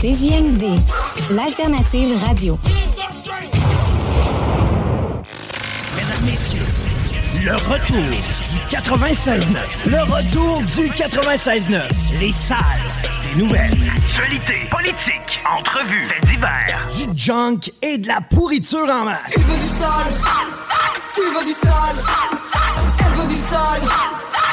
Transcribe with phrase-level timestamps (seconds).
[0.00, 0.64] CJMD,
[1.30, 2.58] l'alternative radio.
[5.96, 6.66] Mesdames, Messieurs,
[7.42, 8.02] le retour
[8.52, 9.46] du 96.9.
[9.86, 11.82] Le retour du 96.9.
[12.20, 12.58] Les salles
[13.24, 13.78] des nouvelles.
[13.96, 16.88] Actualité, politique, entrevues, faits divers.
[16.96, 19.32] Du junk et de la pourriture en masse.
[19.32, 20.12] Tu veux du sale
[21.14, 22.04] Tu veux du sale
[22.98, 23.82] Elle veut du sale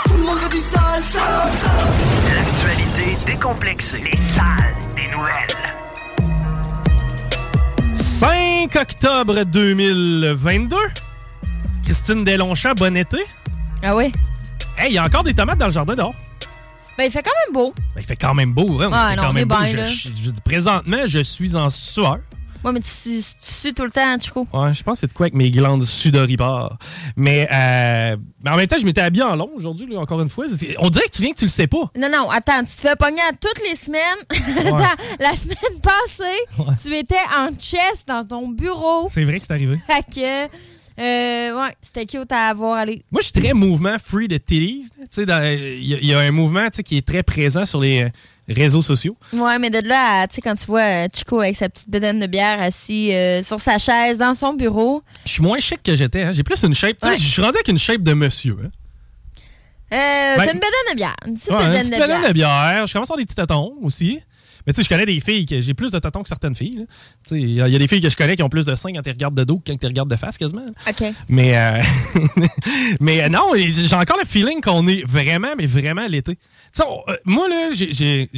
[0.05, 2.35] Tout le monde veut du sale, sale, sale.
[2.35, 3.97] L'actualité décomplexée.
[3.97, 4.58] Les salles
[8.67, 10.75] 5 octobre 2022.
[11.85, 13.19] Christine Delonchamp, bon été.
[13.81, 14.11] Ah oui?
[14.77, 16.13] Hey, il y a encore des tomates dans le jardin dehors.
[16.97, 17.73] Ben, il fait quand même beau.
[17.95, 18.89] Ben, il fait quand même beau, hein?
[18.91, 19.55] Ah, il fait non, quand on même est beau.
[19.63, 22.17] bien, je- je- présentement, je suis en sueur.
[22.63, 22.89] Ouais, mais tu,
[23.21, 24.47] tu sues tout le temps, Chico.
[24.53, 26.77] Ouais, je pense que c'est de quoi avec mes glandes sudoripares.
[27.15, 30.29] Mais, euh, mais en même temps, je m'étais habillé en long aujourd'hui, là, encore une
[30.29, 30.45] fois.
[30.79, 31.89] On dirait que tu viens que tu le sais pas.
[31.97, 33.99] Non, non, attends, tu te fais pogner à toutes les semaines.
[34.59, 39.07] Attends, la semaine passée, tu étais en chest dans ton bureau.
[39.11, 39.79] C'est vrai que c'est arrivé.
[39.87, 40.45] Fait que,
[41.01, 43.01] euh, ouais, c'était cute à avoir allé.
[43.11, 44.85] Moi, je suis très mouvement free de titties.
[44.99, 47.79] Tu sais, il y, a- il y a un mouvement qui est très présent sur
[47.79, 48.09] les euh,
[48.53, 49.15] réseaux sociaux.
[49.33, 51.89] Ouais, mais de là à, tu sais, quand tu vois euh, Chico avec sa petite
[51.89, 55.81] bedaine de bière assis euh, sur sa chaise dans son bureau, Je suis moins chic
[55.83, 56.23] que j'étais.
[56.23, 56.31] hein.
[56.31, 56.97] J'ai plus une shape.
[57.01, 57.19] tu sais, Ouais.
[57.19, 58.57] Je suis rendu avec une shape de monsieur.
[58.63, 58.69] hein.
[59.93, 61.15] euh, Ben- t'as une bedaine de bière.
[61.25, 62.27] Une petite Ouais, une bedaine petite de bedaine bière.
[62.29, 62.87] de bière.
[62.87, 64.19] Je commence à avoir des petits tatons aussi.
[64.69, 66.75] Mais tu sais, je connais des filles que j'ai plus de tatons que certaines filles.
[66.77, 66.83] là.
[67.27, 68.49] Tu sais, Il y, a il y a des filles que je connais qui ont
[68.49, 70.67] plus de seins quand tu regardes de dos que quand tu regardes de face quasiment.
[70.87, 71.03] OK.
[71.27, 71.81] Mais, euh,
[72.99, 76.35] mais euh, non, j'ai encore le feeling qu'on est vraiment, mais vraiment l'été.
[76.35, 76.41] Tu
[76.73, 78.29] sais, euh, moi, là, j'ai-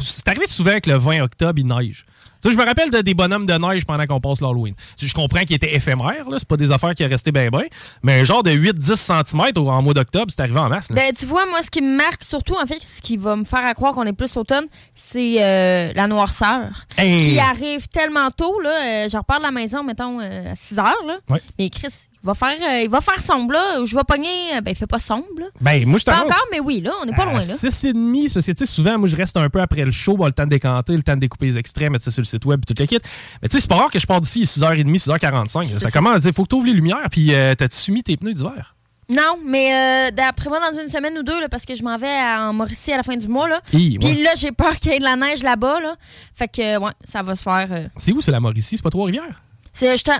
[0.00, 2.04] c'est arrivé souvent que le 20 octobre, il neige.
[2.42, 4.74] Sais, je me rappelle de des bonhommes de neige pendant qu'on passe l'Halloween.
[5.00, 7.64] Je comprends qu'ils étaient éphémères, c'est pas des affaires qui restaient bien bien,
[8.02, 10.88] mais un genre de 8-10 cm en mois d'octobre, c'est arrivé en masse.
[10.90, 10.96] là.
[10.96, 13.44] Ben, tu vois, moi, ce qui me marque surtout, en fait, ce qui va me
[13.44, 16.86] faire à croire qu'on est plus automne, c'est euh, la noirceur.
[16.96, 17.32] Hey!
[17.32, 18.70] Qui arrive tellement tôt, là.
[18.70, 21.18] euh, je repars de la maison, mettons, euh, à 6 heures, là.
[21.30, 21.42] Ouais.
[21.58, 21.88] Mais Chris,
[22.22, 23.84] il va faire, euh, il va faire sombre, là.
[23.84, 24.28] Je vais pogner.
[24.56, 25.46] euh, Ben, il fait pas sombre, là.
[25.60, 26.92] Ben, moi, je Pas encore, mais oui, là.
[27.02, 27.42] On n'est pas loin, là.
[27.42, 30.16] 6,5, c'est parce que, tu sais, souvent, moi, je reste un peu après le show,
[30.16, 32.26] bon, le temps de décanter, le temps de découper les extraits, mettre ça sur le
[32.26, 32.98] site web, puis tout le kit.
[33.42, 35.78] Mais tu sais, c'est pas rare que je pars d'ici à 6h30, 6h45.
[35.80, 38.34] Ça commence, il faut que tu ouvres les lumières, puis euh, t'as-tu mis tes pneus
[38.34, 38.74] d'hiver?
[39.10, 41.96] Non, mais euh, d'après moi, dans une semaine ou deux, là, parce que je m'en
[41.96, 43.62] vais à- en Mauricie à la fin du mois, là.
[43.72, 43.98] Hi, ouais.
[44.12, 45.94] Puis là, j'ai peur qu'il y ait de la neige là-bas, là.
[46.34, 47.68] Fait que, ouais, ça va se faire.
[47.70, 48.76] euh, C'est où, c'est la Mauricie?
[48.76, 49.40] C'est pas Trois-Rivières?
[49.72, 50.12] C'est je t'en-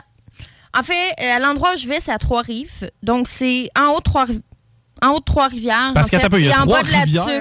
[0.77, 2.91] En fait, euh, à l'endroit où je vais, c'est à Trois-Rives.
[3.03, 4.27] Donc, c'est en haut de Trois-
[5.03, 5.93] en haut de Trois-Rivières.
[5.95, 6.65] Parce en qu'à fait, peu, il y a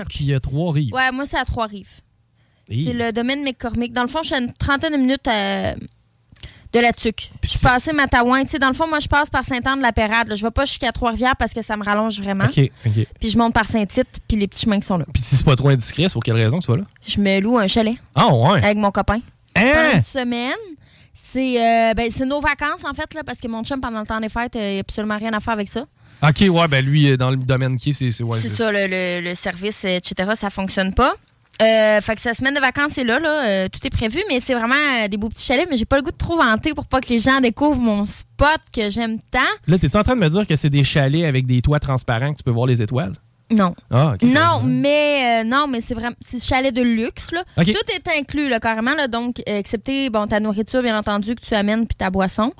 [0.07, 0.93] puis il y a Trois-Rives.
[0.93, 2.01] Ouais, moi, c'est à Trois-Rives.
[2.69, 3.93] C'est le domaine McCormick.
[3.93, 5.73] Dans le fond, je suis à une trentaine de minutes euh,
[6.73, 7.31] de la Tuque.
[7.43, 8.43] Je suis passée Matawan.
[8.43, 10.35] Tu sais, dans le fond, moi, je passe par Saint-Anne-de-la-Pérade.
[10.35, 12.43] Je vais pas jusqu'à Trois-Rivières parce que ça me rallonge vraiment.
[12.45, 13.07] OK, OK.
[13.19, 15.05] Puis je monte par Saint-Tite, puis les petits chemins qui sont là.
[15.13, 16.83] Puis si c'est pas trop indiscret, c'est pour quelle raison que tu vas là?
[17.07, 18.61] Je me loue un chalet Ah, ouais.
[18.63, 19.19] avec mon copain.
[19.53, 19.91] Pendant Hein?
[19.95, 20.53] une semaine.
[21.19, 24.05] C'est euh, ben, c'est nos vacances, en fait, là, parce que mon chum, pendant le
[24.05, 25.85] temps des fêtes, il n'y a absolument rien à faire avec ça.
[26.23, 28.11] OK, ouais, ben lui, euh, dans le domaine qui est, c'est...
[28.11, 31.15] c'est- ouais, ça, le, le- le service, etc., ça fonctionne pas.
[31.59, 34.39] Euh, fait que sa semaine de vacances est là, là euh, tout est prévu, mais
[34.39, 36.73] c'est vraiment euh, des beaux petits chalets, mais j'ai pas le goût de trop vanter
[36.75, 39.39] pour pas que les gens découvrent mon spot que j'aime tant.
[39.65, 42.31] Là, t'es-tu en train de me dire que c'est des chalets avec des toits transparents
[42.33, 43.13] que tu peux voir les étoiles?
[43.49, 43.73] Non.
[43.89, 47.43] Ah, Non, mais euh, non, mais c'est vraiment c'est chalet de luxe là.
[47.55, 51.53] Tout est inclus là carrément là, donc excepté bon ta nourriture bien entendu que tu
[51.55, 52.51] amènes puis ta boisson.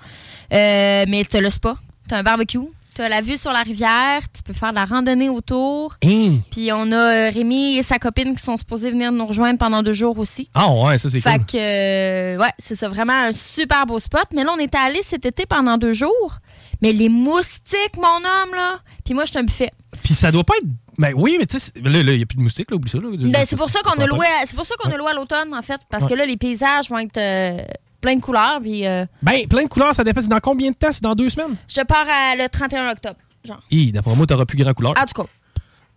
[0.54, 1.76] Euh, mais tu le spa,
[2.08, 2.60] tu as un barbecue,
[2.96, 5.96] tu as la vue sur la rivière, tu peux faire de la randonnée autour.
[6.06, 6.38] Hein?
[6.52, 9.84] Puis on a euh, Rémi et sa copine qui sont supposés venir nous rejoindre pendant
[9.84, 10.50] deux jours aussi.
[10.54, 11.46] Ah, ouais, ça, c'est Fait cool.
[11.46, 14.24] que, euh, ouais, c'est ça, vraiment un super beau spot.
[14.34, 16.38] Mais là, on était allé cet été pendant deux jours.
[16.82, 18.80] Mais les moustiques, mon homme, là.
[19.04, 19.72] Puis moi, je suis un buffet.
[20.04, 22.38] Puis ça doit pas être Ben oui, mais tu sais, là, il n'y a plus
[22.38, 22.98] de moustiques, là, oublie ça.
[23.00, 23.10] Là.
[23.12, 25.54] Ben, c'est pour ça qu'on a loué, c'est pour ça qu'on a loué à l'automne,
[25.54, 27.64] en fait, parce que là, les paysages vont être euh,
[28.02, 28.60] pleins de couleurs.
[28.62, 30.22] Puis euh, Ben, plein de couleurs, ça dépend.
[30.22, 30.92] C'est dans combien de temps?
[30.92, 31.56] C'est dans deux semaines?
[31.68, 33.62] je pars à le 31 octobre, genre.
[33.72, 34.94] Hi, d'après moi, t'auras plus grand couleur.
[34.98, 35.30] En tout cas,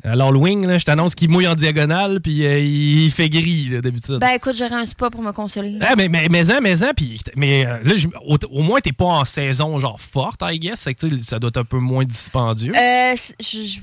[0.02, 3.80] À l'Halloween, là, je t'annonce qu'il mouille en diagonale, puis euh, il fait gris, là,
[3.82, 4.18] d'habitude.
[4.18, 5.76] ben écoute, j'aurai un spa pour me consoler.
[5.80, 7.94] Ah, mais, mais, mais, en, mais, en, puis, mais euh, là,
[8.26, 10.80] au, au moins, t'es pas en saison, genre, forte, I guess.
[10.80, 12.72] C'est que, ça doit être un peu moins dispendieux.
[12.74, 13.80] Euh, c'est- je- je-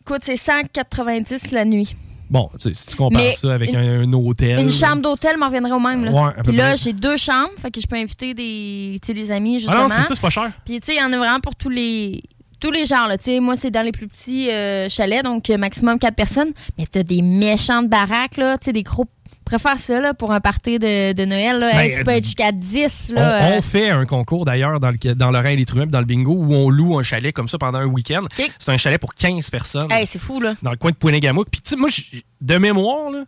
[0.00, 1.94] écoute, c'est 190 la nuit.
[2.30, 4.58] Bon, tu sais, si tu compares mais ça avec une- un, un hôtel.
[4.58, 6.04] Une chambre d'hôtel m'en reviendrait au même.
[6.04, 6.10] Là.
[6.10, 9.30] Ouais, à peu Puis là, j'ai deux chambres, fait que je peux inviter des, des
[9.30, 9.80] amis, Ah justement.
[9.82, 10.50] non, c'est ça, c'est pas cher.
[10.64, 12.22] Puis tu sais, il y en a vraiment pour tous les
[12.60, 13.08] tous les genres.
[13.08, 13.18] Là.
[13.18, 16.52] Tu sais, Moi, c'est dans les plus petits euh, chalets, donc euh, maximum 4 personnes.
[16.78, 19.06] Mais t'as des méchantes baraques, là, tu sais, des gros...
[19.44, 21.58] préfère ça là, pour un party de, de Noël.
[21.58, 21.70] Là.
[21.72, 23.10] Ben, Hey, tu peux euh, être jusqu'à 10.
[23.10, 26.06] On, Là, euh, on fait un concours d'ailleurs dans, le, dans et les dans le
[26.06, 28.24] bingo, où on loue un chalet comme ça pendant un week-end.
[28.58, 30.54] C'est un chalet pour 15 personnes hey, c'est fou, là.
[30.62, 31.48] dans le coin de Pouinegamouk.
[31.50, 31.88] Puis, tu sais, moi,
[32.40, 33.24] de mémoire, là,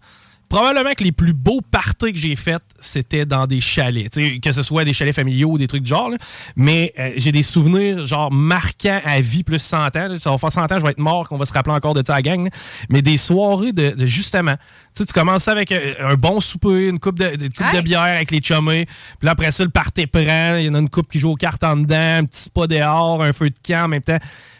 [0.48, 4.10] probablement que les plus beaux parties que j'ai faites, c'était dans des chalets.
[4.40, 6.10] Que ce soit des chalets familiaux ou des trucs du genre.
[6.10, 6.16] là.
[6.56, 9.90] Mais euh, j'ai des souvenirs, genre, marquants à vie, plus 100 ans.
[9.94, 10.18] là.
[10.18, 12.02] Ça va faire 100 ans, je vais être mort, qu'on va se rappeler encore de
[12.06, 12.44] ça à la gang.
[12.44, 12.50] là.
[12.88, 14.54] Mais des soirées de, de justement.
[14.94, 18.00] Tu commences ça avec euh, un bon souper, une coupe de, une coupe de bière
[18.00, 18.86] avec les chummés.
[18.86, 20.56] Puis là, après ça, le party prend.
[20.56, 22.66] Il y en a une coupe qui joue aux cartes en dedans, un petit spa
[22.66, 24.18] dehors, un feu de camp en même temps.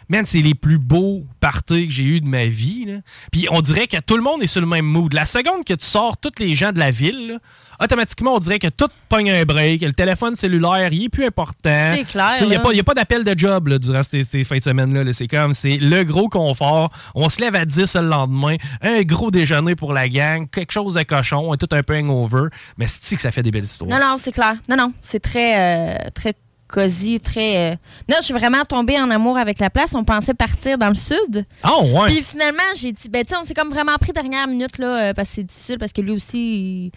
[0.09, 2.85] Man, c'est les plus beaux parties que j'ai eu de ma vie.
[2.85, 2.93] là.
[3.31, 5.13] Puis on dirait que tout le monde est sur le même mood.
[5.13, 7.39] La seconde que tu sors tous les gens de la ville, là,
[7.83, 11.25] automatiquement, on dirait que tout pogne un break, que le téléphone cellulaire, il est plus
[11.25, 11.91] important.
[11.93, 14.63] C'est clair, Il n'y a, pas- d'appel de job là, durant ces, ces fins de
[14.63, 15.03] semaine-là.
[15.03, 15.13] là.
[15.13, 16.89] C'est comme, c'est le gros confort.
[17.13, 20.93] On se lève à 10 le lendemain, un gros déjeuner pour la gang, quelque chose
[20.95, 22.47] de cochon, tout un peu hangover.
[22.77, 23.89] Mais c'est que ça fait des belles histoires?
[23.91, 24.55] Non, non, c'est clair.
[24.69, 26.33] Non, non, c'est très, euh, très
[26.67, 27.71] cosy, très...
[27.71, 27.75] euh,
[28.09, 29.95] Non, je suis vraiment tombée en amour avec la place.
[29.95, 31.45] On pensait partir dans le sud.
[31.63, 32.07] Ah ouais!
[32.07, 35.13] Puis finalement, j'ai dit, ben, tu on s'est comme vraiment pris dernière minute, là, euh,
[35.13, 36.91] parce que c'est difficile, parce que lui aussi, il,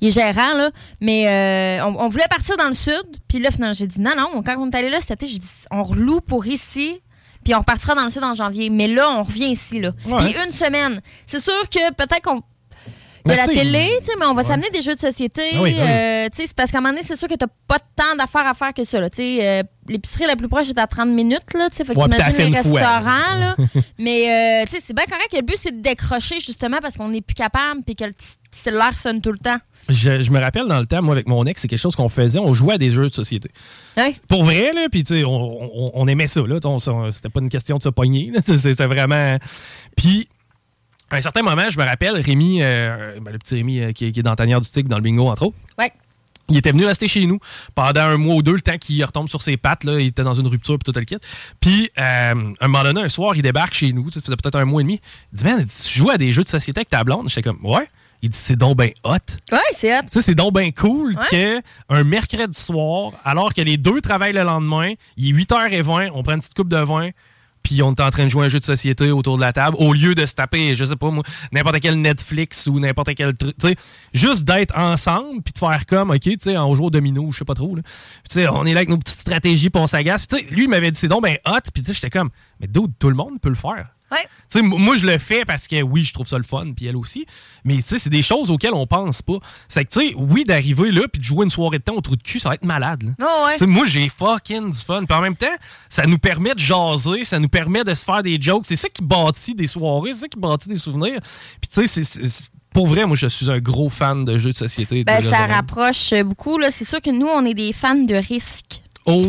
[0.00, 0.70] il est gérant, là.
[1.00, 3.02] Mais euh, on, on voulait partir dans le sud.
[3.28, 5.38] Puis là, finalement, j'ai dit, non, non, quand on est allé là cet été, j'ai
[5.38, 7.00] dit, on reloue pour ici.
[7.44, 8.70] Puis on repartira dans le sud en janvier.
[8.70, 9.90] Mais là, on revient ici, là.
[10.06, 10.18] Ouais.
[10.32, 11.00] Puis une semaine.
[11.26, 12.40] C'est sûr que peut-être qu'on.
[13.26, 14.48] Mais la télé, tu sais, mais on va ouais.
[14.48, 15.42] s'amener des jeux de société.
[15.54, 15.90] Ah oui, ah oui.
[15.90, 18.14] euh, tu sais, c'est parce qu'à un moment donné, c'est sûr que t'as pas tant
[18.18, 19.00] d'affaires à faire que ça.
[19.00, 19.08] là.
[19.08, 21.68] Tu sais, euh, l'épicerie la plus proche est à 30 minutes, là.
[21.70, 23.56] Tu sais, fait que Ouais, t'imagines les restaurants, là.
[23.98, 25.30] Mais, euh, tu sais, c'est bien correct.
[25.32, 28.12] Le but, c'est de décrocher, justement, parce qu'on n'est plus capable puis que le
[28.50, 29.58] cellulaire sonne tout le temps.
[29.88, 32.08] Je, je me rappelle dans le temps, moi, avec mon ex, c'est quelque chose qu'on
[32.08, 32.38] faisait.
[32.38, 33.50] On jouait à des jeux de société.
[33.98, 34.14] Ouais.
[34.28, 36.56] Pour vrai, là, puis tu sais, on, on- on aimait ça, là.
[37.12, 38.32] C'était pas une question de se pogner.
[38.42, 39.36] C'est- C'était vraiment.
[39.96, 40.28] Puis,
[41.14, 44.06] à un certain moment, je me rappelle, Rémi, euh, ben, le petit Rémi euh, qui,
[44.06, 45.56] est- qui est dans Tanière du Tigre, dans le bingo, entre autres.
[45.78, 45.92] Ouais.
[46.50, 47.38] Il était venu rester chez nous
[47.74, 49.82] pendant un mois ou deux, le temps qu'il retombe sur ses pattes.
[49.84, 51.16] Là, il était dans une rupture puis tout le kit.
[51.58, 54.10] Puis, euh, un moment donné, un soir, il débarque chez nous.
[54.10, 55.00] Ça faisait peut-être un mois et demi.
[55.32, 57.30] Il dit Man, tu joues à des jeux de société avec ta blonde?
[57.30, 57.88] J'étais comme Ouais.
[58.20, 59.12] Il dit C'est donc ben hot.
[59.52, 60.02] Ouais, c'est hot.
[60.02, 61.24] Tu sais, c'est donc bien cool Ouais.
[61.30, 66.22] que un mercredi soir, alors que les deux travaillent le lendemain, il est 8h20, on
[66.22, 67.08] prend une petite coupe de vin,
[67.64, 69.76] puis on est en train de jouer un jeu de société autour de la table,
[69.80, 73.34] au lieu de se taper, je sais pas moi, n'importe quel Netflix ou n'importe quel
[73.34, 73.56] truc.
[73.58, 73.76] Tu sais,
[74.12, 77.38] juste d'être ensemble, puis de faire comme, OK, tu sais, on joue au domino, je
[77.38, 77.74] sais pas trop.
[77.74, 77.82] Tu
[78.28, 80.28] sais, on est là avec nos petites stratégies, puis on s'agace.
[80.28, 82.28] Tu sais, lui, il m'avait dit, c'est donc ben hot, puis tu sais, j'étais comme,
[82.60, 83.88] mais dude, tout le monde peut le faire.
[84.14, 84.62] Ouais.
[84.62, 87.26] Moi, je le fais parce que oui, je trouve ça le fun, puis elle aussi.
[87.64, 89.38] Mais c'est des choses auxquelles on pense pas.
[89.68, 92.00] C'est que, tu sais, oui, d'arriver là, puis de jouer une soirée de temps au
[92.00, 93.14] trou de cul, ça va être malade.
[93.20, 93.66] Oh, ouais.
[93.66, 95.04] Moi, j'ai fucking du fun.
[95.04, 95.46] Puis en même temps,
[95.88, 98.64] ça nous permet de jaser, ça nous permet de se faire des jokes.
[98.66, 101.20] C'est ça qui bâtit des soirées, c'est ça qui bâtit des souvenirs.
[101.60, 104.56] Puis tu sais, c'est- pour vrai, moi, je suis un gros fan de jeux de
[104.56, 105.04] société.
[105.04, 106.58] Ben, ça rapproche beaucoup.
[106.58, 106.70] là.
[106.72, 108.82] C'est sûr que nous, on est des fans de risque.
[109.06, 109.22] Oh!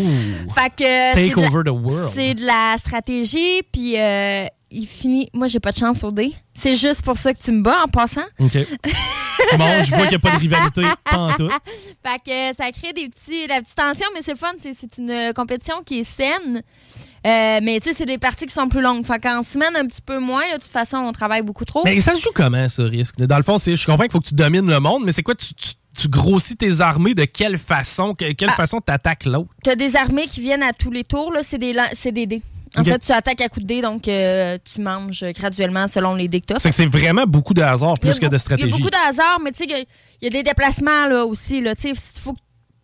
[0.56, 0.84] Fait que.
[0.84, 2.12] c'est Take la- over the world.
[2.16, 5.30] C'est de la stratégie, puis euh, il finit.
[5.34, 6.34] Moi, j'ai pas de chance au dé.
[6.54, 8.26] C'est juste pour ça que tu me bats en passant.
[8.40, 8.52] OK.
[8.54, 10.82] c'est bon, je vois qu'il n'y a pas de rivalité,
[11.14, 11.50] en tout.
[11.50, 14.52] Fait que euh, ça crée des petits, la petite tension, mais c'est le fun.
[14.60, 16.62] C'est, une euh, compétition qui est saine.
[17.26, 19.06] Euh, mais tu sais, c'est des parties qui sont plus longues.
[19.06, 20.42] Fait qu'en semaine, un petit peu moins.
[20.48, 21.82] là, de toute façon, on travaille beaucoup trop.
[21.86, 23.16] Mais ça se joue comment, ce risque?
[23.18, 25.36] Dans le fond, je comprends qu'il faut que tu domines le monde, mais c'est quoi?
[25.36, 28.14] Tu, tu- tu grossis tes armées de quelle façon?
[28.14, 28.56] Que- quelle Ah.
[28.56, 29.50] façon t'attaques l'autre?
[29.64, 31.32] T'as des armées qui viennent à tous les tours.
[31.32, 31.74] Là, c'est, des,
[32.12, 32.42] des dés.
[32.78, 36.28] En fait, tu attaques à coups de dés, donc euh, tu manges graduellement selon les
[36.28, 36.60] dés que.
[36.60, 38.74] C'est que c'est vraiment beaucoup de hasard Il plus que de beau- Il y stratégie.
[38.74, 41.08] a beaucoup de hasard, mais tu sais, il y a- il y, a des déplacements
[41.08, 41.62] là, aussi.
[41.62, 41.74] Là,
[42.20, 42.36] faut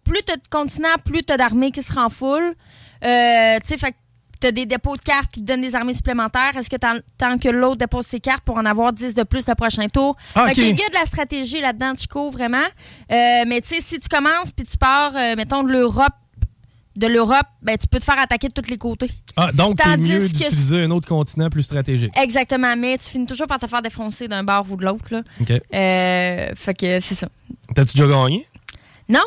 [0.03, 2.53] plus tu as de continents, plus tu as d'armées qui se renfoulent.
[3.03, 3.95] Euh, tu sais, fait
[4.39, 6.57] tu as des dépôts de cartes qui te donnent des armées supplémentaires.
[6.57, 9.53] Est-ce que tant, que l'autre dépose ses cartes pour en avoir 10 de plus le
[9.53, 10.15] prochain tour?
[10.33, 12.57] Ah, Fait qu'il y a de la stratégie là-dedans, Chico, vraiment.
[12.57, 16.13] Euh, mais tu sais, si tu commences puis tu pars, euh, mettons, de l'Europe
[17.01, 19.09] de l'Europe, ben, tu peux te faire attaquer de tous les côtés.
[19.35, 22.11] Ah, donc, c'est mieux que- d'utiliser un autre continent plus stratégique.
[22.17, 25.05] Exactement, mais tu finis toujours par te faire défoncer d'un bord ou de l'autre.
[25.11, 25.21] là.
[25.41, 25.51] OK.
[25.51, 27.27] Euh, fait que c'est ça.
[27.75, 28.47] T'as-tu déjà gagné?
[29.09, 29.19] Non?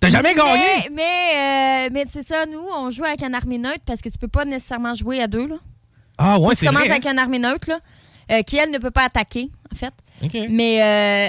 [0.00, 0.60] T'as jamais gagné?
[0.90, 4.08] Mais, mais, euh, mais c'est ça, nous, on joue avec un armée neutre parce que
[4.08, 5.46] tu peux pas nécessairement jouer à deux.
[5.48, 5.56] Là.
[6.18, 6.90] Ah, ouais, que tu c'est commences vrai.
[6.90, 7.80] avec un armée neutre, là,
[8.32, 9.92] euh, qui, elle, ne peut pas attaquer, en fait.
[10.22, 10.36] OK.
[10.50, 11.28] Mais euh,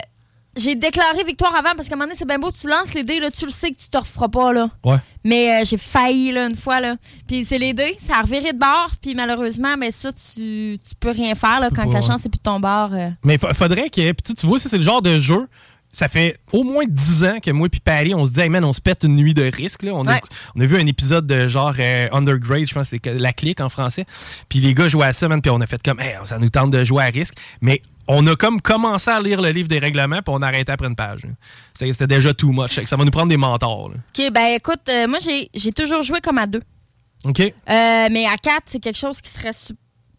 [0.58, 3.04] j'ai déclaré victoire avant parce qu'à un moment donné, c'est bien beau, tu lances les
[3.04, 4.54] dés, là, tu le sais que tu te referas pas.
[4.54, 4.70] Là.
[4.84, 4.98] Ouais.
[5.24, 6.80] Mais euh, j'ai failli là, une fois.
[6.82, 6.96] Là.
[7.28, 8.92] Puis c'est les dés, ça a reviré de bord.
[9.02, 12.30] Puis malheureusement, ben, ça, tu, tu peux rien faire là, quand pas, la chance est
[12.30, 12.90] plus de ton bord.
[12.94, 13.10] euh.
[13.24, 14.12] Mais fa- faudrait que.
[14.12, 15.48] Puis tu vois, ça, c'est le genre de jeu.
[15.94, 18.64] Ça fait au moins 10 ans que moi et Paris, on se dit, hey man,
[18.66, 19.84] on se pète une nuit de risque.
[19.84, 19.94] Là.
[19.96, 20.20] On, a,
[20.56, 23.62] on a vu un épisode de genre euh, Undergrade, je pense que c'est la clique
[23.62, 24.06] en français.
[24.50, 26.50] Puis les gars jouaient à ça, man, puis on a fait comme, hey, ça nous
[26.50, 27.36] tente de jouer à risque.
[27.62, 30.72] Mais on a comme commencé à lire le livre des règlements, puis on a arrêté
[30.72, 31.28] après une page.
[31.74, 32.80] C'était déjà too much.
[32.86, 33.90] Ça va nous prendre des mentors.
[33.90, 33.96] là.
[34.18, 35.20] OK, ben écoute, euh, moi,
[35.54, 36.62] j'ai toujours joué comme à deux.
[37.26, 37.40] OK?
[37.42, 39.54] Euh, mais à quatre, c'est quelque chose qui serait.
[39.54, 39.74] su-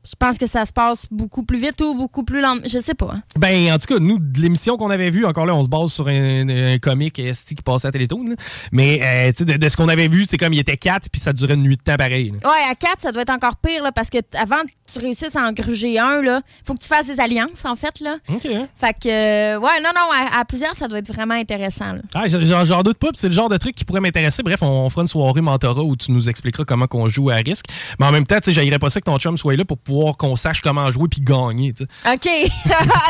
[0.04, 2.66] Je pense que ça se passe beaucoup plus vite ou beaucoup plus lentement.
[2.66, 3.12] Je sais pas.
[3.14, 3.22] hein.
[3.36, 5.92] Ben, en tout cas, nous, de l'émission qu'on avait vue, encore là, on se base
[5.92, 8.24] sur un, un comique esti qui passait à Télétoon.
[8.30, 8.34] là.
[8.72, 11.10] Mais, euh, tu sais, de, de ce qu'on avait vu, c'est comme il était 4
[11.10, 12.32] puis ça durait une nuit de temps pareil.
[12.42, 12.48] là.
[12.50, 15.36] Ouais, à 4, ça doit être encore pire, là, parce que avant que tu réussisses
[15.36, 18.16] à en gruger un, là, faut que tu fasses des alliances, en fait, là.
[18.28, 18.42] OK.
[18.76, 22.00] Fait que, euh, ouais, non, non, à, à plusieurs, ça doit être vraiment intéressant, là.
[22.14, 24.42] Ah, j'en doute pas, c'est le genre de truc qui pourrait m'intéresser.
[24.42, 27.66] Bref, on fera une soirée mentorat où tu nous expliqueras comment qu'on joue à risque.
[28.00, 29.78] Mais en même temps, tu sais, j'aillerais pas ça que ton chum soit là pour
[30.16, 31.74] qu'on sache comment jouer puis gagner.
[31.80, 32.28] OK.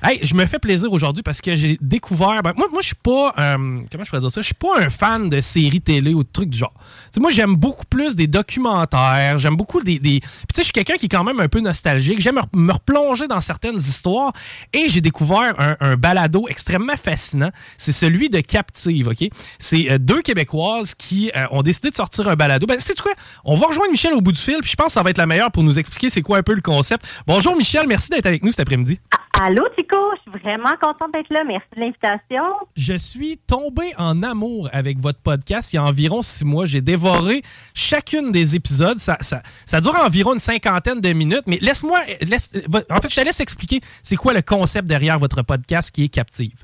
[0.01, 2.41] Hey, je me fais plaisir aujourd'hui parce que j'ai découvert.
[2.41, 3.34] ben, moi, moi je suis pas.
[3.38, 4.39] euh, comment je pourrais dire ça?
[4.39, 6.74] Je suis pas un fan de séries télé ou de trucs du genre.
[7.20, 9.38] Moi, j'aime beaucoup plus des documentaires.
[9.39, 10.00] J'aime beaucoup des.
[10.00, 12.22] Puis, tu sais, je suis quelqu'un qui est quand même un peu nostalgique.
[12.22, 14.32] J'aime me- replonger dans certaines histoires.
[14.72, 17.51] Et j'ai découvert un, un balado extrêmement fascinant.
[17.77, 19.27] C'est celui de Captive, OK?
[19.58, 22.65] C'est euh, deux Québécoises qui euh, ont décidé de sortir un balado.
[22.68, 23.13] Ben, sais-tu quoi?
[23.44, 24.60] On va rejoindre Michel au bout du fil.
[24.62, 26.44] Puis, je pense que ça va être la meilleure pour nous expliquer c'est quoi un
[26.44, 27.06] peu le concept.
[27.27, 27.86] Bonjour, Michel.
[27.86, 28.98] Merci d'être avec nous cet après-midi.
[29.41, 31.43] Allô, Je suis vraiment contente d'être là.
[31.46, 32.43] Merci de l'invitation.
[32.75, 36.65] Je suis tombé en amour avec votre podcast il y a environ six mois.
[36.65, 37.41] J'ai dévoré
[37.74, 38.98] chacune des épisodes.
[38.98, 42.00] Ça, ça, ça dure environ une cinquantaine de minutes, mais laisse-moi.
[42.22, 42.51] Laisse,
[42.89, 46.10] en fait, je te laisse expliquer c'est quoi le concept derrière votre podcast qui est
[46.10, 46.63] Captive.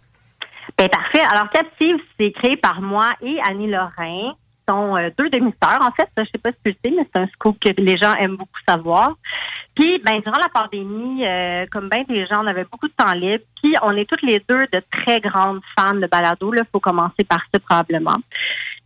[0.78, 1.24] Ben, parfait.
[1.32, 4.34] Alors, Captive, c'est créé par moi et Annie Lorrain,
[4.68, 6.10] sont euh, deux demi-sœurs, en fait.
[6.18, 8.60] Je sais pas si tu le mais c'est un scoop que les gens aiment beaucoup
[8.68, 9.16] savoir.
[9.76, 13.14] Puis, ben, durant la pandémie, euh, comme bien des gens, on avait beaucoup de temps
[13.14, 13.44] libre.
[13.62, 16.54] Puis, on est toutes les deux de très grandes fans de balado.
[16.54, 18.18] Il faut commencer par ça, probablement.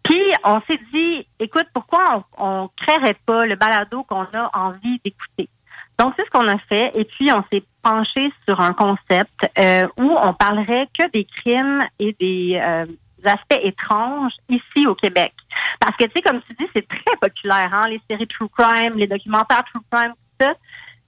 [0.03, 4.99] Puis, on s'est dit, écoute, pourquoi on, on créerait pas le balado qu'on a envie
[5.03, 5.49] d'écouter?
[5.99, 6.91] Donc, c'est ce qu'on a fait.
[6.95, 11.81] Et puis, on s'est penché sur un concept euh, où on parlerait que des crimes
[11.99, 12.59] et des
[13.25, 15.33] aspects étranges ici au Québec.
[15.79, 18.93] Parce que, tu sais, comme tu dis, c'est très populaire, hein, les séries True Crime,
[18.95, 20.53] les documentaires True Crime, tout ça.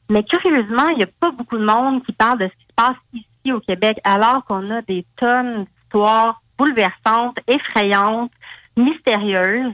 [0.10, 2.75] Mais curieusement, il n'y a pas beaucoup de monde qui parle de ce qui se
[2.75, 8.32] passe ici au Québec, alors qu'on a des tonnes d'histoires bouleversantes, effrayantes,
[8.75, 9.74] mystérieuses.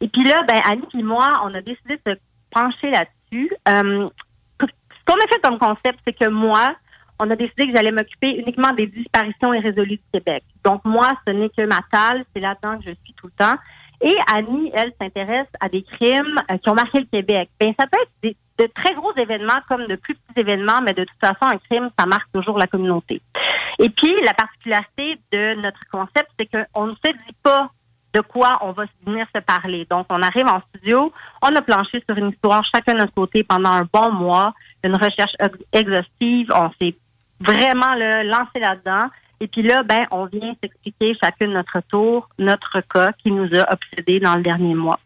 [0.00, 2.18] Et puis là, ben, Annie et moi, on a décidé de se
[2.50, 3.50] pencher là-dessus.
[3.68, 4.08] Euh,
[4.60, 6.74] ce qu'on a fait comme concept, c'est que moi,
[7.20, 10.42] on a décidé que j'allais m'occuper uniquement des disparitions irrésolues du Québec.
[10.64, 13.56] Donc moi, ce n'est que ma talle, c'est là-dedans que je suis tout le temps.
[14.02, 17.50] Et Annie, elle, s'intéresse à des crimes euh, qui ont marqué le Québec.
[17.60, 20.94] Ben, ça peut être des, de très gros événements comme de plus petits événements, mais
[20.94, 23.20] de toute façon, un crime, ça marque toujours la communauté.
[23.78, 27.70] Et puis, la particularité de notre concept, c'est qu'on ne se dit pas
[28.14, 29.86] de quoi on va venir se parler.
[29.88, 31.12] Donc, on arrive en studio,
[31.42, 34.96] on a planché sur une histoire chacun de notre côté pendant un bon mois, une
[34.96, 36.96] recherche ex- exhaustive, on s'est
[37.40, 39.08] vraiment là, lancé là-dedans.
[39.40, 43.48] Et puis là, ben, on vient s'expliquer chacun de notre tour, notre cas qui nous
[43.58, 45.00] a obsédés dans le dernier mois.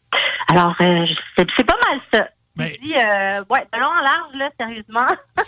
[0.49, 2.29] Alors, euh, c'est pas mal ça.
[2.57, 5.07] Ben, dis, euh, ouais, en large, là, sérieusement.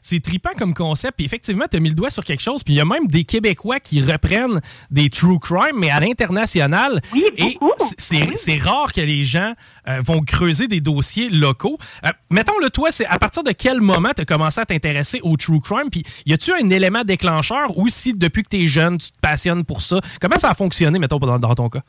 [0.00, 1.14] C'est- trippant comme concept.
[1.16, 2.64] Puis effectivement, tu as mis le doigt sur quelque chose.
[2.64, 7.02] Puis il y a même des Québécois qui reprennent des true crime, mais à l'international.
[7.36, 7.58] Et
[7.98, 9.52] c'est- c'est rare que les gens
[9.88, 11.78] euh, vont creuser des dossiers locaux.
[12.04, 15.20] Euh, mettons, le toi, c'est à partir de quel moment tu as commencé à t'intéresser
[15.22, 15.90] au true crime?
[15.90, 19.18] Puis y a-tu un élément déclencheur ou si depuis que tu es jeune, tu te
[19.20, 20.00] passionnes pour ça?
[20.20, 21.82] Comment ça a fonctionné, mettons, dans, dans ton cas?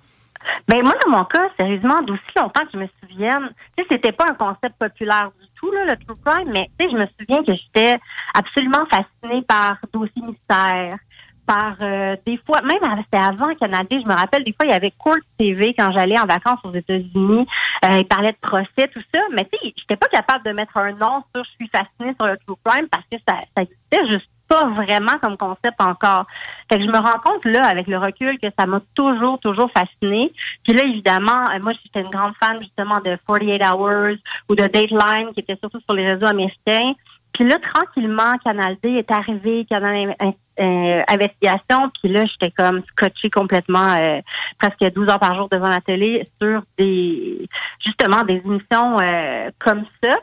[0.67, 4.11] Ben moi, dans mon cas, sérieusement, d'aussi longtemps que je me souvienne, tu sais, c'était
[4.11, 7.07] pas un concept populaire du tout, là, le true crime, mais tu sais, je me
[7.19, 7.99] souviens que j'étais
[8.33, 10.97] absolument fascinée par dossiers mystères,
[11.45, 14.75] par euh, des fois, même c'était avant Canada, je me rappelle, des fois, il y
[14.75, 17.47] avait Court TV quand j'allais en vacances aux États-Unis,
[17.85, 20.77] euh, ils parlaient de procès, tout ça, mais tu sais, j'étais pas capable de mettre
[20.77, 24.07] un nom sur je suis fascinée sur le true crime parce que ça, ça existait
[24.07, 26.25] juste pas vraiment comme concept encore.
[26.69, 29.69] Fait que je me rends compte là, avec le recul, que ça m'a toujours, toujours
[29.71, 30.31] fasciné.
[30.63, 34.17] Puis là, évidemment, euh, moi, j'étais une grande fan justement de 48 Hours
[34.49, 36.93] ou de Dateline, qui était surtout sur les réseaux américains.
[37.37, 41.91] Puis là, tranquillement, Canal D est arrivé, Canal euh, Investigation.
[42.01, 44.21] Puis là, j'étais comme scotché complètement, euh,
[44.57, 47.47] presque 12 heures par jour devant la télé sur des,
[47.85, 50.15] justement, des émissions euh, comme ça.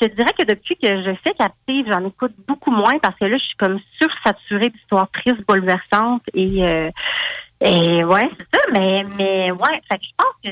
[0.00, 3.24] Je te dirais que depuis que je fais captive, j'en écoute beaucoup moins parce que
[3.24, 6.90] là, je suis comme sursaturée d'histoires tristes, bouleversantes et euh,
[7.64, 8.62] et ouais, c'est ça.
[8.72, 10.50] Mais mais ouais, fait que je pense que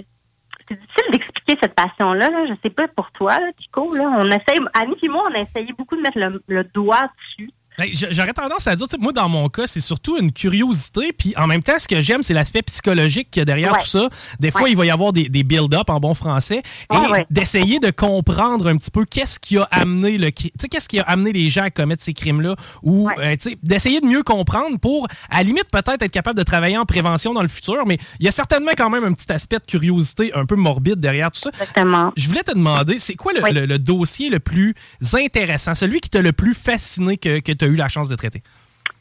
[0.68, 2.30] c'est difficile d'expliquer cette passion-là.
[2.30, 2.46] Là.
[2.46, 3.94] Je sais pas pour toi, là, Chico.
[3.94, 7.10] Là, on essaye, Annie et moi, on a essayé beaucoup de mettre le, le doigt
[7.18, 7.50] dessus.
[7.78, 11.12] Ben, J'aurais tendance à dire, moi, dans mon cas, c'est surtout une curiosité.
[11.12, 13.78] Puis en même temps, ce que j'aime, c'est l'aspect psychologique qu'il y a derrière Ouais.
[13.80, 14.08] tout ça.
[14.38, 14.70] Des fois, Ouais.
[14.70, 16.62] il va y avoir des, des build-up en bon français.
[16.92, 20.62] Et Ouais, d'essayer de comprendre un petit peu qu'est-ce qui a amené le cri- tu
[20.62, 22.54] sais, qu'est-ce qui a amené les gens à commettre ces crimes-là.
[22.82, 26.38] Ou, euh, tu sais, d'essayer de mieux comprendre pour, à la limite, peut-être être capable
[26.38, 27.84] de travailler en prévention dans le futur.
[27.86, 31.00] Mais il y a certainement quand même un petit aspect de curiosité un peu morbide
[31.00, 31.50] derrière tout ça.
[31.60, 32.12] Exactement.
[32.16, 33.52] Je voulais te demander, c'est quoi le, Oui.
[33.52, 34.74] le- le dossier le plus
[35.12, 38.16] intéressant, celui qui t'a le plus fasciné que, que tu as eu la chance de
[38.16, 38.42] traiter?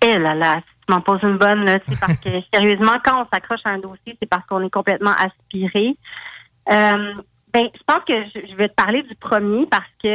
[0.02, 3.28] Eh là là, tu m'en poses une bonne, là, c'est parce que sérieusement, quand on
[3.34, 5.96] s'accroche à un dossier, c'est parce qu'on est complètement aspiré.
[6.72, 7.14] Euh,
[7.54, 10.08] ben, je pense que je, vais te parler du premier parce que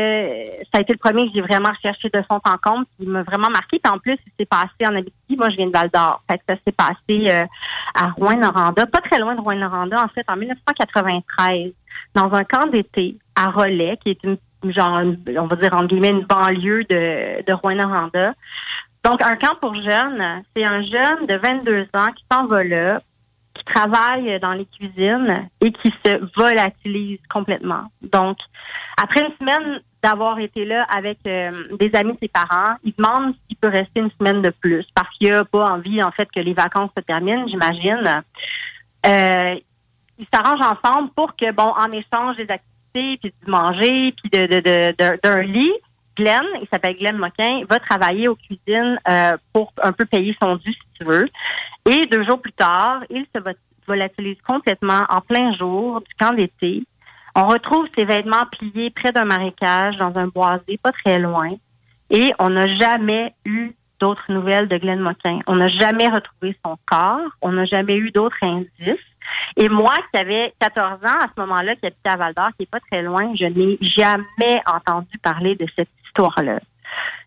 [0.72, 3.22] ça a été le premier que j'ai vraiment cherché de fond en compte, qui m'a
[3.22, 3.78] vraiment marqué.
[3.78, 5.36] Puis en plus, il s'est passé en Abitibi.
[5.36, 6.20] Moi, je viens de Val d'Or.
[6.28, 7.46] Fait que ça s'est passé euh,
[7.94, 11.70] à Rouen-Noranda, pas très loin de Rouen-Noranda, en fait, en 1993,
[12.14, 15.00] dans un camp d'été à Relais, qui est une genre,
[15.36, 18.34] on va dire, entre guillemets, une banlieue de, de Rouen-Noranda.
[19.04, 23.00] Donc, un camp pour jeunes, c'est un jeune de 22 ans qui s'en va là,
[23.54, 27.84] qui travaille dans les cuisines et qui se volatilise complètement.
[28.02, 28.38] Donc,
[29.02, 33.34] après une semaine d'avoir été là avec euh, des amis de ses parents, il demande
[33.46, 36.40] s'il peut rester une semaine de plus parce qu'il n'a pas envie, en fait, que
[36.40, 38.22] les vacances se terminent, j'imagine.
[39.06, 39.54] Euh,
[40.18, 44.46] ils s'arrangent ensemble pour que, bon, en échange des activités, puis du manger, puis de,
[44.46, 45.72] de, de- d'un lit,
[46.16, 50.56] Glenn, il s'appelle Glenn Moquin, va travailler aux cuisines euh, pour un peu payer son
[50.56, 51.28] dû, si tu veux.
[51.88, 53.50] Et deux jours plus tard, il se vo-
[53.86, 56.82] volatilise complètement en plein jour du camp d'été.
[57.36, 61.50] On retrouve ses vêtements pliés près d'un marécage, dans un boisé, pas très loin.
[62.10, 65.38] Et on n'a jamais eu d'autres nouvelles de Glenn Moquin.
[65.46, 67.20] On n'a jamais retrouvé son corps.
[67.42, 69.04] On n'a jamais eu d'autres indices.
[69.56, 72.64] Et moi, qui avais 14 ans à ce moment-là, qui habitais à Val d'Or, qui
[72.64, 76.60] est pas très loin, je n'ai jamais entendu parler de cette histoire-là.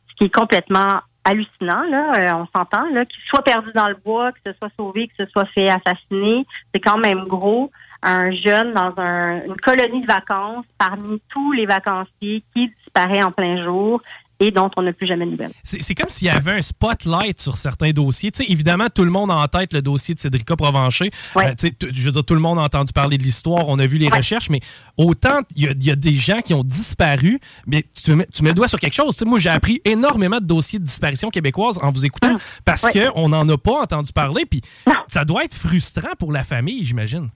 [0.10, 3.96] Ce qui est complètement hallucinant, là, euh, on s'entend, là, qu'il soit perdu dans le
[3.96, 7.72] bois, que ce soit sauvé, que ce soit fait assassiner, c'est quand même gros.
[8.04, 13.32] Un jeune dans un- une colonie de vacances, parmi tous les vacanciers, qui disparaît en
[13.32, 14.02] plein jour
[14.44, 15.52] et dont on n'a plus jamais de nouvelles.
[15.64, 18.32] C'est comme s'il y avait un spotlight sur certains dossiers.
[18.48, 21.12] Évidemment, tout le monde a en tête le dossier de Cédrica Provencher.
[21.38, 23.86] Euh, t- je veux dire, tout le monde a entendu parler de l'histoire, on a
[23.86, 24.60] vu les recherches, mais
[24.98, 28.26] autant il y, a- il y a des gens qui ont disparu, mais tu mets,
[28.34, 29.16] tu mets le doigt sur quelque chose.
[29.26, 33.08] Moi, j'ai appris énormément de dossiers de disparition québécoises en vous écoutant parce Ouais.
[33.14, 34.46] qu'on n'en a pas entendu parler.
[34.48, 34.62] Puis
[35.08, 37.30] ça doit être frustrant pour la famille, j'imagine.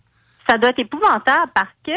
[0.49, 1.91] ça doit être épouvantable parce que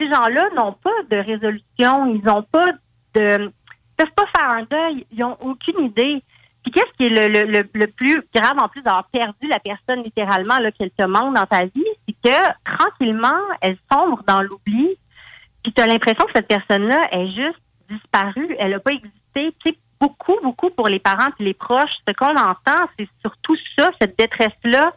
[0.00, 2.66] ces gens-là n'ont pas de résolution, ils n'ont pas
[3.14, 3.52] de
[3.98, 6.22] peuvent pas faire un deuil, ils ont aucune idée.
[6.62, 9.58] Puis qu'est-ce qui est le, le, le, le plus grave en plus d'avoir perdu la
[9.58, 14.96] personne littéralement qu'elle te manque dans ta vie, c'est que tranquillement, elle sombre dans l'oubli.
[15.62, 18.56] Puis tu as l'impression que cette personne-là est juste disparue.
[18.58, 19.54] Elle n'a pas existé.
[19.64, 23.56] Tu sais, beaucoup, beaucoup pour les parents et les proches, ce qu'on entend, c'est surtout
[23.76, 24.92] ça, cette détresse-là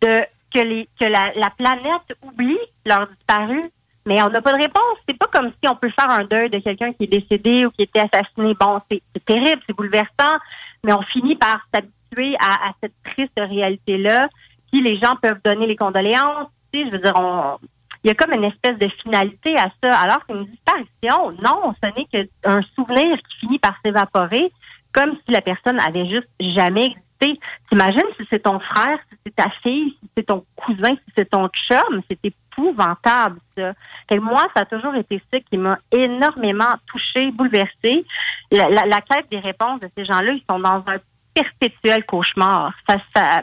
[0.00, 0.20] de
[0.54, 3.62] que les que la, la planète oublie leur disparu.
[4.08, 4.96] Mais on n'a pas de réponse.
[5.06, 7.70] C'est pas comme si on peut faire un deuil de quelqu'un qui est décédé ou
[7.70, 8.54] qui était assassiné.
[8.58, 10.38] Bon, c'est terrible, c'est bouleversant,
[10.82, 14.28] mais on finit par s'habituer à, à cette triste réalité-là.
[14.72, 16.48] Puis les gens peuvent donner les condoléances.
[16.72, 17.58] Tu sais, je veux dire, on,
[18.02, 19.94] il y a comme une espèce de finalité à ça.
[19.98, 24.50] Alors qu'une disparition, non, ce n'est qu'un souvenir qui finit par s'évaporer,
[24.94, 27.07] comme si la personne avait juste jamais existé.
[27.18, 31.28] T'imagines si c'est ton frère, si c'est ta fille, si c'est ton cousin, si c'est
[31.28, 33.72] ton chum, c'est épouvantable, ça.
[34.12, 38.04] Moi, ça a toujours été ça qui m'a énormément touchée, bouleversée.
[38.50, 40.98] La, quête des réponses de ces gens-là, ils sont dans un
[41.34, 42.72] perpétuel cauchemar.
[42.88, 43.42] Ça, ça,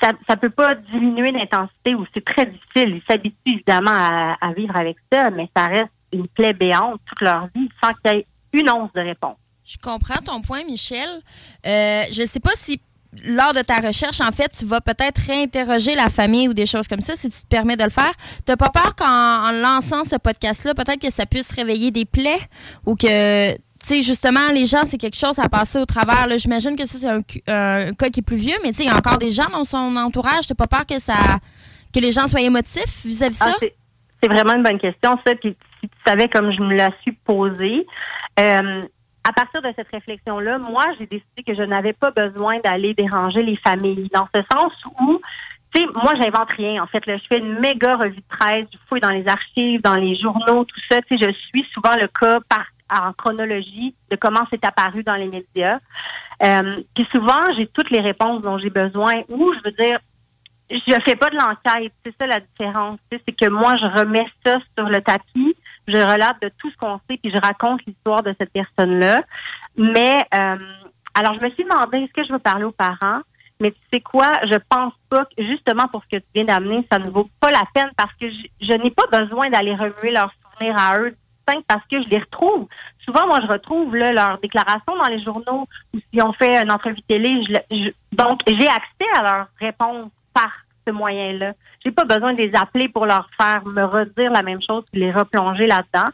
[0.00, 2.96] ça, ça peut pas diminuer l'intensité ou c'est très difficile.
[2.96, 7.20] Ils s'habituent évidemment à, à vivre avec ça, mais ça reste une plaie béante toute
[7.20, 9.36] leur vie sans qu'il y ait une once de réponse.
[9.70, 11.08] Je comprends ton point, Michel.
[11.64, 12.80] Euh, je ne sais pas si
[13.24, 16.88] lors de ta recherche, en fait, tu vas peut-être réinterroger la famille ou des choses
[16.88, 18.12] comme ça, si tu te permets de le faire.
[18.46, 19.06] Tu pas peur qu'en
[19.48, 22.40] en lançant ce podcast-là, peut-être que ça puisse réveiller des plaies
[22.84, 26.26] ou que, tu sais, justement, les gens, c'est quelque chose à passer au travers.
[26.26, 26.36] là.
[26.36, 28.90] J'imagine que ça, c'est un, cas qui est plus vieux, mais tu sais, il y
[28.90, 30.46] a encore des gens dans son entourage.
[30.48, 31.14] Tu pas peur que ça
[31.94, 33.56] que les gens soient émotifs vis-à-vis de Ah, ça?
[33.60, 33.74] c'est-
[34.22, 35.34] c'est vraiment une bonne question, ça.
[35.34, 37.84] Puis si tu savais comme je me la suis posée,
[38.38, 38.82] euh,
[39.28, 43.42] à partir de cette réflexion-là, moi, j'ai décidé que je n'avais pas besoin d'aller déranger
[43.42, 44.08] les familles.
[44.12, 45.20] Dans ce sens où,
[45.74, 46.82] tu sais, moi, j'invente rien.
[46.82, 49.82] En fait, là, je fais une méga revue de presse, je fouille dans les archives,
[49.82, 51.00] dans les journaux, tout ça.
[51.02, 55.14] Tu sais, je suis souvent le cas par en chronologie de comment c'est apparu dans
[55.14, 55.78] les médias.
[56.42, 59.22] Euh, puis souvent, j'ai toutes les réponses dont j'ai besoin.
[59.28, 59.98] Ou, je veux dire,
[60.70, 61.92] je fais pas de l'enquête.
[62.04, 62.98] C'est ça la différence.
[63.10, 65.56] C'est que moi, je remets ça sur le tapis,
[65.88, 69.22] je relate de tout ce qu'on sait, puis je raconte l'histoire de cette personne-là.
[69.76, 70.56] Mais euh,
[71.14, 73.20] alors, je me suis demandé, est-ce que je veux parler aux parents?
[73.60, 76.86] Mais tu sais quoi, je pense pas que justement pour ce que tu viens d'amener,
[76.90, 80.32] ça ne vaut pas la peine parce que je, n'ai pas besoin d'aller remuer leurs
[80.42, 81.14] souvenirs à eux
[81.66, 82.68] parce que je les retrouve.
[83.04, 87.02] Souvent, moi, je retrouve leurs déclarations dans les journaux ou si on fait une entrevue
[87.02, 87.42] télé.
[87.70, 90.52] Je- donc, j'ai accès à leurs réponses par
[90.86, 91.54] ce moyen-là.
[91.84, 95.00] J'ai pas besoin de les appeler pour leur faire me redire la même chose puis
[95.00, 96.08] les replonger là-dedans.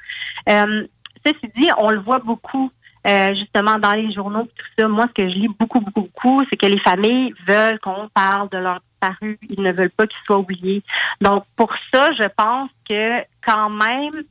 [0.49, 0.87] Euh,
[1.25, 2.71] ceci dit, on le voit beaucoup
[3.07, 4.89] euh, justement dans les journaux tout ça.
[4.89, 8.49] Moi, ce que je lis beaucoup, beaucoup, beaucoup, c'est que les familles veulent qu'on parle
[8.51, 9.39] de leurs disparus.
[9.49, 10.83] Ils ne veulent pas qu'ils soient oubliés.
[11.21, 14.25] Donc, pour ça, je pense que quand même,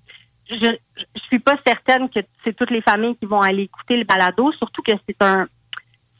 [0.49, 0.75] je,
[1.15, 4.51] je suis pas certaine que c'est toutes les familles qui vont aller écouter le balado,
[4.53, 5.47] surtout que c'est un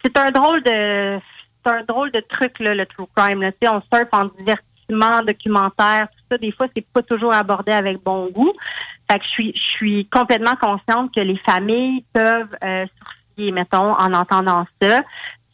[0.05, 1.19] c'est un drôle de
[1.65, 3.41] c'est un drôle de truc là, le true crime.
[3.41, 3.51] Là.
[3.51, 6.37] Tu sais, on surfe en divertissement, documentaire, tout ça.
[6.37, 8.53] Des fois, c'est pas toujours abordé avec bon goût.
[9.09, 13.93] Fait que je suis je suis complètement consciente que les familles peuvent euh, sourciller, mettons,
[13.93, 15.01] en entendant ça.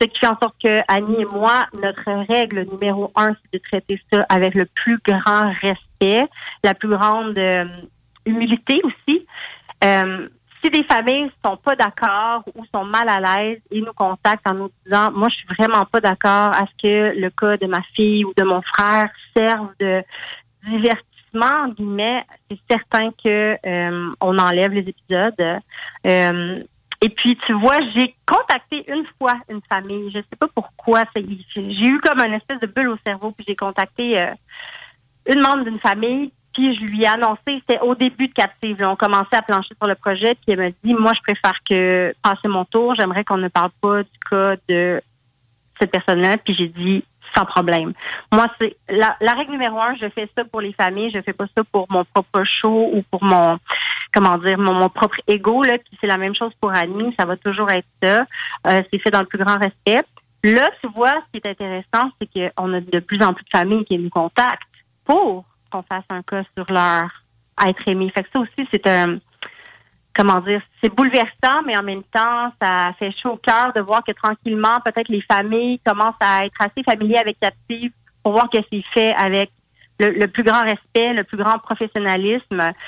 [0.01, 3.63] Ce qui fait en sorte que Annie et moi, notre règle numéro un, c'est de
[3.63, 6.27] traiter ça avec le plus grand respect,
[6.63, 7.65] la plus grande euh,
[8.25, 9.27] humilité aussi.
[9.83, 10.27] Euh,
[10.63, 14.53] si des familles sont pas d'accord ou sont mal à l'aise, ils nous contactent en
[14.53, 17.81] nous disant moi je suis vraiment pas d'accord à ce que le cas de ma
[17.95, 20.03] fille ou de mon frère serve de
[20.67, 25.61] divertissement entre guillemets, c'est certain que euh, on enlève les épisodes.
[26.05, 26.59] Euh,
[27.03, 31.87] et puis tu vois, j'ai contacté une fois une famille, je sais pas pourquoi, j'ai
[31.87, 34.33] eu comme une espèce de bulle au cerveau puis j'ai contacté euh,
[35.27, 38.79] une membre d'une famille puis je lui ai annoncé, c'était au début de Captive.
[38.79, 41.57] là, on commençait à plancher sur le projet, puis elle m'a dit, moi, je préfère
[41.67, 42.95] que passer mon tour.
[42.95, 45.01] J'aimerais qu'on ne parle pas du cas de
[45.79, 46.37] cette personne-là.
[46.37, 47.03] Puis j'ai dit,
[47.35, 47.93] sans problème.
[48.31, 51.33] Moi, c'est la, la règle numéro un, je fais ça pour les familles, je fais
[51.33, 53.57] pas ça pour mon propre show ou pour mon,
[54.13, 55.63] comment dire, mon, mon propre ego.
[55.63, 55.77] Là.
[55.77, 58.23] Puis c'est la même chose pour Annie, ça va toujours être ça.
[58.67, 60.03] Euh, c'est fait dans le plus grand respect.
[60.43, 63.49] Là, tu vois, ce qui est intéressant, c'est qu'on a de plus en plus de
[63.49, 64.63] familles qui nous contactent
[65.05, 67.09] pour qu'on fasse un cas sur leur
[67.67, 68.11] être aimé.
[68.13, 69.17] Fait que ça aussi, c'est un
[70.13, 74.03] comment dire, c'est bouleversant, mais en même temps, ça fait chaud au cœur de voir
[74.03, 78.57] que tranquillement, peut-être les familles commencent à être assez familiers avec Captive pour voir que
[78.71, 79.51] c'est fait avec
[79.99, 82.41] le, le plus grand respect, le plus grand professionnalisme.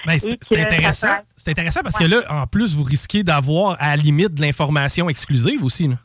[0.06, 1.08] Ben, c'est intéressant.
[1.08, 4.42] être- C'est intéressant parce que là, en plus, vous risquez d'avoir à la limite de
[4.42, 5.88] l'information exclusive aussi.
[5.88, 5.96] là.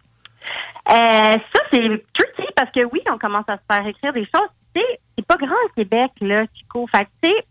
[0.90, 4.48] Euh, ça, c'est tricky parce que oui, on commence à se faire écrire des choses.
[4.74, 6.86] C'est pas grand le Québec, là, Chico.
[6.92, 7.44] Fait tu sais,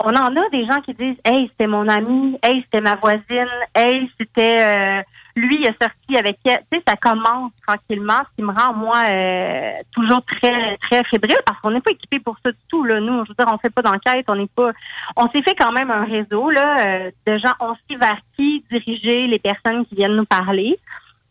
[0.00, 3.48] on en a des gens qui disent Hey, c'était mon ami, hey, c'était ma voisine,
[3.74, 5.02] hey, c'était euh,
[5.36, 6.64] Lui, il a sorti avec elle.
[6.70, 11.38] Tu sais, ça commence tranquillement, ce qui me rend, moi, euh, toujours très, très fébrile
[11.46, 13.00] parce qu'on n'est pas équipé pour ça du tout, là.
[13.00, 14.72] Nous, je veux dire, on fait pas d'enquête, on n'est pas...
[15.16, 18.64] On s'est fait quand même un réseau, là, euh, de gens, on sait vers qui
[18.70, 20.78] diriger les personnes qui viennent nous parler.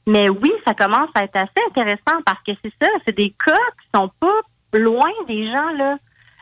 [0.05, 3.55] Mais oui, ça commence à être assez intéressant parce que c'est ça, c'est des cas
[3.81, 4.41] qui sont pas
[4.79, 5.97] loin des gens, là.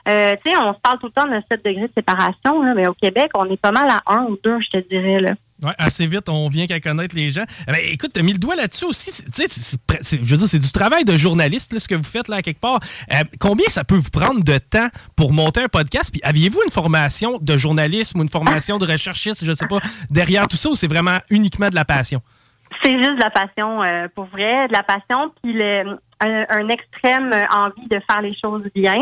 [0.10, 2.74] Euh, tu sais, on se parle tout le temps de 7 degrés de séparation, là,
[2.74, 5.36] mais au Québec, on est pas mal à 1 ou 2, je te dirais, là.
[5.78, 7.44] Assez vite, on vient qu'à connaître les gens.
[7.68, 9.12] Eh ben, écoute, t'as mis le doigt là-dessus aussi.
[9.32, 9.78] Tu sais,
[10.12, 12.42] je veux dire, c'est du travail de journaliste, là, ce que vous faites là, à
[12.42, 12.80] quelque part.
[13.14, 16.10] Euh, combien ça peut vous prendre de temps pour monter un podcast?
[16.12, 19.78] Puis aviez-vous une formation de journalisme ou une formation de recherchiste, je sais pas,
[20.10, 22.24] derrière tout ça, ou c'est vraiment uniquement de la passion?
[22.84, 26.70] C'est juste de la passion, euh, pour vrai, de la passion, puis le, un, un
[26.70, 29.02] extrême euh, envie de faire les choses bien,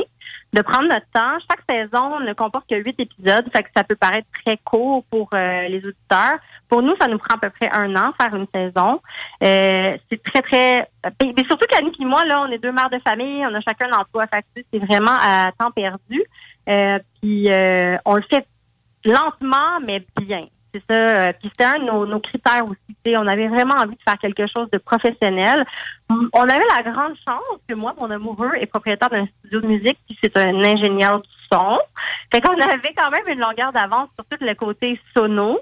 [0.54, 1.38] de prendre notre temps.
[1.50, 5.30] Chaque saison ne comporte que huit épisodes, fait que ça peut paraître très court pour
[5.34, 6.40] euh, les auditeurs.
[6.68, 9.02] Pour nous, ça nous prend à peu près un an faire une saison.
[9.44, 10.90] Euh, c'est très très,
[11.22, 13.62] mais mais surtout qu'Annie et moi là, on est deux mères de famille, on a
[13.62, 16.24] chacun un emploi, fait que c'est vraiment à temps perdu.
[16.70, 18.46] Euh, puis euh, on le fait
[19.06, 20.46] lentement mais bien.
[20.74, 20.96] C'est ça.
[20.96, 23.16] Euh, Puis c'était un de nos, critères aussi.
[23.16, 25.66] On avait vraiment envie de faire quelque chose de professionnel.
[26.10, 29.98] On avait la grande chance que moi, mon amoureux est propriétaire d'un studio de musique,
[30.06, 31.80] puis c'est un ingénieur du son.
[32.32, 35.60] Fait qu'on avait quand même une longueur d'avance sur tout le côté sono.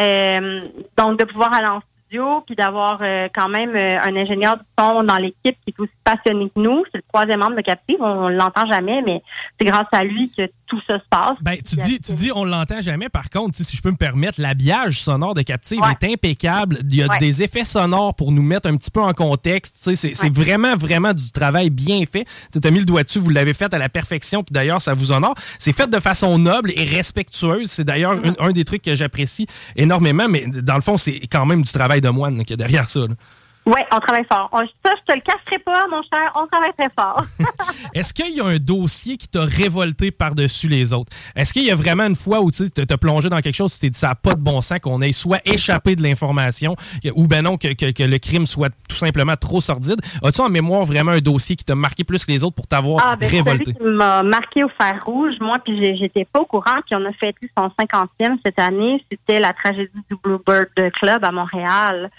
[0.00, 0.60] Euh,
[0.96, 5.02] donc de pouvoir aller en studio, puis d'avoir euh, quand même un ingénieur du son
[5.02, 6.82] dans l'équipe qui est aussi passionné que nous.
[6.90, 7.98] C'est le troisième membre de Captive.
[8.00, 9.22] On, l'entend jamais, mais
[9.58, 11.36] c'est grâce à lui que tout ça se passe.
[11.42, 13.08] Ben, tu dis, tu dis, on l'entend jamais.
[13.10, 15.92] Par contre, si je peux me permettre, l'habillage sonore de Captive Ouais.
[16.00, 16.78] est impeccable.
[16.88, 17.18] Il y a Ouais.
[17.18, 19.76] des effets sonores pour nous mettre un petit peu en contexte.
[19.78, 22.24] C'est c'est vraiment, vraiment du travail bien fait.
[22.52, 24.94] Tu as mis le doigt dessus, vous l'avez fait à la perfection, puis d'ailleurs, ça
[24.94, 25.34] vous honore.
[25.58, 27.70] C'est fait de façon noble et respectueuse.
[27.70, 28.34] C'est d'ailleurs Mm-hmm.
[28.40, 31.70] un, un des trucs que j'apprécie énormément, mais dans le fond, c'est quand même du
[31.72, 33.00] travail de moine y a derrière ça.
[33.00, 33.14] là.
[33.64, 34.48] Oui, on travaille fort.
[34.52, 36.28] On- ça, je te le cacherai pas, mon cher.
[36.34, 37.22] On travaille très fort.
[37.94, 41.12] Est-ce qu'il y a un dossier qui t'a révolté par-dessus les autres?
[41.36, 43.80] Est-ce qu'il y a vraiment une fois où tu as plongé dans quelque chose, tu
[43.80, 46.74] t'es dit ça n'a pas de bon sens qu'on ait soit échappé de l'information
[47.14, 50.00] ou ben non, que, que- que le crime soit tout simplement trop sordide?
[50.24, 53.00] As-tu en mémoire vraiment un dossier qui t'a marqué plus que les autres pour t'avoir
[53.06, 53.64] Ah, ben, révolté?
[53.66, 57.04] celui qui m'a marqué au fer rouge, moi, puis j'étais pas au courant, puis on
[57.04, 62.10] a fêté son 50e cette année, c'était la tragédie du Bluebird Club à Montréal,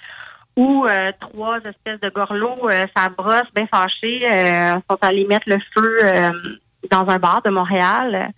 [0.55, 5.49] où euh, trois espèces de gorlots, euh, ça brosse, bien fâchés, euh, sont allés mettre
[5.49, 6.31] le feu euh,
[6.91, 8.31] dans un bar de Montréal.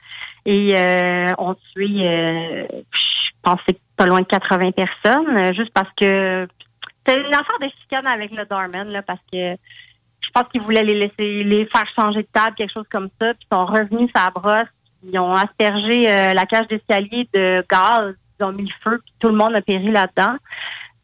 [0.45, 6.47] Et euh, ont tué, euh, je pensais pas loin de 80 personnes, juste parce que
[6.97, 10.83] c'était une affaire de chicane avec le Darman, là, parce que je pense qu'ils voulaient
[10.83, 14.09] les laisser les faire changer de table, quelque chose comme ça, puis ils sont revenus
[14.13, 14.67] la brosse,
[15.03, 19.29] ils ont aspergé la cage d'escalier de gaz, ils ont mis le feu, puis tout
[19.29, 20.35] le monde a péri là-dedans.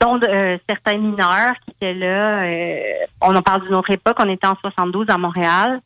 [0.05, 2.43] Euh, certains mineurs qui étaient là.
[2.43, 5.81] euh, on en parle d'une autre époque, on était en 72 à Montréal.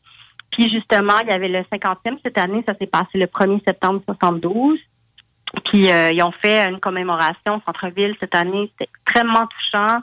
[0.50, 4.00] Puis justement, il y avait le 50e cette année, ça s'est passé le 1er septembre
[4.06, 4.78] 72.
[5.64, 9.98] Puis euh, ils ont fait une commémoration au centre-ville cette année, c'était extrêmement touchant.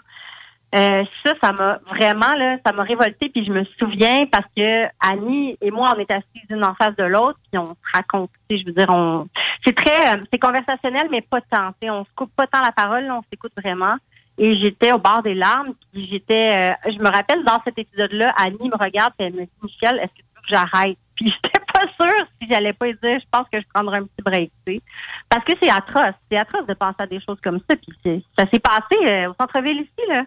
[0.76, 3.30] Euh, ça, ça m'a vraiment là, ça m'a révolté.
[3.30, 6.96] Puis je me souviens parce que Annie et moi, on est assises l'une en face
[6.96, 8.32] de l'autre, puis on se raconte.
[8.50, 9.28] Je veux dire, on,
[9.64, 11.70] c'est très, euh, c'est conversationnel, mais pas tant.
[11.74, 13.96] tu sais, On se coupe pas tant la parole, là, on s'écoute vraiment.
[14.38, 18.34] Et j'étais au bord des larmes, puis j'étais, euh, je me rappelle dans cet épisode-là,
[18.36, 20.98] Annie me regarde, puis elle me dit, Michel, est-ce que tu veux que j'arrête?
[21.16, 24.24] Puis j'étais pas sûre si j'allais pas dire, je pense que je prendrais un petit
[24.26, 24.82] break, tu sais.
[25.30, 27.76] Parce que c'est atroce, c'est atroce de penser à des choses comme ça.
[27.76, 30.24] Puis ça s'est passé euh, au centre-ville ici, là.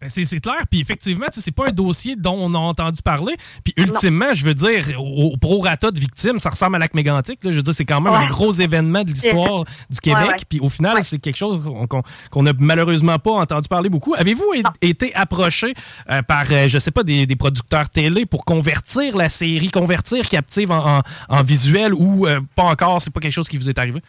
[0.00, 3.34] Ben, C'est clair, puis effectivement, c'est pas un dossier dont on a entendu parler.
[3.64, 7.42] Puis ultimement, je veux dire, au, au prorata de victimes, ça ressemble à lac mégantic.
[7.42, 7.50] là.
[7.50, 10.20] Je veux dire, c'est quand même un gros événement de l'histoire du Québec.
[10.22, 10.36] Ouais, ouais.
[10.50, 14.14] Puis au final, c'est quelque chose qu'on qu'on- qu'on a malheureusement pas entendu parler beaucoup.
[14.14, 14.44] Avez-vous
[14.82, 15.72] été approché
[16.10, 20.28] euh, par, euh, je sais pas, des, des producteurs télé pour convertir la série, convertir
[20.28, 23.00] Captive en, en- en visuel ou euh, pas encore?
[23.00, 24.02] C'est pas quelque chose qui vous est arrivé?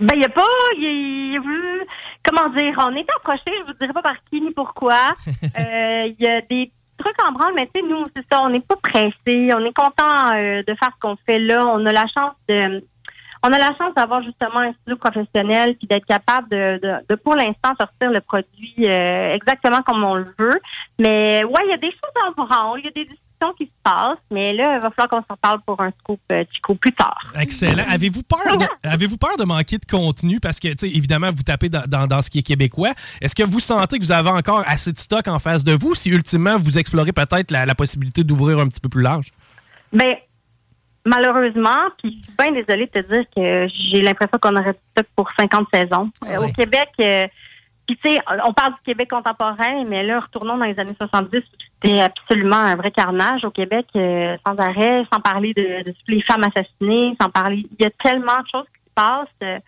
[0.00, 0.42] Ben, il n'y a pas.
[0.76, 0.86] Il y
[1.36, 1.86] a eu-
[2.24, 4.98] comment dire, on est approché, je vous dirais pas par qui ni pourquoi.
[5.58, 8.48] Euh, Il y a des trucs en branle, mais tu sais, nous, c'est ça, on
[8.50, 9.50] n'est pas pressé.
[9.54, 11.64] On est content euh, de faire ce qu'on fait là.
[11.66, 12.84] On a la chance de.
[13.46, 17.14] On a la chance d'avoir justement un studio professionnel puis d'être capable de, de, de,
[17.14, 20.58] pour l'instant sortir le produit euh, exactement comme on le veut.
[20.98, 23.20] Mais ouais, il y a des choses en branle, il y a des discussions
[23.58, 26.44] qui se passent, mais là, il va falloir qu'on s'en parle pour un scoop euh,
[26.52, 27.32] Chico plus tard.
[27.38, 27.84] Excellent.
[27.88, 30.40] Avez-vous peur de, peur de manquer de contenu?
[30.40, 32.92] Parce que, tu sais, évidemment, vous tapez dans, dans, dans ce qui est québécois.
[33.20, 35.94] Est-ce que vous sentez que vous avez encore assez de stock en face de vous
[35.94, 39.30] si ultimement vous explorez peut-être la, la possibilité d'ouvrir un petit peu plus large?
[39.92, 40.14] Ben,
[41.04, 44.78] malheureusement, puis je suis bien désolée de te dire que j'ai l'impression qu'on aurait du
[44.92, 46.10] stock pour 50 saisons.
[46.26, 47.26] Euh, Au Québec, euh,
[47.86, 51.42] puis, tu sais, on parle du Québec contemporain, mais là, retournons dans les années 70,
[51.84, 56.08] c'était absolument un vrai carnage au Québec, euh, sans arrêt, sans parler de, de toutes
[56.08, 57.66] les femmes assassinées, sans parler.
[57.78, 59.28] Il y a tellement de choses qui se passent.
[59.42, 59.58] Euh,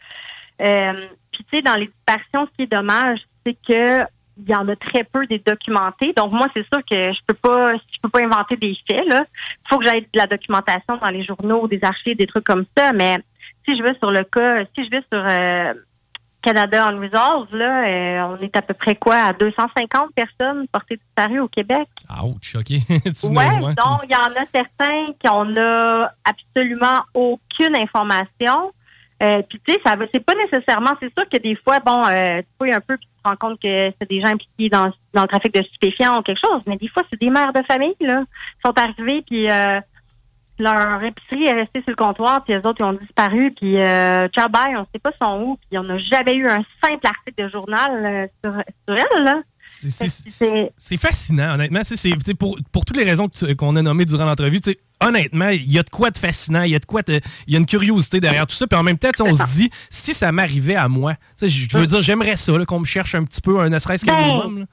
[0.63, 4.05] euh, puis, tu sais, dans les disparitions, ce qui est dommage, c'est que
[4.39, 6.13] il y en a très peu des documentés.
[6.13, 9.07] Donc moi, c'est sûr que je peux pas, je peux pas inventer des faits.
[9.07, 12.45] Là, il faut que j'aille de la documentation dans les journaux, des archives, des trucs
[12.45, 12.93] comme ça.
[12.93, 13.17] Mais
[13.67, 15.73] si je vais sur le cas, si je vais sur euh,
[16.43, 21.41] Canada Unresolved, là, euh, on est à peu près quoi à 250 personnes portées disparues
[21.41, 21.89] au Québec.
[23.31, 28.73] Me- ouais, tu- donc il y en a certains qui on a absolument aucune information.
[29.23, 32.41] Euh, puis tu sais, ça c'est pas nécessairement, c'est sûr que des fois, bon, euh,
[32.43, 34.93] tu fouilles un peu puis tu te rends compte que c'est des gens impliqués dans,
[35.15, 37.63] dans le trafic de stupéfiants ou quelque chose, mais des fois c'est des mères de
[37.67, 39.81] famille là, qui sont arrivés puis euh,
[40.59, 44.29] leur épicerie est restée sur le comptoir puis les autres ils ont disparu puis euh,
[44.29, 47.45] ciao bye, on sait pas sont où puis on n'a jamais eu un simple article
[47.45, 48.53] de journal euh, sur,
[48.89, 49.41] sur elle là.
[49.69, 51.81] C'est- fascinant, honnêtement.
[51.83, 54.61] C'est, pour, pour toutes les raisons qu'on a nommées durant l'entrevue,
[55.01, 57.57] honnêtement, il y a de quoi de fascinant, il y a de quoi il y
[57.57, 58.67] a une curiosité derrière tout ça.
[58.67, 62.01] Puis en même temps, on se dit, si ça m'arrivait à moi, je veux dire,
[62.01, 64.59] j'aimerais ça, qu'on me cherche un petit peu, un ne serait-ce qu'un Ben, minimum.
[64.61, 64.65] là.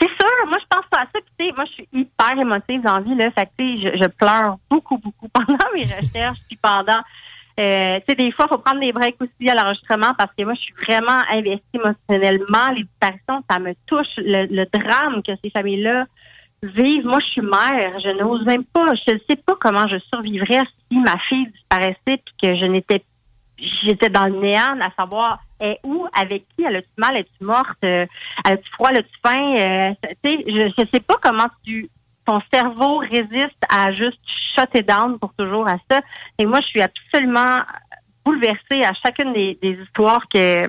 [0.00, 1.20] C'est sûr, moi je pense pas à ça.
[1.38, 4.58] Puis, moi je suis hyper émotive dans la vie là, fait que, je, je pleure
[4.70, 7.00] beaucoup beaucoup pendant mes recherches puis pendant
[7.60, 10.54] euh, tu sais des fois faut prendre des breaks aussi à l'enregistrement parce que moi
[10.54, 15.50] je suis vraiment investie émotionnellement, les disparitions ça me touche le, le drame que ces
[15.50, 16.06] familles-là
[16.64, 17.06] vivent.
[17.06, 20.62] Moi je suis mère, je n'ose même pas, je ne sais pas comment je survivrais
[20.90, 23.04] si ma fille disparaissait puis que je n'étais
[23.58, 27.78] j'étais dans le néant à savoir est où, avec qui, elle a-tu mal, es-tu morte,
[27.84, 28.06] euh,
[28.44, 31.90] elle a-tu froid, elle a-tu faim, euh, tu je, je sais pas comment tu
[32.24, 36.00] ton cerveau résiste à juste shutter down pour toujours à ça.
[36.38, 37.58] Et moi, je suis absolument
[38.24, 40.66] bouleversée à chacune des, histoires que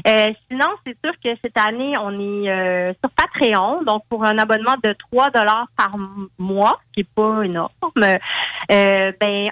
[0.08, 4.38] Euh, sinon, c'est sûr que cette année, on est euh, sur Patreon, donc pour un
[4.38, 5.90] abonnement de 3 dollars par
[6.38, 8.18] mois, ce qui est pas énorme, ben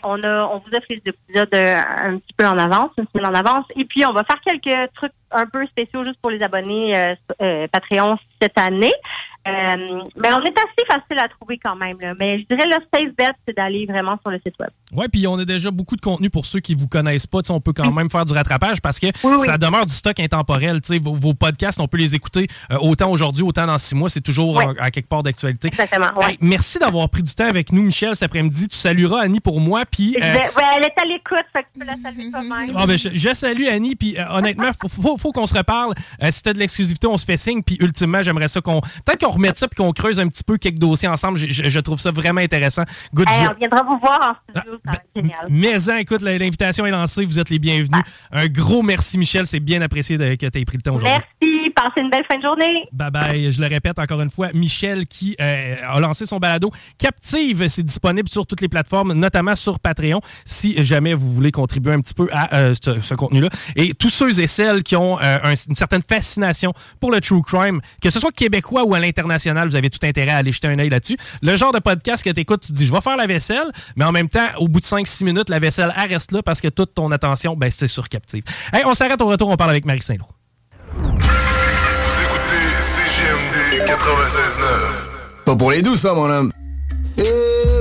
[0.04, 3.34] on a on vous offre les épisodes un petit peu en avance, une semaine en
[3.34, 6.96] avance, et puis on va faire quelques trucs un peu spéciaux juste pour les abonnés
[6.96, 8.92] euh, euh, Patreon cette année.
[9.46, 9.52] Euh,
[10.16, 11.96] mais on est assez facile à trouver quand même.
[12.00, 12.12] Là.
[12.18, 14.68] Mais je dirais le safe bet, c'est d'aller vraiment sur le site web.
[14.92, 17.38] Oui, puis on a déjà beaucoup de contenu pour ceux qui vous connaissent pas.
[17.48, 19.46] On peut quand même faire du rattrapage parce que oui.
[19.46, 20.80] ça demeure du stock intemporel.
[21.00, 24.10] Vos, vos podcasts, on peut les écouter euh, autant aujourd'hui, autant dans six mois.
[24.10, 24.64] C'est toujours Oui.
[24.64, 25.68] en- à quelque part d'actualité.
[25.68, 26.08] Exactement.
[26.18, 26.32] Ouais.
[26.32, 28.68] Hey, merci d'avoir pris du temps avec nous, Michel, cet après-midi.
[28.68, 29.84] Tu salueras Annie pour moi.
[29.90, 32.74] Puis, euh, ouais, elle est à l'écoute, fait que tu peux la saluer toi-même.
[32.76, 35.94] ah, ben, je, je salue Annie, puis honnêtement, faut, faut, faut qu'on se reparle.
[36.22, 38.80] Euh, si t'as de l'exclusivité, on se fait signe, puis ultimement, j'aimerais ça qu'on.
[39.04, 41.38] Peut-être qu'on remette ça, puis qu'on creuse un petit peu quelques dossiers ensemble.
[41.38, 42.82] Je, je- je trouve ça vraiment intéressant.
[43.14, 43.52] Good Hey, job.
[43.54, 45.46] on viendra vous voir en studio, ça va être génial.
[45.50, 48.02] Mais en, écoute, la- l'invitation est lancée, vous êtes les bienvenus.
[48.32, 49.46] Un gros merci, Michel.
[49.46, 51.18] C'est bien apprécié de- que tu aies pris le temps aujourd'hui.
[51.40, 52.84] Merci, passez une belle fin de journée.
[52.92, 53.50] Bye bye.
[53.50, 57.82] Je le répète encore une fois, Michel qui euh, a lancé son balado Captive, c'est
[57.82, 62.14] disponible sur toutes les plateformes, notamment sur Patreon, si jamais vous voulez contribuer un petit
[62.14, 63.48] peu à euh, ce, ce contenu-là.
[63.76, 67.40] Et tous ceux et celles qui ont euh, un- une certaine fascination pour le true
[67.42, 70.68] crime, que ce soit québécois ou à l'international, vous avez tout intérêt à aller jeter
[70.68, 71.16] un œil là-dessus.
[71.40, 73.70] Le genre de podcast que tu écoutes, tu te dis, je vais faire la vaisselle,
[73.96, 76.60] mais en même temps, au bout de 5-6 minutes, la vaisselle elle reste là parce
[76.60, 78.42] que toute ton attention, ben, c'est sur Captive.
[78.72, 80.26] Hey, on s'arrête au retour, on parle avec Marie Saint-Lô.
[80.96, 81.04] Vous
[82.24, 85.44] écoutez CGMD 96.9.
[85.44, 86.52] Pas pour les doux, ça, mon homme.
[87.16, 87.22] Eh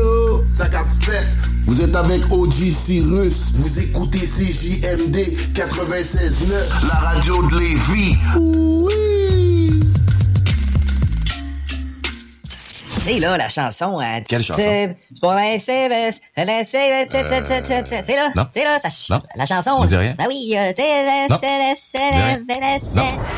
[0.04, 1.37] oh, 57.
[1.78, 3.52] Vous êtes avec OG Cyrus.
[3.54, 5.16] Vous écoutez CJMD
[5.54, 8.18] 96.9, la radio de Lévis.
[8.40, 9.57] Oui.
[13.00, 14.00] C'est là la chanson.
[14.02, 14.62] euh, Quelle chanson?
[14.64, 15.88] C'est pour laisser,
[16.36, 18.46] c'est c'est là, non.
[18.54, 19.22] c'est là, ça, Non.
[19.36, 19.82] la chanson.
[19.82, 20.14] Me dit rien.
[20.20, 20.74] Ah oui, euh.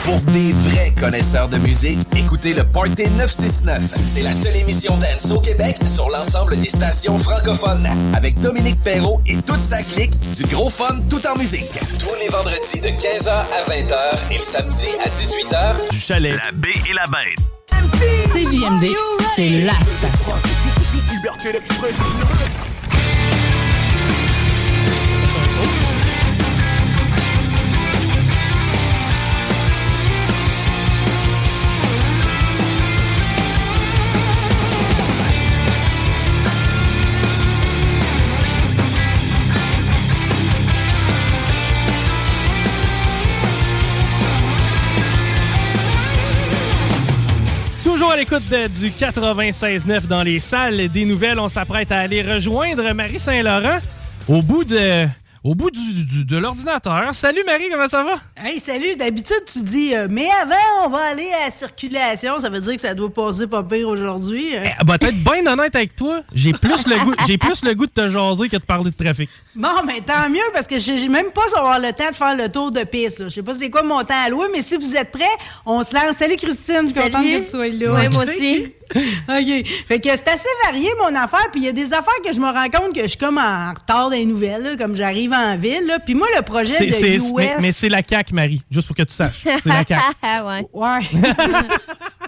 [0.04, 3.96] Pour des vrais connaisseurs de musique, écoutez le Party 969.
[4.08, 7.88] C'est la seule émission dance au Québec sur l'ensemble des stations francophones.
[8.16, 11.70] Avec Dominique Perrault et toute sa clique, du gros fun tout en musique.
[12.00, 13.96] Tous les vendredis de 15h à 20h
[14.32, 15.90] et le samedi à 18h.
[15.92, 16.36] Du chalet.
[16.46, 17.40] La baie et la bête.
[18.34, 18.88] CJMD,
[19.36, 20.36] c'est la station.
[48.20, 50.90] L'écoute du 96.9 dans les salles.
[50.90, 53.78] Des nouvelles, on s'apprête à aller rejoindre Marie Saint-Laurent.
[54.28, 55.08] Au bout de
[55.44, 57.10] au bout du, du- de l'ordinateur.
[57.14, 58.20] Salut Marie, comment ça va?
[58.36, 58.96] Hey, salut!
[58.98, 62.40] D'habitude, tu dis, euh, mais avant, on va aller à la circulation.
[62.40, 64.56] Ça veut dire que ça doit passer pas pire aujourd'hui.
[64.58, 64.64] hein.
[64.82, 67.86] Eh, bah, être bien honnête avec toi, j'ai plus le goût, j'ai plus le goût
[67.86, 69.30] de te jaser que de parler de trafic.
[69.56, 72.50] Bon, mais tant mieux, parce que j'ai même pas avoir le temps de faire le
[72.50, 73.20] tour de piste.
[73.20, 73.28] là.
[73.30, 75.24] Je sais pas c'est quoi mon temps à louer, mais si vous êtes prêts,
[75.66, 76.18] on se lance.
[76.18, 77.32] Salut Christine, je suis contente Salut.
[77.32, 78.10] que tu sois là.
[78.10, 78.30] Moi Ok.
[78.30, 78.74] aussi.
[78.96, 79.68] OK.
[79.88, 81.48] Fait que c'est assez varié, mon affaire.
[81.52, 83.38] Puis il y a des affaires que je me rends compte que je suis comme
[83.38, 85.86] en retard les nouvelles, là, comme j'arrive en ville.
[85.88, 86.00] là.
[86.00, 87.34] Puis moi, le projet C'est- de US...
[87.36, 89.44] mais mais c'est la CAQ, Marie, juste pour que tu saches.
[89.44, 90.04] C'est la CAQ.
[90.46, 90.68] ouais.
[90.74, 91.00] Ouais.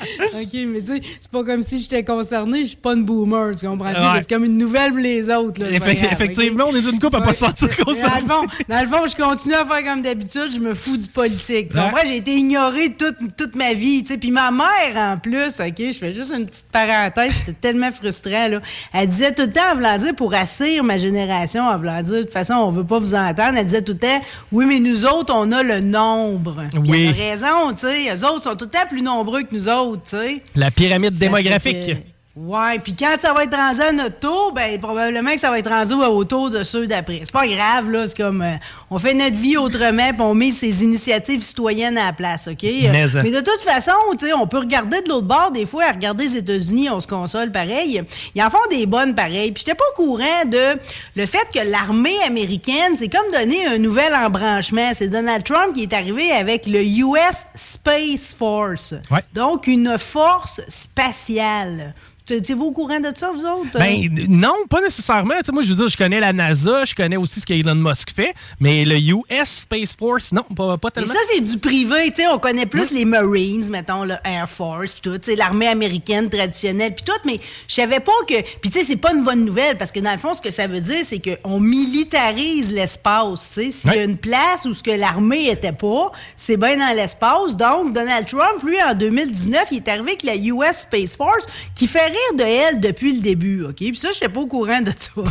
[0.34, 3.54] OK, mais tu sais, c'est pas comme si j'étais concerné, je suis pas une boomer,
[3.56, 3.88] tu comprends?
[3.92, 4.20] Ouais.
[4.20, 5.60] C'est comme une nouvelle pour les autres.
[5.64, 8.08] Là, grave, effectivement, on est une coupe à pas se sentir concerné.
[8.08, 10.96] Dans le, fond, dans le fond, je continue à faire comme d'habitude, je me fous
[10.96, 11.70] du politique.
[11.70, 11.84] Tu Ouais.
[11.84, 12.02] comprends?
[12.06, 14.18] J'ai été ignoré toute, toute ma vie, tu sais.
[14.18, 18.48] Puis ma mère, en plus, OK, je fais juste une petite parenthèse, c'était tellement frustrant,
[18.48, 18.60] là.
[18.92, 22.32] Elle disait tout le temps, voulant dire, pour assir ma génération, voulant dire, de toute
[22.32, 24.20] façon, on veut pas vous entendre, elle disait tout le temps,
[24.52, 26.64] oui, mais nous autres, on a le nombre.
[26.70, 27.12] Puis Oui.
[27.16, 28.14] Elle a raison, tu sais.
[28.14, 30.42] Eux autres sont tout le temps plus nombreux que nous autres, tu sais.
[30.54, 31.84] La pyramide démographique.
[31.84, 32.06] fait
[32.40, 35.58] Ouais, puis quand ça va être rendu à notre tour, ben probablement que ça va
[35.58, 37.20] être rendu autour de ceux d'après.
[37.24, 38.06] C'est pas grave, là.
[38.06, 38.54] C'est comme euh,
[38.90, 42.62] on fait notre vie autrement, puis on met ses initiatives citoyennes à la place, OK?
[42.62, 45.86] Mais, euh, de toute façon, tu sais, on peut regarder de l'autre bord, des fois,
[45.86, 48.02] à regarder les États-Unis, on se console pareil.
[48.36, 49.50] Ils en font des bonnes pareilles.
[49.50, 50.78] Puis j'étais pas au courant de
[51.16, 54.92] le fait que l'armée américaine, c'est comme donner un nouvel embranchement.
[54.94, 58.94] C'est Donald Trump qui est arrivé avec le US Space Force.
[59.10, 59.24] Ouais.
[59.34, 61.94] Donc, une force spatiale.
[62.30, 63.78] Êtes-vous au courant de ça, vous autres?
[63.78, 65.34] Ben non, pas nécessairement.
[65.52, 68.34] Moi, je veux dire, je connais la NASA, je connais aussi ce qu'Elon Musk fait,
[68.60, 71.12] mais le US Space Force, non, pas, pas tellement.
[71.12, 74.94] ça, c'est du privé, tu sais, on connaît plus les Marines, mettons, le Air Force,
[74.94, 78.42] puis tout, l'armée américaine traditionnelle, puis tout, mais je savais pas que...
[78.60, 80.50] Puis tu sais, c'est pas une bonne nouvelle, parce que dans le fond, ce que
[80.50, 83.70] ça veut dire, c'est qu'on militarise l'espace, tu sais.
[83.70, 87.56] S'il y a une place où ce que l'armée était pas, c'est bien dans l'espace.
[87.56, 91.86] Donc, Donald Trump, lui, en 2019, il est arrivé avec la US Space Force, qui
[91.86, 93.76] fait rire de elle depuis le début, OK?
[93.76, 95.10] Puis ça, je n'étais pas au courant de ça.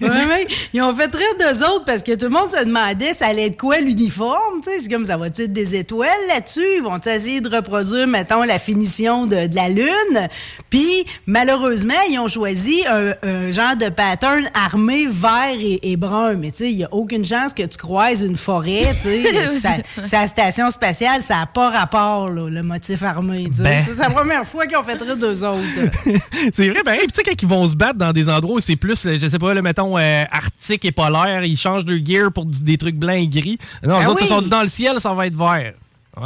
[0.00, 0.36] Vraiment,
[0.72, 3.46] ils ont fait rire d'eux autres parce que tout le monde se demandait ça allait
[3.46, 4.80] être quoi l'uniforme, tu sais?
[4.80, 6.66] C'est comme, ça va-tu être des étoiles là-dessus?
[6.76, 10.28] Ils vont essayer de reproduire, mettons, la finition de, de la Lune?
[10.70, 16.34] Puis, malheureusement, ils ont choisi un, un genre de pattern armé vert et, et brun.
[16.34, 19.82] Mais tu sais, il n'y a aucune chance que tu croises une forêt, tu sais.
[20.16, 23.62] La station spatiale, ça n'a pas rapport, là, le motif armé, tu sais.
[23.62, 23.84] Ben.
[23.86, 25.60] C'est la première fois qu'ils ont fait rire d'eux autres.
[26.52, 28.56] c'est vrai, ben, hey, puis tu sais, quand ils vont se battre dans des endroits
[28.56, 31.84] où c'est plus, euh, je sais pas, le mettons, euh, arctique et polaire, ils changent
[31.84, 33.58] de gear pour du- des trucs blancs et gris.
[33.82, 34.26] Non, Ben les autres, oui.
[34.26, 35.74] ils sont dit dans le ciel, ça va être vert.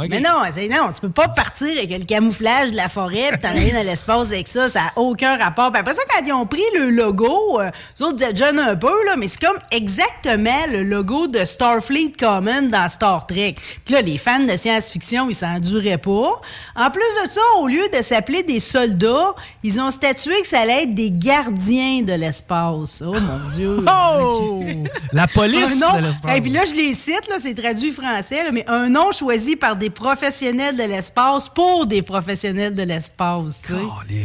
[0.09, 0.29] Mais non,
[0.69, 3.83] non, tu peux pas partir avec le camouflage de la forêt puis t'en aller dans
[3.83, 5.69] l'espace avec ça, ça a aucun rapport.
[5.69, 7.69] Puis après ça, quand ils ont pris le logo, euh,
[7.99, 12.13] les autres disaient jeune un peu, là, mais c'est comme exactement le logo de Starfleet
[12.17, 13.55] Common dans Star Trek.
[13.83, 16.39] Puis là, les fans de science-fiction, ils s'en duraient pas.
[16.77, 20.61] En plus de ça, au lieu de s'appeler des soldats, ils ont statué que ça
[20.61, 23.03] allait être des gardiens de l'espace.
[23.05, 23.77] Oh mon Dieu!
[24.13, 24.63] Oh!
[25.11, 26.37] La police Un nom- de l'espace.
[26.37, 29.55] Et puis là, je les cite, là, c'est traduit français, là, mais un nom choisi
[29.57, 33.63] par des professionnels de l'espace pour des professionnels de l'espace.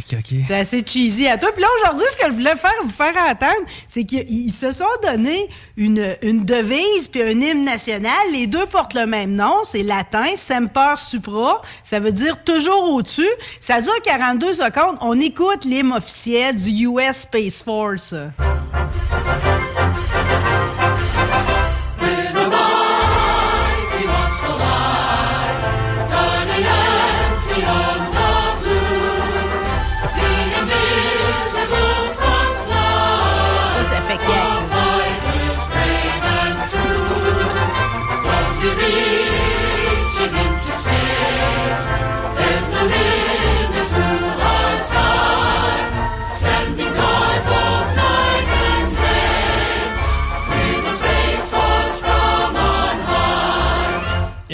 [0.08, 0.44] coquets.
[0.46, 1.50] C'est assez cheesy à toi.
[1.52, 4.70] Puis là, aujourd'hui, ce que je voulais faire, vous faire entendre, c'est qu'ils ils se
[4.70, 5.48] sont donné
[5.78, 8.12] une, une devise puis un hymne national.
[8.32, 9.54] Les deux portent le même nom.
[9.64, 11.62] C'est latin, Semper Supra.
[11.82, 13.24] Ça veut dire toujours au-dessus.
[13.58, 14.98] Ça dure 42 secondes.
[15.00, 18.14] On écoute l'hymne officiel du US Space Force.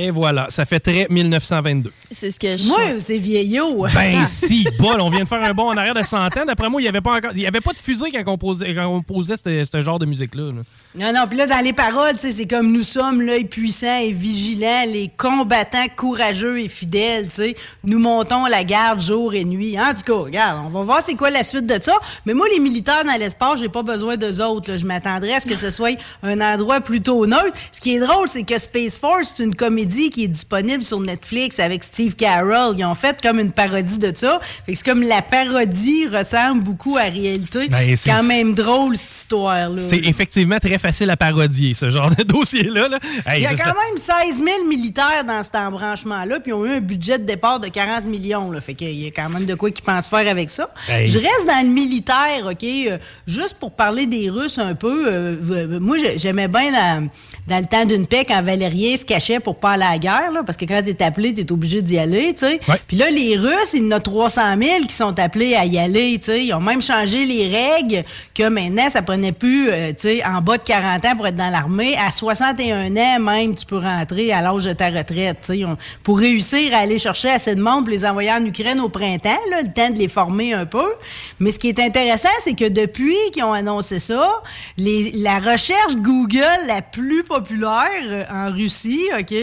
[0.02, 1.92] Et voilà, ça fait très 1922.
[2.10, 3.86] C'est ce que je Moi, c'est vieillot.
[3.94, 6.44] Ben si, bol, on vient de faire un bond en arrière de 100 ans.
[6.44, 8.36] D'après moi, il n'y avait pas encore, il y avait pas de fusée quand on
[8.36, 10.50] posait, quand on posait ce, ce genre de musique-là.
[10.50, 10.62] là.
[10.98, 13.98] Non, non, puis là, dans les paroles, tu sais, c'est comme nous sommes l'œil puissant
[14.00, 17.56] et vigilant, les combattants courageux et fidèles, tu sais.
[17.84, 19.78] Nous montons la garde jour et nuit.
[19.78, 21.94] En tout cas, regarde, on va voir c'est quoi la suite de ça.
[22.26, 24.70] Mais moi, les militaires dans l'espace, j'ai pas besoin d'eux autres.
[24.70, 24.78] là.
[24.78, 27.56] Je m'attendrais à ce que ce soit un endroit plutôt neutre.
[27.70, 31.00] Ce qui est drôle, c'est que Space Force, c'est une comédie qui est disponible sur
[31.00, 32.74] Netflix avec Steve Carell.
[32.78, 34.40] Ils ont fait comme une parodie de ça.
[34.66, 37.68] C'est comme la parodie ressemble beaucoup à la réalité.
[37.68, 39.80] Ben, c'est quand même drôle, cette histoire-là.
[39.88, 42.88] C'est effectivement très facile à parodier, ce genre de dossier-là.
[42.88, 42.98] là.
[43.26, 46.54] Hey, Il y a ça- quand même 16 000 militaires dans cet embranchement-là, puis ils
[46.54, 48.50] ont eu un budget de départ de 40 millions.
[48.50, 50.68] Là, fait qu'il y a quand même de quoi qu'ils pensent faire avec ça.
[50.88, 51.08] Hey.
[51.08, 52.62] Je reste dans le militaire, OK?
[52.64, 55.06] euh, juste pour parler des Russes un peu.
[55.06, 57.00] euh, euh, moi, j'ai- j'aimais bien la-
[57.48, 60.30] dans le temps d'une paix quand Valérien se cachait pour pas aller à la guerre,
[60.32, 62.60] là, parce que quand t'es appelé, t'es obligé d'y aller, tu sais.
[62.86, 65.76] Puis là, les Russes, il y en a 300 000 qui sont appelés à y
[65.78, 66.44] aller, tu sais.
[66.46, 70.40] Ils ont même changé les règles que maintenant, ça prenait plus, euh, tu sais, en
[70.40, 71.96] bas de 40 ans pour être dans l'armée.
[71.96, 75.64] À 61 ans, même, tu peux rentrer à l'âge de ta retraite, tu sais.
[76.04, 79.30] Pour réussir à aller chercher assez de monde pour les envoyer en Ukraine au printemps,
[79.50, 80.92] là, le temps de les former un peu.
[81.40, 84.42] Mais ce qui est intéressant, c'est que depuis qu'ils ont annoncé ça,
[84.76, 89.34] les- la recherche Google la plus populaire euh, en Russie, OK,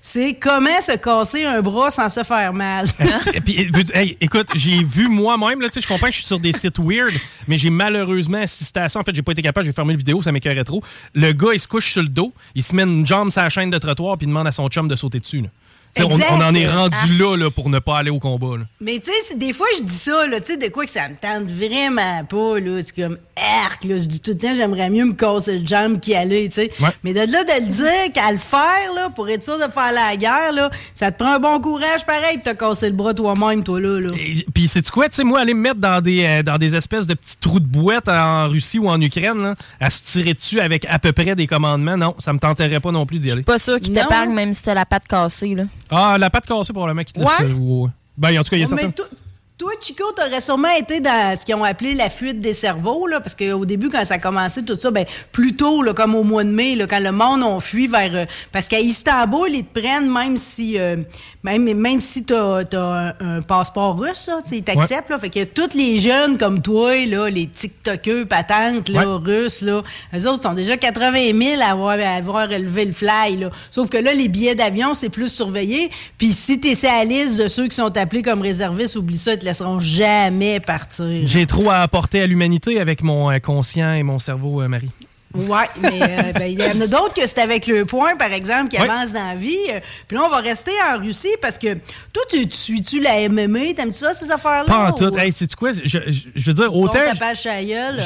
[0.00, 2.86] c'est comment se casser un bras sans se faire mal.
[3.44, 3.70] Puis,
[4.20, 7.12] écoute, j'ai vu moi-même, tu sais, je comprends que je suis sur des sites weird,
[7.46, 9.00] mais j'ai malheureusement assisté à ça.
[9.00, 10.82] En fait, j'ai pas été capable, j'ai fermé la vidéo, ça m'écœurait trop.
[11.14, 13.48] Le gars, il se couche sur le dos, il se met une jambe sur la
[13.48, 15.44] chaîne de trottoir, puis il demande à son chum de sauter dessus.
[15.98, 17.06] On, en est rendu Ah.
[17.18, 18.56] là, là pour ne pas aller au combat.
[18.58, 18.64] là.
[18.80, 21.08] Mais tu sais, des fois, je dis ça, là, tu sais, de quoi que ça
[21.08, 22.80] me tente vraiment pas, là.
[22.84, 23.18] C'est comme,
[23.64, 23.98] arc, là.
[23.98, 26.70] Je dis tout le temps, j'aimerais mieux me casser le jambe qu'y aller, tu sais.
[26.80, 26.90] Ouais.
[27.02, 29.92] Mais de là, de le dire qu'à le faire, là, pour être sûr de faire
[29.92, 33.12] la guerre, là, ça te prend un bon courage pareil de te casser le bras
[33.12, 34.10] toi-même, toi, là, là.
[34.16, 36.74] Et- Puis, c'est quoi, tu sais, moi, aller me mettre dans des, euh, dans des
[36.76, 40.34] espèces de petits trous de boîte en Russie ou en Ukraine, là, à se tirer
[40.34, 43.30] dessus avec à peu près des commandements, non, ça me tenterait pas non plus d'y
[43.30, 43.42] aller.
[43.42, 44.02] Pas sûr qu'il Non.
[44.02, 45.64] t'épargne même si t'as la patte cassée, là.
[45.90, 47.28] Ah, la patte cassée, probablement, qui te laisse.
[47.28, 47.44] Ouais?
[47.46, 47.90] euh, ouais.
[48.16, 49.04] Ben, en tout cas, il y a mais certains.
[49.60, 53.20] Toi- Chico, t'aurais sûrement été dans ce qu'ils ont appelé la fuite des cerveaux, là,
[53.20, 56.22] parce qu'au début, quand ça a commencé, tout ça, ben, plus tôt, là, comme au
[56.24, 58.10] mois de mai, là, quand le monde a fui vers...
[58.14, 60.78] euh, parce qu'à Istanbul, ils te prennent même si...
[60.78, 60.96] euh,
[61.42, 65.18] même, même si t'as as un, un passeport russe, là, ils t'acceptent, là.
[65.18, 69.82] Fait que tous les jeunes comme toi, là, les TikTokers patentes, là, russes, là,
[70.14, 73.50] eux autres sont déjà 80 000 à avoir, à avoir élevé le fly, là.
[73.70, 75.90] Sauf que là, les billets d'avion, c'est plus surveillé.
[76.18, 79.32] Puis si t'es sur la liste de ceux qui sont appelés comme réservistes, oublie ça,
[79.34, 81.06] ils laisseront jamais partir.
[81.24, 84.90] J'ai trop à apporter à l'humanité avec mon euh, conscient et mon cerveau, euh, Marie.
[85.32, 88.32] Ouais, mais euh, ben, il y en a d'autres que c'est avec le point, par
[88.32, 88.88] exemple, qui Ouais.
[88.90, 89.56] avancent dans la vie.
[90.08, 91.74] Puis là, on va rester en Russie parce que
[92.12, 93.74] toi, tu, tu suis-tu la MMA?
[93.76, 94.64] T'aimes-tu ça, ces affaires-là?
[94.64, 95.04] Pas en tout.
[95.04, 95.70] ou- Hey, sais-tu quoi?
[95.70, 96.98] Je, je- je veux dire, autant.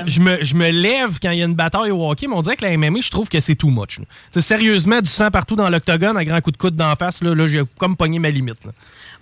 [0.04, 2.34] Je, je me, je me lève quand il y a une bataille au hockey, mais
[2.36, 4.00] on dirait que la MMA, je trouve que c'est too much.
[4.38, 7.48] sérieusement, du sang partout dans l'octogone, un grand coup de coude d'en face, là, là
[7.48, 8.62] j'ai comme pogné ma limite.
[8.66, 8.72] là.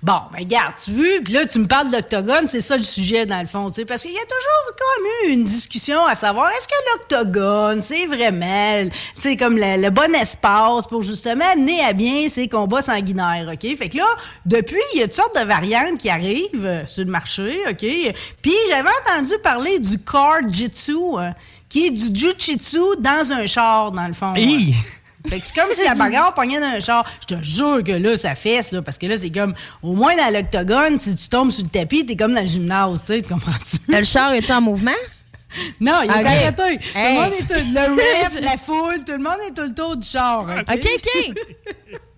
[0.02, 3.24] Bon, ben regarde, tu veux, puis là, tu me parles d'octogone, c'est ça le sujet,
[3.24, 6.16] dans le fond, tu sais, parce qu'il y a toujours comme eu une discussion à
[6.16, 11.54] savoir, est-ce que l'octogone, c'est vraiment, tu sais, comme le, le bon espace pour justement
[11.56, 13.76] mener à bien ces combats sanguinaires, OK?
[13.76, 14.08] Fait que là,
[14.44, 17.86] depuis, il y a toutes sortes de variantes qui arrivent euh, sur le marché, OK?
[18.42, 21.32] Puis j'avais entendu parler du car jitsu, hein,
[21.68, 24.34] qui est du jujitsu dans un char, dans le fond.
[24.34, 24.74] Hi!
[25.28, 27.04] Fait que c'est comme si la bagarre pognait dans un char.
[27.20, 30.16] Je te jure que là, ça fesse, là, parce que là, c'est comme, au moins
[30.16, 33.22] dans l'octogone, si tu tombes sur le tapis, t'es comme dans le gymnase, tu sais,
[33.22, 33.78] tu comprends-tu?
[33.88, 34.90] Le char est en mouvement?
[35.80, 36.78] Non, il est arrêté.
[36.78, 39.74] Tout le monde est tout, le ref, la foule, tout le monde est tout le
[39.74, 40.46] tour du char.
[40.48, 41.34] OK, OK, OK.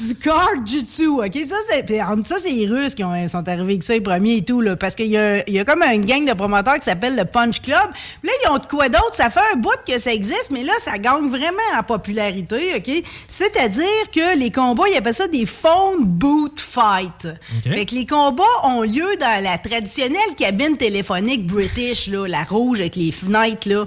[0.00, 1.38] du car, du jutsu, OK?
[1.46, 1.86] Ça, c'est,
[2.26, 4.76] ça, c'est les Russes qui ont- sont arrivés avec ça les premiers et tout, là,
[4.76, 7.60] parce qu'il y a, y a comme une gang de promoteurs qui s'appelle le Punch
[7.62, 7.78] Club.
[8.22, 9.14] Puis Là, ils ont de quoi d'autre?
[9.14, 13.02] Ça fait un bout que ça existe, mais là, ça gagne vraiment en popularité, OK?
[13.28, 17.26] C'est-à-dire que les combats, ils appellent ça des phone boot fight.
[17.26, 17.72] OK.
[17.72, 22.80] Fait que les combats ont lieu dans la traditionnelle cabine téléphonique british, là, la rouge
[22.80, 23.86] avec les fenêtres, là.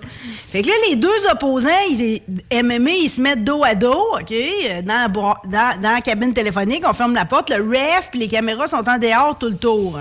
[0.51, 2.21] Fait que là, les deux opposants, ils,
[2.51, 4.33] MMA, ils se mettent dos à dos, OK,
[4.83, 8.19] dans, la bro- dans, dans la cabine téléphonique, on ferme la porte, le ref puis
[8.19, 9.99] les caméras sont en dehors tout le tour.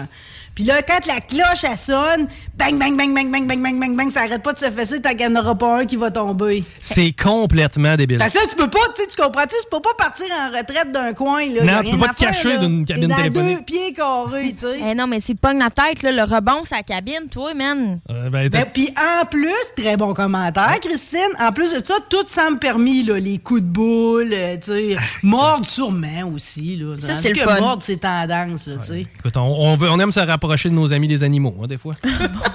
[0.54, 2.28] Puis là, quand la cloche, elle sonne,
[2.62, 5.02] bang, bang, bang, bang, bang, bang, bang, bang, bang, ça arrête pas de se fesser
[5.02, 6.62] tant qu'il n'y en aura pas un qui va tomber.
[6.80, 8.18] C'est complètement débile.
[8.18, 9.56] Parce que là, tu peux pas, tu comprends-tu?
[9.62, 11.64] Tu peux pas partir en retraite d'un coin, là.
[11.64, 13.56] Non, tu peux pas te cacher d'une cabine dans téléphonique.
[13.58, 14.78] deux pieds carrés, tu sais.
[14.90, 17.98] Eh non, mais c'est pogne la tête, là, le rebond, c'est la cabine, toi, man.
[18.10, 18.88] Euh, ben, Ben, puis
[19.22, 21.20] en plus, très bon commentaire, Christine.
[21.40, 24.96] En plus de ça, tout semble permis, là, les coups de boule, euh, tu sais,
[25.22, 26.94] mordre sûrement aussi, là.
[27.00, 27.60] Ça, c'est le que fun.
[27.60, 29.06] mordre, c'est tendance, là, tu sais.
[29.18, 31.78] Écoute, on, on veut- on aime se rapprocher de nos amis les animaux, hein, des
[31.78, 31.94] fois.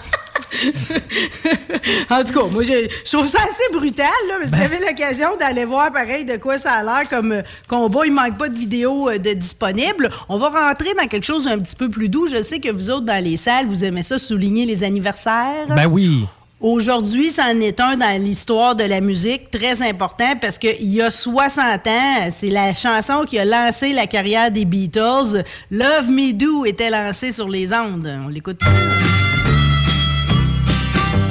[2.09, 4.79] En tout cas, moi, je, je trouve ça assez brutal, là, mais si vous avez
[4.79, 8.49] l'occasion d'aller voir, pareil, de quoi ça a l'air comme euh, combat, il manque pas
[8.49, 10.09] de vidéos euh, de disponibles.
[10.29, 12.29] On va rentrer dans quelque chose un petit peu plus doux.
[12.29, 15.67] Je sais que vous autres, dans les salles, vous aimez ça souligner les anniversaires.
[15.69, 16.25] Ben oui.
[16.59, 21.11] Aujourd'hui, c'en est un dans l'histoire de la musique très important parce qu'il y a
[21.11, 25.43] 60 ans, c'est la chanson qui a lancé la carrière des Beatles.
[25.69, 28.11] Love Me Do était lancée sur les ondes.
[28.25, 28.61] On l'écoute.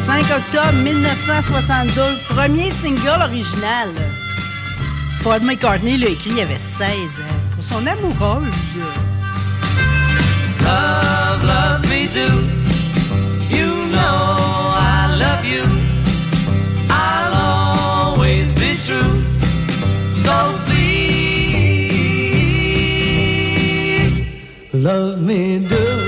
[0.06, 3.88] 5 octobre 1962, premier single original.
[5.24, 7.24] Paul McCartney l'a écrit, il avait 16 ans.
[7.52, 8.46] Pour son amoureuse.
[10.62, 12.28] Love, love me do.
[13.50, 15.64] You know I love you.
[16.88, 17.34] I'll
[18.14, 19.24] always be true.
[20.14, 20.86] So please,
[24.72, 26.05] love me do.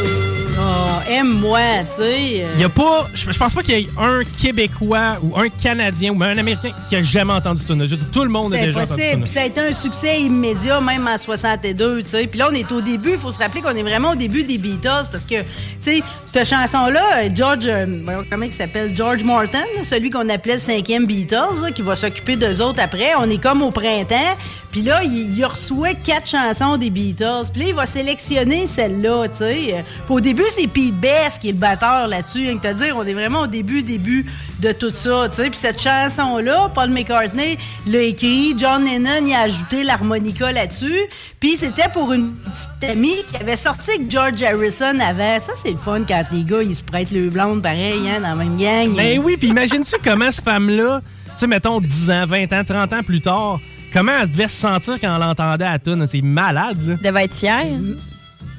[1.28, 2.46] Aime-moi, tu sais.
[2.54, 3.06] Il y a pas.
[3.14, 6.38] Je je pense pas qu'il y ait un Québécois ou un Canadien ou même un
[6.38, 9.00] Américain qui a jamais entendu ce Je dire, tout le monde a déjà entendu.
[9.00, 12.26] Puis ce ça a été un succès immédiat, même en 62, tu sais.
[12.26, 13.12] Puis là, on est au début.
[13.12, 15.46] Il faut se rappeler qu'on est vraiment au début des Beatles parce que, tu
[15.80, 17.86] sais, cette chanson-là, euh, George, euh,
[18.30, 18.96] comment il s'appelle?
[18.96, 23.12] George Morton, celui qu'on appelait le cinquième Beatles, là, qui va s'occuper d'eux autres après.
[23.18, 24.36] On est comme au printemps.
[24.78, 27.50] Puis là, il, reçoit quatre chansons des Beatles.
[27.52, 29.84] Puis là, il va sélectionner celle-là, tu sais.
[30.06, 32.44] Puis au début, c'est Pete Best qui est le batteur là-dessus.
[32.44, 34.24] Dire, on est vraiment au début, début
[34.60, 35.50] de tout ça, tu sais.
[35.50, 37.58] Puis cette chanson-là, Paul McCartney
[37.88, 38.54] l'a écrit.
[38.56, 41.00] John Lennon y a ajouté l'harmonica là-dessus.
[41.40, 45.40] Puis c'était pour une petite amie qui avait sorti avec George Harrison avant.
[45.40, 48.28] Ça, c'est le fun quand les gars, ils se prêtent le blonde pareil, hein, dans
[48.28, 48.94] la même gang.
[48.94, 52.92] Ben oui, puis imagine-tu comment cette femme-là, tu sais, mettons 10 ans, 20 ans, 30
[52.92, 53.58] ans plus tard,
[53.92, 56.06] comment elle devait se sentir quand elle entendait à la tune?
[56.06, 56.94] C'est malade, là.
[57.02, 57.64] devait être fière.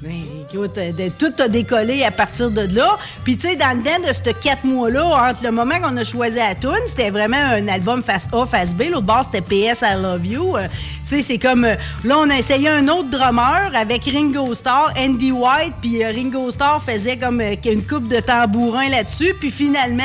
[0.02, 0.12] Ben,
[0.50, 2.98] écoute, euh, de- tout a décollé à partir de là.
[3.26, 6.06] Puis, tu sais, dans le temps de ces quatre mois-là, entre le moment qu'on a
[6.06, 8.84] choisi la tune, c'était vraiment un album face A, face B.
[8.92, 10.56] L'autre bord, c'était PS I Love You.
[10.56, 10.68] Euh,
[11.04, 11.66] tu sais, c'est comme...
[11.66, 11.76] euh,
[12.06, 16.50] là, on a essayé un autre drummer avec Ringo Starr, Andy White, puis euh, Ringo
[16.50, 19.34] Starr faisait comme euh, une coupe de tambourin là-dessus.
[19.38, 20.04] Puis finalement,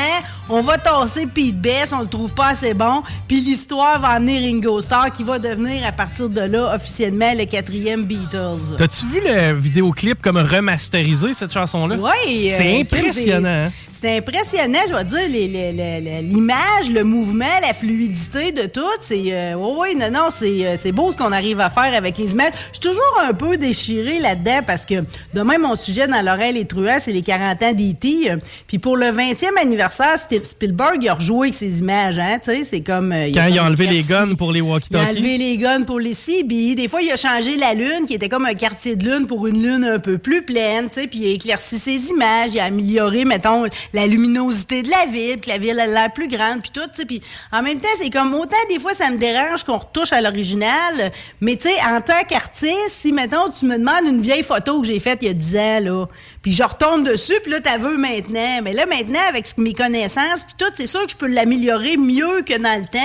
[0.49, 3.01] on va tasser Pete Best, on le trouve pas assez bon.
[3.27, 7.45] Puis l'histoire va amener Ringo Starr, qui va devenir, à partir de là, officiellement, le
[7.45, 8.75] quatrième Beatles.
[8.77, 11.95] T'as-tu vu le vidéoclip comme remasterisé, cette chanson-là?
[11.99, 12.51] Oui.
[12.55, 13.71] C'est euh, impressionnant.
[14.05, 18.81] C'est- impressionnant, je vais dire, l'image, le mouvement, la fluidité de tout.
[19.01, 22.17] C'est, euh, oui, non, non, c'est, euh, c'est beau ce qu'on arrive à faire avec
[22.17, 22.51] les images.
[22.73, 24.95] Je suis toujours un peu déchirée là-dedans parce que,
[25.33, 28.31] demain, mon sujet dans l'oreille les truands, c'est les 40 ans d'E.T.
[28.67, 32.63] Puis pour le 20e anniversaire, Spielberg, il a rejoué avec ces images, hein, tu sais,
[32.63, 33.11] c'est comme...
[33.11, 35.17] euh, Quand a il a enlevé les guns pour les Il a walkie-talkies.
[35.17, 36.75] enlevé les guns pour les CB.
[36.75, 39.47] Des fois, il a changé la lune, qui était comme un quartier de lune pour
[39.47, 42.59] une lune un peu plus pleine, tu sais, puis il a éclairci ses images, il
[42.59, 43.65] a amélioré, mettons,
[43.95, 46.95] la luminosité de la ville, puis la ville a l'air plus grande, puis tout, tu
[46.95, 47.21] sais, puis
[47.51, 51.11] en même temps, c'est comme autant des fois, ça me dérange qu'on retouche à l'original,
[51.39, 54.87] mais tu sais, en tant qu'artiste, si, mettons, tu me demandes une vieille photo que
[54.87, 56.05] j'ai faite il y a 10 ans, là,
[56.45, 58.61] puis je retombe dessus, puis là, t'as veux maintenant.
[58.63, 62.43] Mais là, maintenant, avec mes connaissances, puis tout, c'est sûr que je peux l'améliorer mieux
[62.45, 62.99] que dans le temps.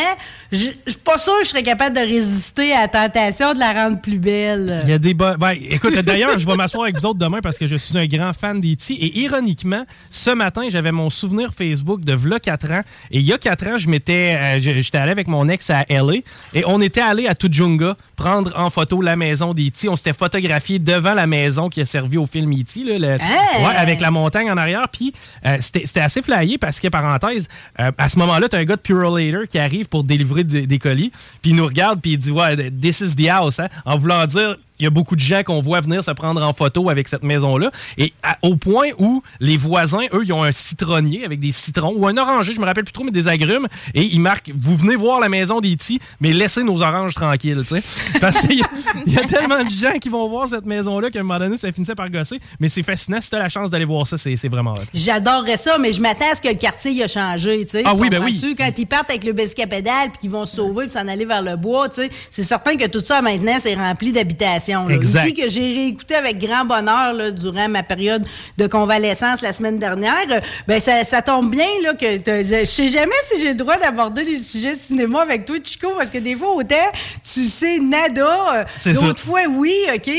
[0.52, 3.72] Je suis pas sûre que je serais capable de résister à la tentation de la
[3.72, 4.82] rendre plus belle.
[4.84, 7.38] Il y a des bo- ben, écoute, d'ailleurs, je vais m'asseoir avec vous autres demain
[7.40, 8.92] parce que je suis un grand fan d'E.T.
[8.92, 12.80] Et ironiquement, ce matin, j'avais mon souvenir Facebook de v'là 4 ans.
[13.10, 15.86] Et il y a 4 ans, je m'étais, euh, j'étais allé avec mon ex à
[15.88, 16.16] LA
[16.54, 19.88] et on était allé à Tujunga prendre en photo la maison d'E.T.
[19.88, 22.84] On s'était photographié devant la maison qui a servi au film E.T.
[22.84, 23.64] là, le- Hey!
[23.66, 24.86] ouais, avec la montagne en arrière.
[24.92, 25.14] Puis
[25.46, 27.48] euh, c'était c'était assez flyé parce que, parenthèse,
[27.80, 30.66] euh, à ce moment-là, tu as un gars de Purolator qui arrive pour délivrer des,
[30.66, 31.10] des colis.
[31.40, 33.58] Puis il nous regarde, puis il dit Ouais, this is the house.
[33.58, 36.52] hein, en voulant dire y a beaucoup de gens qu'on voit venir se prendre en
[36.52, 37.70] photo avec cette maison-là.
[37.98, 41.94] Et à- au point où les voisins, eux, ils ont un citronnier avec des citrons
[41.96, 43.66] ou un oranger, je me rappelle plus trop, mais des agrumes.
[43.94, 47.62] Et ils marquent Vous venez voir la maison d'E.T., mais laissez nos oranges tranquilles.
[47.66, 48.18] tu sais.
[48.20, 48.66] Parce qu'il y, a-
[49.06, 51.56] il y a tellement de gens qui vont voir cette maison-là qu'à un moment donné,
[51.56, 52.38] ça finissait par gosser.
[52.58, 53.20] Mais c'est fascinant.
[53.20, 54.80] Si tu as la chance d'aller voir ça, c'est vraiment hot.
[54.94, 57.82] J'adorerais ça, mais je m'attends à ce que le quartier il a changé, tu sais.
[57.84, 58.54] Ah oui, ben oui.
[58.56, 61.06] Quand ils partent avec le biscuit à pédale puis qu'ils vont se sauver puis s'en
[61.08, 64.69] aller vers le bois, tu sais, c'est certain que tout ça maintenant c'est rempli d'habitations
[64.88, 64.94] là.
[64.94, 65.36] Exact.
[65.36, 68.24] Que j'ai réécouté avec grand bonheur là, durant ma période
[68.58, 70.26] de convalescence la semaine dernière.
[70.66, 74.24] Ben ça, ça tombe bien là que je sais jamais si j'ai le droit d'aborder
[74.24, 76.76] des sujets cinéma avec toi, Chico, parce que des fois autant
[77.22, 78.64] tu sais nada, euh,
[79.06, 80.10] d'autres fois oui, ok.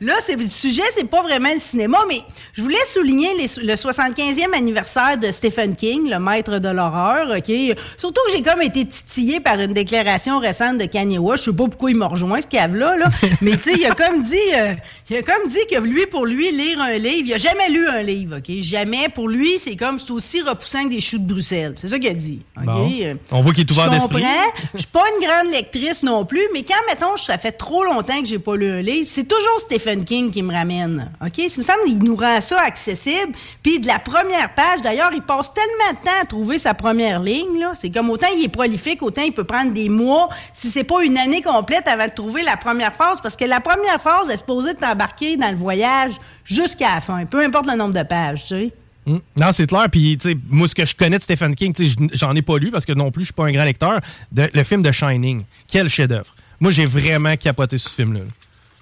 [0.00, 2.20] Là c'est le sujet, c'est pas vraiment le cinéma, mais
[2.54, 7.52] je voulais souligner les- le 75e anniversaire de Stephen King, le maître de l'horreur, ok.
[7.96, 11.44] Surtout que j'ai comme été titillé par une déclaration récente de Kanye West.
[11.44, 13.06] Je sais pas pourquoi il m'a rejoint ce cave-là, là.
[13.40, 14.74] mais tu sais, il a comme dit, euh,
[15.10, 17.88] il a comme dit que lui, pour lui, lire un livre, il a jamais lu
[17.88, 18.60] un livre, ok?
[18.62, 19.08] Jamais.
[19.08, 21.74] Pour lui, c'est comme c'est aussi repoussant que des choux de Bruxelles.
[21.80, 22.64] C'est ça qu'il a dit, ok?
[22.64, 22.90] Bon.
[23.02, 24.22] Euh, On voit qu'il est ouvert je d'esprit.
[24.22, 24.68] comprends.
[24.74, 28.20] Je suis pas une grande lectrice non plus, mais quand, mettons, ça fait trop longtemps
[28.22, 31.10] que j'ai pas lu un livre, c'est toujours Stephen King qui me ramène.
[31.20, 31.48] OK?
[31.48, 33.32] Ça me semble qu'il nous rend ça accessible.
[33.62, 37.20] Puis de la première page, d'ailleurs, il passe tellement de temps à trouver sa première
[37.20, 37.72] ligne, là.
[37.74, 41.02] C'est comme autant il est prolifique, autant il peut prendre des mois, si c'est pas
[41.02, 44.36] une année complète avant de trouver la première phrase, parce que la première phrase est
[44.36, 46.12] supposée t'embarquer dans le voyage
[46.44, 48.72] jusqu'à la fin, peu importe le nombre de pages, tu sais.
[49.06, 49.20] Hmm.
[49.40, 49.86] Non, c'est clair.
[49.90, 50.18] Puis,
[50.50, 51.74] moi, ce que je connais de Stephen King,
[52.12, 54.00] j'en ai pas lu parce que non plus, je suis pas un grand lecteur.
[54.36, 56.34] Le film de Shining, quel chef-d'œuvre.
[56.60, 58.20] Moi, j'ai vraiment capoté ce film-là.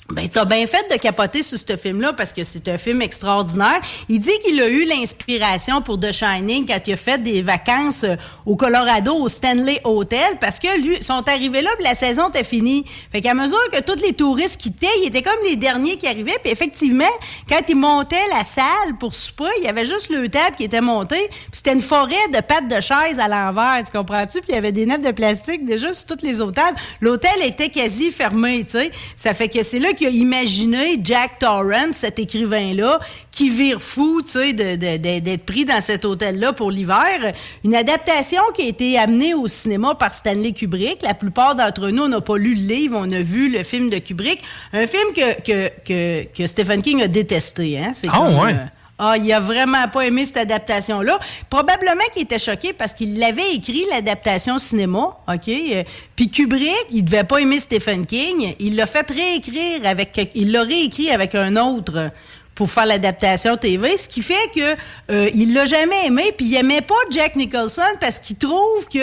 [0.09, 3.80] Ben, t'as bien fait de capoter sur ce film-là parce que c'est un film extraordinaire.
[4.09, 8.04] Il dit qu'il a eu l'inspiration pour The Shining quand il a fait des vacances
[8.04, 12.28] euh, au Colorado, au Stanley Hotel, parce que lui, sont arrivés là, puis la saison
[12.28, 12.84] était finie.
[13.11, 16.38] Fait qu'à mesure que tous les touristes quittaient, ils étaient comme les derniers qui arrivaient,
[16.40, 17.04] puis effectivement,
[17.48, 20.80] quand ils montaient la salle pour souper, il y avait juste le table qui était
[20.80, 24.38] monté, puis c'était une forêt de pattes de chaises à l'envers, tu comprends-tu?
[24.38, 26.78] Puis il y avait des nappes de plastique déjà sur toutes les autres tables.
[27.00, 28.92] L'hôtel était quasi fermé, tu sais.
[29.16, 33.01] Ça fait que c'est là qu'il a imaginé Jack Torrance, cet écrivain-là,
[33.32, 37.32] qui vire fou, tu sais, de- de- de- d'être pris dans cet hôtel-là pour l'hiver.
[37.64, 41.03] Une adaptation qui a été amenée au cinéma par Stanley Kubrick.
[41.03, 43.99] La plupart d'entre nous, n'a pas lu le livre, on a vu le film de
[43.99, 44.40] Kubrick.
[44.72, 47.92] Un film que, que, que, que Stephen King a détesté, hein.
[48.09, 48.53] Ah, comme, ouais.
[48.53, 48.57] euh,
[48.99, 51.18] ah, il a vraiment pas aimé cette adaptation-là.
[51.51, 55.49] Probablement qu'il était choqué parce qu'il l'avait écrit, l'adaptation cinéma, OK?
[55.49, 55.82] Euh,
[56.14, 58.55] Puis Kubrick, il devait pas aimer Stephen King.
[58.59, 60.30] Il l'a fait réécrire avec...
[60.34, 62.11] Il l'a réécrit avec un autre
[62.57, 64.74] pour faire l'adaptation TV, ce qui fait que
[65.12, 68.98] euh, il l'a jamais aimé, puis il aimait pas Jack Nicholson parce qu'il trouve que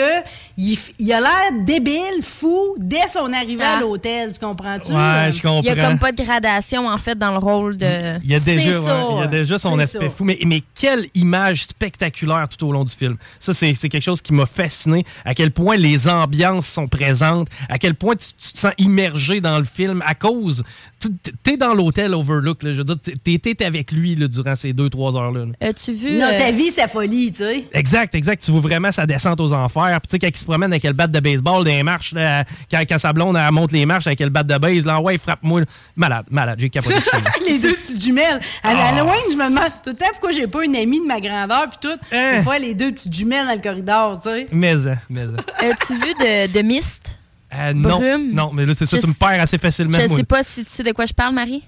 [0.56, 0.78] il,
[1.12, 3.80] a l'air débile, fou, dès son arrivée à Ah.
[3.80, 4.92] l'hôtel, tu comprends-tu?
[4.92, 5.60] Ouais, je comprends.
[5.62, 8.18] Il y a comme pas de gradation, en fait, dans le rôle de.
[8.24, 10.10] Il y a déjà, ouais, il y a déjà son aspect ça.
[10.10, 10.24] fou.
[10.24, 13.16] Mais, mais quelle image spectaculaire tout au long du film.
[13.40, 15.04] Ça, c'est c'est quelque chose qui m'a fasciné.
[15.24, 19.40] À quel point les ambiances sont présentes, à quel point tu, tu te sens immergé
[19.40, 20.62] dans le film à cause.
[21.00, 21.08] tu-
[21.42, 23.12] T'es dans l'hôtel Overlook, là, je veux dire, t'es-
[23.52, 25.44] t'es avec lui là, durant ces deux, trois heures-là.
[25.46, 25.52] là.
[25.68, 26.12] As-tu vu.
[26.18, 27.64] Non, euh, ta vie, sa folie, tu sais.
[27.72, 28.42] Exact, exact.
[28.42, 30.00] Tu vois vraiment sa descente aux enfers.
[30.00, 32.12] Puis tu sais, quand il se promène avec le bat de baseball dans les marches,
[32.14, 35.00] là, quand, quand sa blonde elle monte les marches avec le bat de base, là,
[35.00, 35.62] ouais, frappe-moi.
[35.96, 36.58] Malade, malade.
[36.60, 36.96] J'ai capoté
[37.46, 38.40] les deux petites jumelles.
[38.62, 38.88] À Ah.
[38.88, 41.68] Halloween, je me demande tout le temps pourquoi j'ai pas une amie de ma grandeur
[41.70, 41.98] puis tout.
[42.12, 42.36] Hein?
[42.38, 44.46] Des fois, les deux petites jumelles dans le corridor, tu sais.
[44.52, 45.22] Mais, euh, mais.
[45.22, 45.36] euh.
[45.70, 47.18] As-tu vu de, de Mist?
[47.56, 48.00] Euh, non,
[48.32, 49.98] non, mais là, c'est ça, Je tu me perds assez facilement.
[50.00, 51.62] Je sais pas si tu sais de quoi je parle, Marie.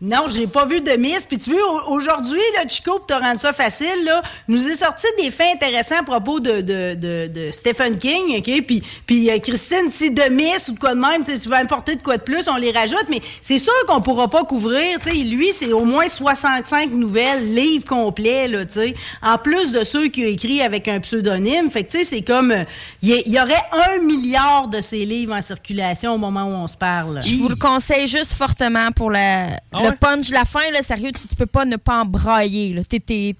[0.00, 1.26] Non, j'ai pas vu de miss.
[1.26, 4.76] Puis tu veux, au- aujourd'hui, là, Chico, pour te rendre ça facile, là, nous est
[4.76, 8.64] sorti des faits intéressants à propos de, de, de, de Stephen King, OK?
[8.66, 11.48] Puis, puis euh, Christine, si de miss ou de quoi de même, tu sais, tu
[11.48, 13.04] veux importer de quoi de plus, on les rajoute.
[13.10, 15.16] Mais c'est sûr qu'on pourra pas couvrir, tu sais.
[15.24, 18.94] Lui, c'est au moins 65 nouvelles, livres complets, là, tu sais.
[19.22, 21.70] En plus de ceux qu'il a écrit avec un pseudonyme.
[21.70, 22.50] Fait que, tu sais, c'est comme...
[22.52, 22.64] euh,
[23.02, 26.52] Il y, il y aurait un milliard de ces livres en circulation au moment où
[26.54, 27.20] on se parle.
[27.24, 30.70] Je vous le conseille juste fortement pour la, Ah le punch la fin.
[30.72, 32.72] Là, sérieux, tu, tu peux pas ne pas embrailler.
[32.74, 32.82] là.
[32.88, 33.34] T'es, t'es,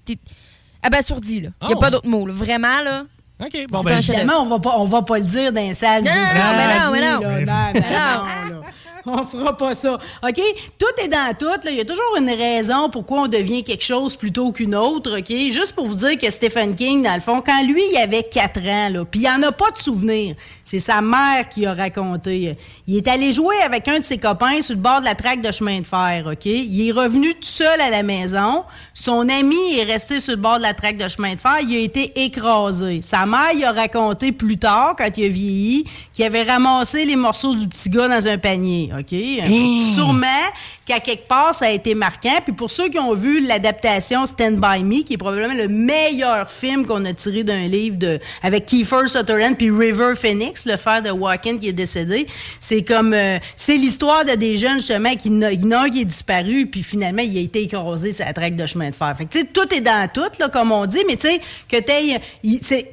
[0.81, 1.37] abasourdi.
[1.37, 2.25] Il Ah n'y a pas d'autre mot.
[2.25, 2.33] là.
[2.33, 3.03] Vraiment, là.
[3.43, 6.03] OK, Bon, ben, évidemment, on va pas, on va pas le dire dans les salles.
[6.03, 8.52] Non, non, non, mais non, mais non.
[9.05, 9.93] On fera pas ça.
[9.93, 10.41] OK?
[10.77, 11.59] Tout est dans tout.
[11.69, 15.19] Il y a toujours une raison pourquoi on devient quelque chose plutôt qu'une autre.
[15.19, 15.29] OK?
[15.51, 18.59] Juste pour vous dire que Stephen King, dans le fond, quand lui, il avait 4
[18.67, 20.35] ans, là, puis il en a pas de souvenir.
[20.63, 22.57] C'est sa mère qui a raconté.
[22.87, 25.41] Il est allé jouer avec un de ses copains sur le bord de la traque
[25.41, 26.25] de chemin de fer.
[26.31, 26.45] OK?
[26.45, 28.63] Il est revenu tout seul à la maison.
[28.93, 31.57] Son ami est resté sur le bord de la traque de chemin de fer.
[31.67, 33.01] Il a été écrasé.
[33.01, 37.17] Sa mère, il a raconté plus tard, quand il a vieilli, qu'il avait ramassé les
[37.17, 38.91] morceaux du petit gars dans un panier.
[38.99, 39.11] OK?
[39.11, 39.93] Mmh.
[39.95, 40.27] Sûrement
[40.85, 42.39] qu'à quelque part, ça a été marquant.
[42.43, 46.49] Puis pour ceux qui ont vu l'adaptation Stand By Me, qui est probablement le meilleur
[46.49, 51.01] film qu'on a tiré d'un livre de, avec Kiefer Sutherland puis River Phoenix, le frère
[51.01, 52.27] de Walken qui est décédé,
[52.59, 56.65] c'est comme, euh, c'est l'histoire de des jeunes, justement, qui, en un qui est disparu,
[56.65, 59.13] puis finalement, il a été écrasé sur la traque de chemin de fer.
[59.17, 61.39] Fait que, tu sais, tout est dans tout, là, comme on dit, mais tu sais,
[61.69, 62.19] que t'aies,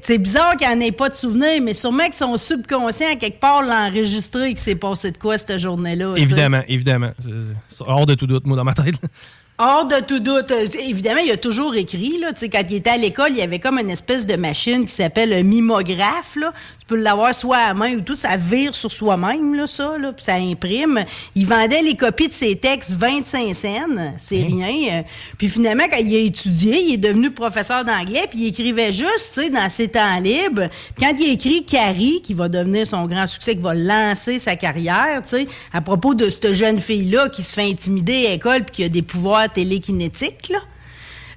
[0.02, 3.40] c'est bizarre qu'il n'en ait pas de souvenir, mais sûrement que son subconscient, à quelque
[3.40, 7.10] part, l'a enregistré et que c'est passé de quoi cette journée Évidemment, évidemment.
[7.80, 8.96] Hors de tout doute, moi, dans ma tête.
[9.62, 10.50] Hors de tout doute.
[10.52, 12.18] Euh, Évidemment, il a toujours écrit.
[12.18, 14.92] Là, quand il était à l'école, il y avait comme une espèce de machine qui
[14.92, 16.36] s'appelle un mimographe.
[16.36, 16.54] Là.
[16.90, 18.16] Peux l'avoir soit à main ou tout.
[18.16, 21.04] Ça vire sur soi-même, là, ça, là, puis ça imprime.
[21.36, 23.68] Il vendait les copies de ses textes 25 cents.
[24.18, 24.98] C'est rien.
[24.98, 25.02] Euh,
[25.38, 29.34] Puis finalement, quand il a étudié, il est devenu professeur d'anglais, puis il écrivait juste,
[29.34, 30.68] tu sais, dans ses temps libres.
[30.96, 34.40] Puis quand il a écrit Carrie, qui va devenir son grand succès, qui va lancer
[34.40, 38.30] sa carrière, tu sais, à propos de cette jeune fille-là qui se fait intimider à
[38.30, 40.58] l'école puis qui a des pouvoirs télékinétiques, là.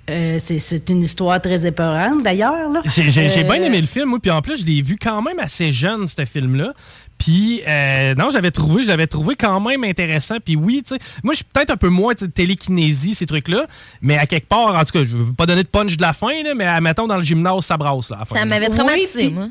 [0.10, 2.70] Euh, c'est- une histoire très épeurante, d'ailleurs.
[2.70, 2.82] là.
[2.86, 5.22] J'ai j'ai Euh, bien aimé le film, moi, puis en plus, je l'ai vu quand
[5.22, 6.74] même assez jeune, ce film-là.
[7.18, 10.36] Puis, euh, non, j'avais trouvé, je l'avais trouvé quand même intéressant.
[10.44, 13.66] Puis oui, tu sais, moi, je suis peut-être un peu moins de télékinésie, ces trucs-là,
[14.02, 16.12] mais à quelque part, en tout cas, je veux pas donner de punch de la
[16.12, 18.68] fin, là, mais admettons, dans le gymnase, ça brasse, là, à la fin, Ça m'avait
[18.70, 19.48] Oui, traumatisé, puis- moi.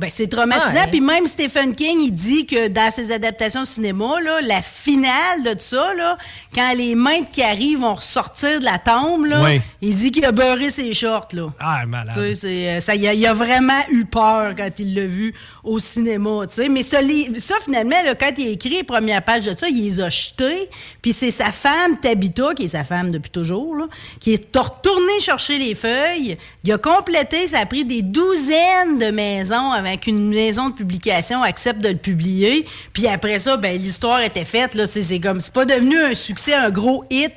[0.00, 0.88] Ben, c'est traumatisant.
[0.90, 5.42] Puis même Stephen King, il dit que dans ses adaptations de cinéma, là, la finale
[5.44, 6.16] de ça, là,
[6.54, 9.42] quand les mains de Carrie vont ressortir de la tombe, là,
[9.82, 11.28] il dit qu'il a beurré ses shorts.
[11.32, 11.52] Là.
[11.60, 12.14] Ah, malade.
[12.16, 15.34] Tu sais, euh, ça, il, a, il a vraiment eu peur quand il l'a vu
[15.62, 16.46] au cinéma.
[16.48, 16.68] tu sais.
[16.70, 19.68] Mais ce livre- ça, finalement, là, quand il a écrit les premières pages de ça,
[19.68, 20.68] il les a jetés.
[21.02, 23.84] Puis c'est sa femme, Tabitha, qui est sa femme depuis toujours, là,
[24.18, 26.38] qui est retournée chercher les feuilles.
[26.64, 31.80] Il a complété, ça a pris des douzaines de maisons qu'une maison de publication accepte
[31.80, 32.66] de le publier.
[32.92, 34.74] Puis après ça, ben, l'histoire était faite.
[34.74, 37.32] Là, c'est, comme, c'est pas devenu un succès, un gros hit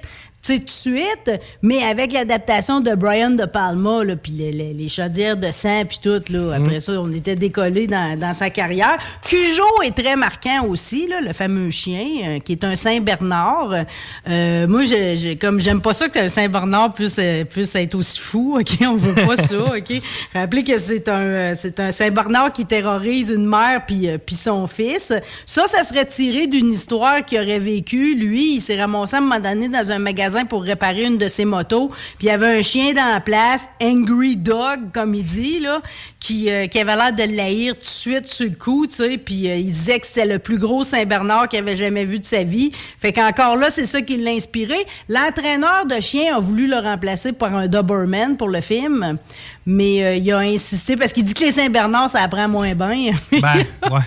[0.46, 1.32] tout de suite,
[1.62, 5.84] mais avec l'adaptation de Brian De Palma, là, puis les, les- les chaudières de sang,
[5.88, 8.98] puis tout, là, après ça, on était décollé dans, dans sa carrière.
[9.26, 13.86] Cujo est très marquant aussi, là, le fameux chien, euh, qui est un Saint-Bernard.
[14.28, 17.96] Euh, moi, j'ai, j'ai- comme j'aime pas ça que un Saint-Bernard puisse, euh, puisse être
[17.96, 18.78] aussi fou, OK?
[18.86, 20.02] On veut pas ça, OK?
[20.34, 24.68] Rappelez que c'est un, euh, c'est un Saint-Bernard qui terrorise une mère puis, puis son
[24.68, 25.14] fils.
[25.46, 28.16] Ça, ça serait tiré d'une histoire qu'il aurait vécu.
[28.16, 31.28] Lui, il s'est ramassé à un moment donné dans un magasin pour réparer une de
[31.28, 31.90] ses motos.
[32.18, 35.82] Puis il y avait un chien dans la place, Angry Dog, comme il dit, là,
[36.20, 39.18] qui, euh, avait l'air de l'haïr tout de suite sur le coup, tu sais.
[39.18, 42.26] Puis euh, il disait que c'était le plus gros Saint-Bernard qu'il avait jamais vu de
[42.26, 42.72] sa vie.
[42.98, 44.76] Fait qu'encore là, c'est ça qui l'a inspiré.
[45.10, 49.18] L'entraîneur de chien a voulu le remplacer par un Doberman pour le film.
[49.66, 53.14] Mais euh, il a insisté parce qu'il dit que les Saint-Bernard, ça apprend moins bien.
[53.32, 54.00] Ben, ouais.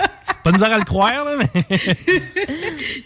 [0.46, 1.64] Pas de misère à le croire, là, mais.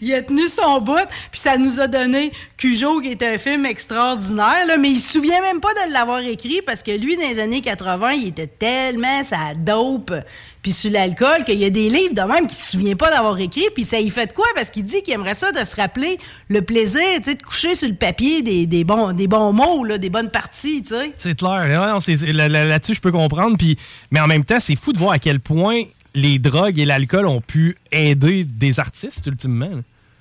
[0.03, 3.65] il a tenu son bout, puis ça nous a donné Cujo, qui est un film
[3.65, 7.27] extraordinaire, là, mais il se souvient même pas de l'avoir écrit parce que lui, dans
[7.27, 10.13] les années 80, il était tellement sa dope
[10.63, 13.39] puis sur l'alcool qu'il y a des livres de même qu'il se souvient pas d'avoir
[13.39, 14.47] écrit, puis ça y fait de quoi?
[14.55, 17.75] Parce qu'il dit qu'il aimerait ça de se rappeler le plaisir, tu sais, de coucher
[17.75, 21.13] sur le papier des, des bons, des bons mots, là, des bonnes parties, tu sais.
[21.17, 21.63] C'est clair.
[21.63, 23.57] Ouais, Là-dessus, je peux comprendre.
[23.57, 23.79] Puis,
[24.11, 25.83] mais en même temps, c'est fou de voir à quel point
[26.15, 29.71] les drogues et l'alcool ont pu aider des artistes, ultimement.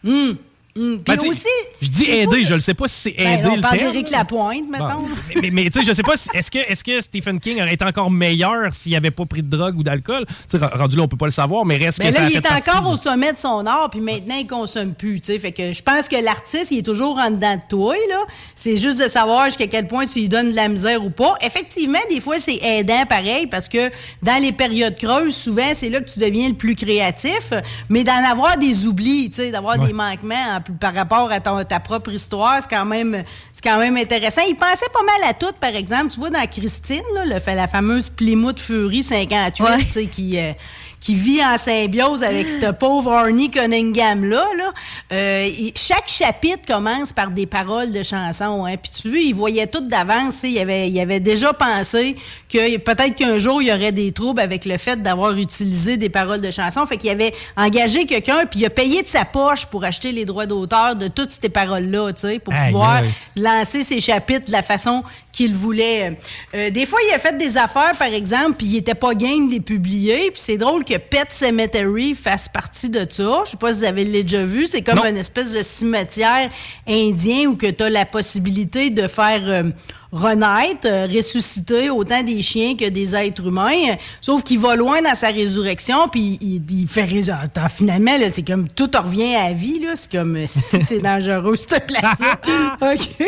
[0.06, 0.38] Hum.
[0.74, 1.48] Puis Ben, aussi...
[1.82, 4.10] Je dis aider, je ne sais pas si c'est Ben, aider on le parle d'Éric
[4.12, 4.86] Lapointe, mettons.
[4.88, 5.08] Bon.
[5.28, 7.60] Mais, mais- mais, tu sais, je sais pas, si- est-ce que, est que Stephen King
[7.62, 10.26] aurait été encore meilleur s'il n'avait pas pris de drogue ou d'alcool?
[10.50, 12.38] Tu sais, rendu là, on peut pas le savoir, mais reste Ben que là, il
[12.38, 15.40] est partie encore au sommet de son art, puis maintenant, il consomme plus, tu sais.
[15.40, 18.20] Fait que je pense que l'artiste, il est toujours en dedans de toi, là.
[18.56, 21.36] C'est juste de savoir jusqu'à quel point tu lui donnes de la misère ou pas.
[21.42, 23.90] Effectivement, des fois, c'est aidant, pareil, parce que
[24.24, 27.52] dans les périodes creuses, souvent, c'est là que tu deviens le plus créatif.
[27.90, 29.88] Mais d'en avoir des oublis, tu sais, d'avoir Ouais.
[29.88, 33.98] des manquements par rapport à ton- ta propre histoire, c'est quand même, c'est quand même
[33.98, 34.42] intéressant.
[34.48, 36.08] Il pensait pas mal à tout, par exemple.
[36.12, 39.86] Tu vois, dans Christine, là, le, fait- la fameuse Plymouth Fury 58, Ouais.
[39.86, 40.54] tu sais, qui, euh,
[41.00, 44.46] qui vit en symbiose avec ce pauvre Arnie Cunningham-là.
[44.58, 44.72] Là.
[45.14, 48.66] Euh, et chaque chapitre commence par des paroles de chansons.
[48.66, 48.76] Hein.
[48.78, 50.44] Puis tu vois, il voyait tout d'avance.
[50.44, 52.18] Il avait, il avait déjà pensé
[52.50, 56.10] que peut-être qu'un jour, il y aurait des troubles avec le fait d'avoir utilisé des
[56.10, 56.86] paroles de chansons.
[56.86, 60.26] Fait qu'il avait engagé quelqu'un, puis il a payé de sa poche pour acheter les
[60.26, 63.04] droits d'auteur de toutes ces paroles-là, tu sais, pour pouvoir
[63.36, 65.04] lancer ses chapitres de la façon
[65.40, 66.18] qu'il voulait.
[66.54, 69.48] Euh, des fois, il a fait des affaires, par exemple, puis il était pas game
[69.48, 70.32] de les publier.
[70.32, 73.44] Puis c'est drôle que Pet Cemetery fasse partie de ça.
[73.46, 74.68] Je sais pas si vous avez déjà vu.
[74.68, 75.06] C'est comme Non.
[75.06, 76.52] une espèce de cimetière
[76.86, 79.42] indien où que tu as la possibilité de faire...
[79.46, 79.64] euh,
[80.12, 83.96] renaître, euh, ressusciter autant des chiens que des êtres humains.
[84.22, 87.50] Sauf qu'il va loin dans sa résurrection, puis il, il fait résurrection.
[87.74, 89.80] Finalement, là, c'est comme tout revient à la vie.
[89.80, 89.96] là.
[89.96, 92.40] C'est comme euh, c'est c'est dangereux cette place-là.
[92.94, 93.00] OK?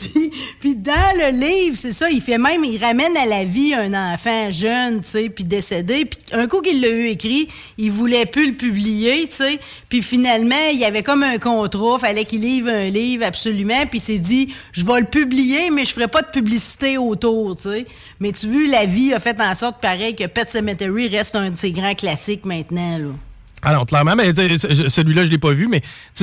[0.00, 3.74] puis, puis dans le livre, c'est ça, il fait même, il ramène à la vie
[3.74, 6.04] un enfant jeune, tu sais, puis décédé.
[6.04, 7.48] Puis un coup qu'il l'a eu écrit,
[7.78, 9.58] il voulait plus le publier, tu sais.
[9.88, 13.86] Puis finalement, il y avait comme un contrat, fallait qu'il livre un livre absolument.
[13.90, 17.56] Puis il s'est dit, je vais le publier, mais je ferai pas de publicité autour,
[17.56, 17.86] tu sais.
[18.20, 21.50] Mais tu vois, la vie a fait en sorte, pareil, que Pet Cemetery reste un
[21.50, 23.72] de ses grands classiques maintenant, là.
[23.72, 25.82] Non, clairement, mais celui-là, je l'ai pas vu, mais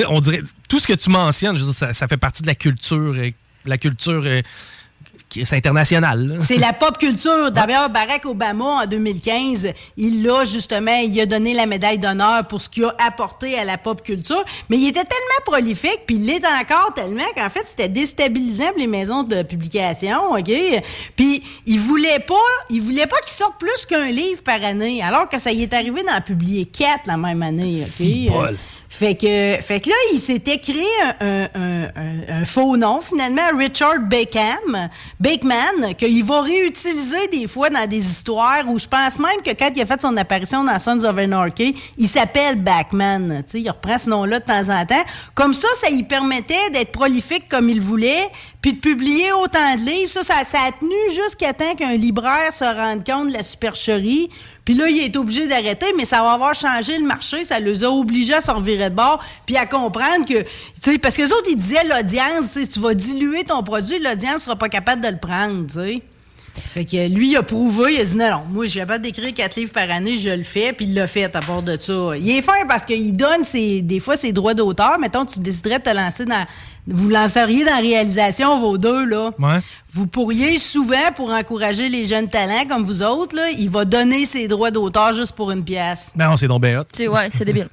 [0.09, 2.47] on dirait tout ce que tu mentionnes, je veux dire, ça, ça fait partie de
[2.47, 3.29] la culture, euh,
[3.65, 4.23] la culture
[5.29, 6.27] qui est internationale.
[6.27, 6.35] là.
[6.39, 7.51] C'est la pop culture.
[7.51, 12.61] D'ailleurs, Barack Obama, en 2015, il l'a justement, il a donné la médaille d'honneur pour
[12.61, 14.43] ce qu'il a apporté à la pop culture.
[14.69, 18.79] Mais il était tellement prolifique, puis il l'est encore tellement qu'en fait, c'était déstabilisant pour
[18.79, 20.51] les maisons de publication, OK?
[21.15, 22.33] Puis il voulait pas,
[22.69, 25.73] il voulait pas qu'il sorte plus qu'un livre par année, alors que ça y est
[25.73, 28.31] arrivé d'en publier quatre la même année, OK?
[28.93, 30.83] Fait que, fait que là, il s'était créé
[31.21, 37.69] un, un- un- un- faux nom, finalement, Richard Beckham, Bakeman, qu'il va réutiliser des fois
[37.69, 40.77] dans des histoires où je pense même que quand il a fait son apparition dans
[40.77, 43.43] Sons of Anarchy, il s'appelle Backman.
[43.53, 45.03] Il reprend ce nom-là de temps en temps.
[45.35, 48.27] Comme ça, ça lui permettait d'être prolifique comme il voulait,
[48.61, 50.09] puis de publier autant de livres.
[50.09, 54.29] Ça, ça, a tenu jusqu'à temps qu'un libraire se rende compte de la supercherie.
[54.63, 57.43] Puis là, il est obligé d'arrêter, mais ça va avoir changé le marché.
[57.43, 60.45] Ça les a obligés à se revirer de bord, puis à comprendre que,
[60.83, 64.55] tu parce que les autres, ils disaient l'audience, tu vas diluer ton produit, l'audience sera
[64.55, 66.01] pas capable de le prendre, tu.
[66.53, 69.03] Fait que lui, il a prouvé, il a dit non, non, moi, je suis capable
[69.03, 71.77] d'écrire quatre livres par année, je le fais, puis il l'a fait à part de
[71.79, 72.11] ça.
[72.17, 74.97] Il est fin parce qu'il donne ses, des fois ses droits d'auteur.
[74.99, 76.45] Mettons, tu déciderais de te lancer dans.
[76.87, 79.31] Vous lanceriez dans la réalisation, vos deux, là.
[79.39, 79.59] Ouais.
[79.93, 84.25] Vous pourriez souvent, pour encourager les jeunes talents comme vous autres, là, il va donner
[84.25, 86.11] ses droits d'auteur juste pour une pièce.
[86.15, 86.85] Ben, on c'est donc bien hot.
[86.93, 87.67] C'est- Ouais, c'est débile.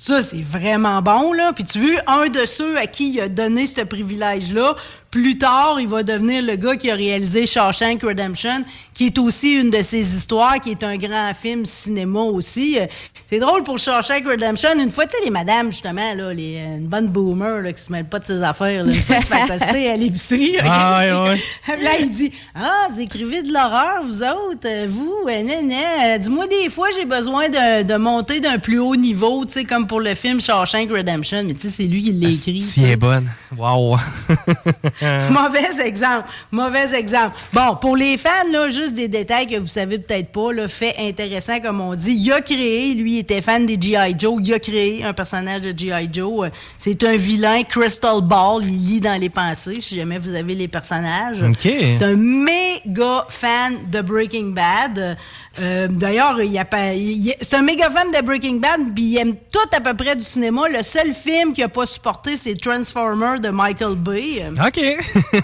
[0.00, 1.52] Ça, c'est vraiment bon, là.
[1.52, 4.76] Puis tu veux, un de ceux à qui il a donné ce privilège-là,
[5.10, 9.52] plus tard, il va devenir le gars qui a réalisé Shawshank Redemption, qui est aussi
[9.54, 12.78] une de ses histoires, qui est un grand film cinéma aussi.
[12.78, 12.86] Euh,
[13.30, 14.68] C'est drôle pour Shawshank Redemption.
[14.78, 17.82] Une fois, tu sais, les madames, justement, là, les, euh, une bonne boomer, là, qui
[17.82, 20.56] se mêle pas de ses affaires, là, une fois, il se fait accoster à l'épicerie.
[20.62, 21.42] Ah, ouais, ouais.
[21.62, 25.30] Puis Là, il dit Ah, vous écrivez de l'horreur, vous autres, euh, vous, euh.
[25.30, 29.64] Euh, Dis-moi, des fois, j'ai besoin de, de monter d'un plus haut niveau, tu sais,
[29.64, 31.44] comme pour le film Shawshank Redemption.
[31.44, 32.60] Mais tu sais, c'est lui qui l'a écrit.
[32.60, 33.30] Si elle est bonne.
[33.56, 33.96] Wow.
[35.30, 36.28] Mauvais exemple.
[36.50, 37.36] Mauvais exemple.
[37.52, 40.94] Bon, pour les fans, là, juste des détails que vous savez peut-être pas, là, fait
[40.98, 42.12] intéressant, comme on dit.
[42.12, 44.14] Il a créé, lui, il était fan des G.I.
[44.18, 46.08] Joe, il a créé un personnage de G.I.
[46.12, 46.46] Joe.
[46.46, 50.54] Euh, C'est un vilain, Crystal Ball, il lit dans les pensées, si jamais vous avez
[50.54, 51.42] les personnages.
[51.42, 51.60] OK.
[51.62, 55.16] C'est un méga fan de Breaking Bad.
[55.60, 59.04] Euh, D'ailleurs, il y a pas- il c'est un méga fan de Breaking Bad, puis
[59.04, 60.68] il aime tout à peu près du cinéma.
[60.68, 64.44] Le seul film qu'il n'a pas supporté, c'est Transformer de Michael Bay.
[64.50, 64.80] OK.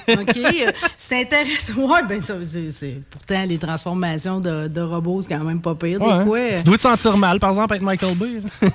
[0.09, 0.37] OK.
[0.37, 1.75] euh, c'est intéressant.
[1.79, 6.01] Ouais, ben, ça, c'est, Pourtant, les transformations de, de robots, c'est quand même pas pire,
[6.01, 6.19] Ouais.
[6.19, 6.39] des fois.
[6.59, 8.41] Tu dois te sentir mal, par exemple, avec Michael Bay.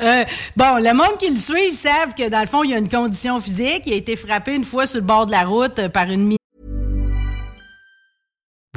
[0.00, 0.24] Euh,
[0.56, 2.88] bon, le monde qui le suit savent que, dans le fond, il y a une
[2.88, 3.82] condition physique.
[3.86, 6.38] Il a été frappé une fois sur le bord de la route par une mine.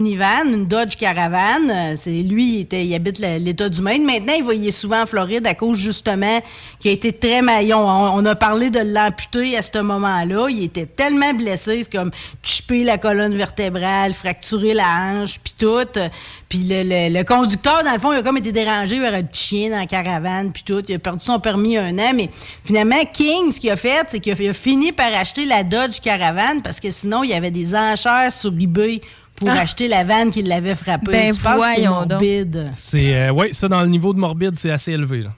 [0.00, 1.68] Une Dodge Caravan.
[1.68, 4.04] Euh, C'est lui, il, habite l'État du Maine.
[4.04, 6.40] Maintenant, il va souvent en Floride à cause justement
[6.78, 7.78] qu'il a été très maillon.
[7.78, 10.48] On, a parlé de l'amputer à ce moment-là.
[10.48, 12.10] Il était tellement blessé, c'est comme
[12.42, 16.00] chipper la colonne vertébrale, fracturer la hanche, puis tout.
[16.48, 19.78] Puis le, conducteur, dans le fond, il a comme été dérangé vers un chien dans
[19.78, 20.82] la caravane, puis tout.
[20.88, 22.30] Il a perdu son permis un an, mais
[22.64, 25.62] finalement, King, ce qu'il a fait, c'est qu'il a, il a fini par acheter la
[25.62, 29.00] Dodge Caravan parce que sinon, il y avait des enchères sur eBay
[29.40, 29.60] pour Ah.
[29.62, 31.10] acheter la vanne qui l'avait frappé.
[31.10, 32.10] Ben, tu penses que c'est voyons donc.
[32.10, 32.70] morbide?
[32.76, 35.22] C'est, euh, ouais, ça, dans le niveau de morbide, c'est assez élevé.
[35.22, 35.30] Là.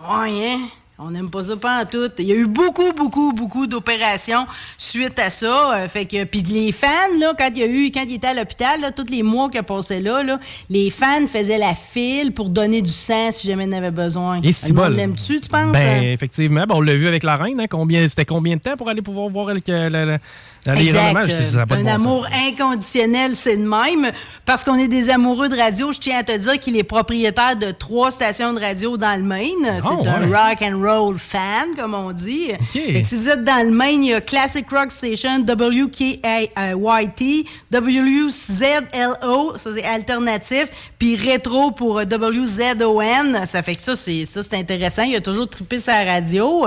[0.00, 0.60] Ouais, hein?
[1.02, 2.10] On n'aime pas ça pas en tout.
[2.18, 5.74] Il y a eu beaucoup, beaucoup, beaucoup d'opérations suite à ça.
[5.76, 6.86] Euh, fait que puis les fans
[7.18, 9.48] là, quand il y a eu, quand il était à l'hôpital, là, tous les mois
[9.48, 10.38] qu'il a passé là, là,
[10.68, 14.42] les fans faisaient la file pour donner du sang si jamais il en avait besoin.
[14.42, 14.96] Et si Le monde bol.
[14.96, 15.72] l'aime-tu, tu penses?
[15.72, 16.12] Ben, hein?
[16.12, 16.64] effectivement.
[16.68, 17.58] Ben, on l'a vu avec la reine.
[17.60, 20.18] Hein, combien, c'était combien de temps pour aller pouvoir voir le,
[20.66, 21.26] Exact.
[21.52, 21.94] ça pas un bon sens.
[21.94, 24.12] amour inconditionnel, c'est de même.
[24.44, 27.56] Parce qu'on est des amoureux de radio, je tiens à te dire qu'il est propriétaire
[27.56, 29.78] de trois stations de radio dans le Maine.
[29.80, 32.48] C'est Oh, un rock and roll fan, comme on dit.
[32.72, 37.46] Fait que si vous êtes dans le Maine, il y a Classic Rock Station, WKYT,
[37.72, 40.66] WZLO, ça c'est alternatif,
[40.98, 43.46] puis Rétro pour euh, WZON.
[43.46, 45.02] Ça fait que ça, c'est ça c'est intéressant.
[45.02, 46.66] Il a toujours trippé sa radio.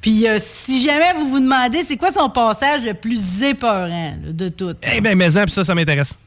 [0.00, 4.32] Puis euh, si jamais vous vous demandez c'est quoi son passage le plus épeurant là,
[4.32, 4.72] de tout.
[4.94, 6.18] Eh bien, mais ça, ça m'intéresse.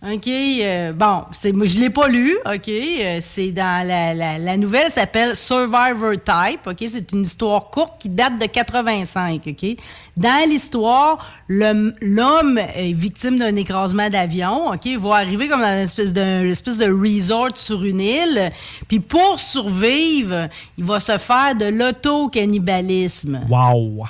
[0.00, 0.28] OK.
[0.28, 2.36] euh, bon, c'est, je l'ai pas lu.
[2.46, 2.68] OK.
[2.68, 6.66] euh, c'est dans la, la, nouvelle s'appelle Survivor Type.
[6.66, 6.84] OK.
[6.88, 9.42] C'est une histoire courte qui date de 85.
[9.48, 9.76] OK?
[10.16, 14.68] Dans l'histoire, l'homme est victime d'un écrasement d'avion.
[14.68, 14.86] OK?
[14.86, 18.52] Il va arriver comme dans une espèce de, une espèce de resort sur une île.
[18.86, 23.40] Puis pour survivre, il va se faire de l'auto-cannibalisme.
[23.48, 24.04] Wow!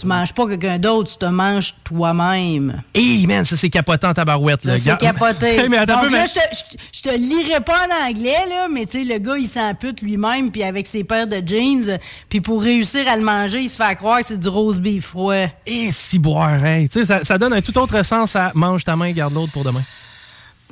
[0.00, 2.82] Tu manges pas quelqu'un d'autre, tu te manges toi-même.
[2.92, 4.62] Hey, man, ça, c'est capotant en tabarouette.
[4.62, 4.78] Ça, là.
[4.78, 5.68] c'est Gars- capoté.
[5.68, 8.84] Mais attends Donc là, je te, je- je te lirai pas en anglais, là, mais
[8.84, 11.98] tu sais, le gars, il s'ampute lui-même, puis avec ses paires de jeans,
[12.28, 15.06] puis pour réussir à le manger, il se fait croire que c'est du rose beef
[15.06, 15.46] froid.
[15.66, 16.88] Et si boire, hey.
[16.88, 19.52] Tu sais, ça, ça donne un tout autre sens à mange ta main, garde l'autre
[19.52, 19.82] pour demain.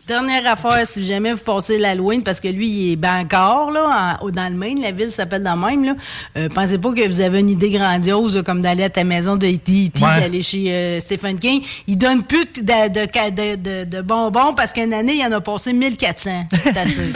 [0.09, 4.31] Dernière affaire, si jamais vous passez l'Halloween, parce que lui, il est Bancor, là, en-
[4.31, 5.93] dans le Maine, la ville s'appelle dans le même, là.
[6.39, 9.47] Euh, pensez pas que vous avez une idée grandiose, comme d'aller à ta maison de
[9.47, 10.21] E.T., Ouais.
[10.21, 11.63] d'aller chez euh, Stephen King.
[11.87, 15.43] Il donne plus de, de, de, de- de bonbons parce qu'une année, il en a
[15.43, 16.47] passé 1400.
[16.65, 17.13] C'est assez.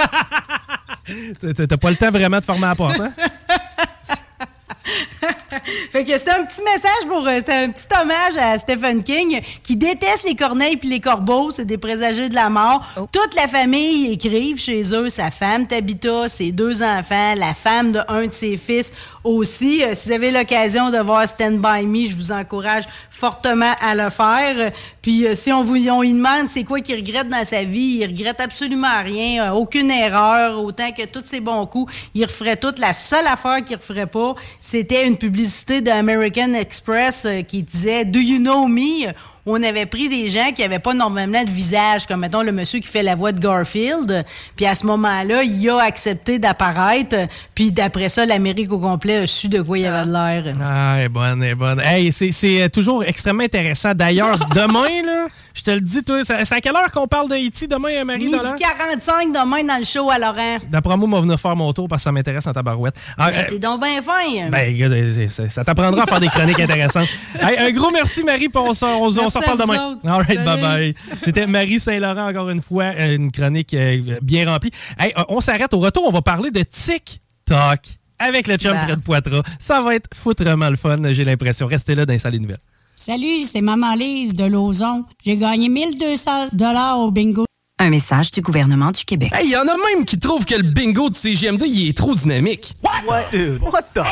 [1.40, 3.12] T'as- T'as pas le temps vraiment de former à la porte, hein?
[5.92, 7.26] Fait que c'est un petit message pour.
[7.26, 11.50] euh, c'est un petit hommage à Stephen King qui déteste les corneilles puis les corbeaux.
[11.50, 12.84] C'est des présagés de la mort.
[13.12, 15.08] Toute la famille écrivent chez eux.
[15.08, 18.92] Sa femme, Tabitha, ses deux enfants, la femme de un de ses fils
[19.24, 19.82] aussi.
[19.84, 23.94] Euh, si vous avez l'occasion de voir Stand By Me, je vous encourage fortement à
[23.94, 24.72] le faire.
[25.00, 27.98] Puis euh, si on vous on lui demande c'est quoi qu'il regrette dans sa vie,
[28.00, 32.56] il regrette absolument rien, euh, aucune erreur, autant que tous ses bons coups, il referait
[32.56, 32.74] tout.
[32.78, 34.34] La seule affaire qu'il referait pas,
[34.72, 39.12] c'était une publicité de American Express euh, qui disait Do you know me?
[39.44, 42.78] On avait pris des gens qui avaient pas normalement de visage, comme mettons le monsieur
[42.78, 44.24] qui fait la voix de Garfield.
[44.54, 47.16] Puis à ce moment-là, il a accepté d'apparaître.
[47.54, 50.54] Puis d'après ça, l'Amérique au complet a su de quoi il avait de l'air.
[50.62, 51.80] Ah, elle est bonne, elle est bonne.
[51.80, 52.30] Hey, c'est-
[52.62, 53.94] euh, toujours extrêmement intéressant.
[53.94, 57.34] D'ailleurs, demain, là, je te le dis, toi, c'est à quelle heure qu'on parle de
[57.34, 57.66] E.T.
[57.66, 58.24] demain, euh, Marie?
[58.26, 58.54] Midi Dolan?
[58.56, 60.58] 45 demain dans le show à Laurent.
[60.70, 62.94] D'après moi, on va venir faire mon tour parce que ça m'intéresse en tabarouette.
[63.18, 64.48] Ah, T'es donc bien fin.
[64.50, 67.08] Ben, ça t'apprendra à faire des chroniques intéressantes.
[67.42, 69.98] Hey, un gros merci, Marie, puis on on s'en Merci reparle demain.
[70.04, 70.94] All right, bye-bye.
[71.18, 74.70] C'était Marie Saint-Laurent, encore une fois, une chronique euh, bien remplie.
[74.98, 75.72] Hey, euh, on s'arrête.
[75.74, 77.80] Au retour, on va parler de TikTok
[78.18, 78.84] avec le chum Bah.
[78.84, 79.42] Fred Poitras.
[79.58, 81.66] Ça va être foutrement le fun, j'ai l'impression.
[81.66, 82.58] Restez là dans les salles nouvelles.
[82.94, 85.04] Salut, c'est Maman Lise de Lauson.
[85.24, 87.44] J'ai gagné 1200 dollars au bingo.
[87.80, 89.32] Un message du gouvernement du Québec.
[89.34, 92.14] Hey, y en a même qui trouvent que le bingo de CGMD, il est trop
[92.14, 92.74] dynamique.
[92.84, 93.28] What?
[93.32, 94.02] Dude, what the?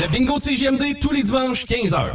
[0.00, 2.10] Le bingo de CGMD, tous les dimanches, 15h.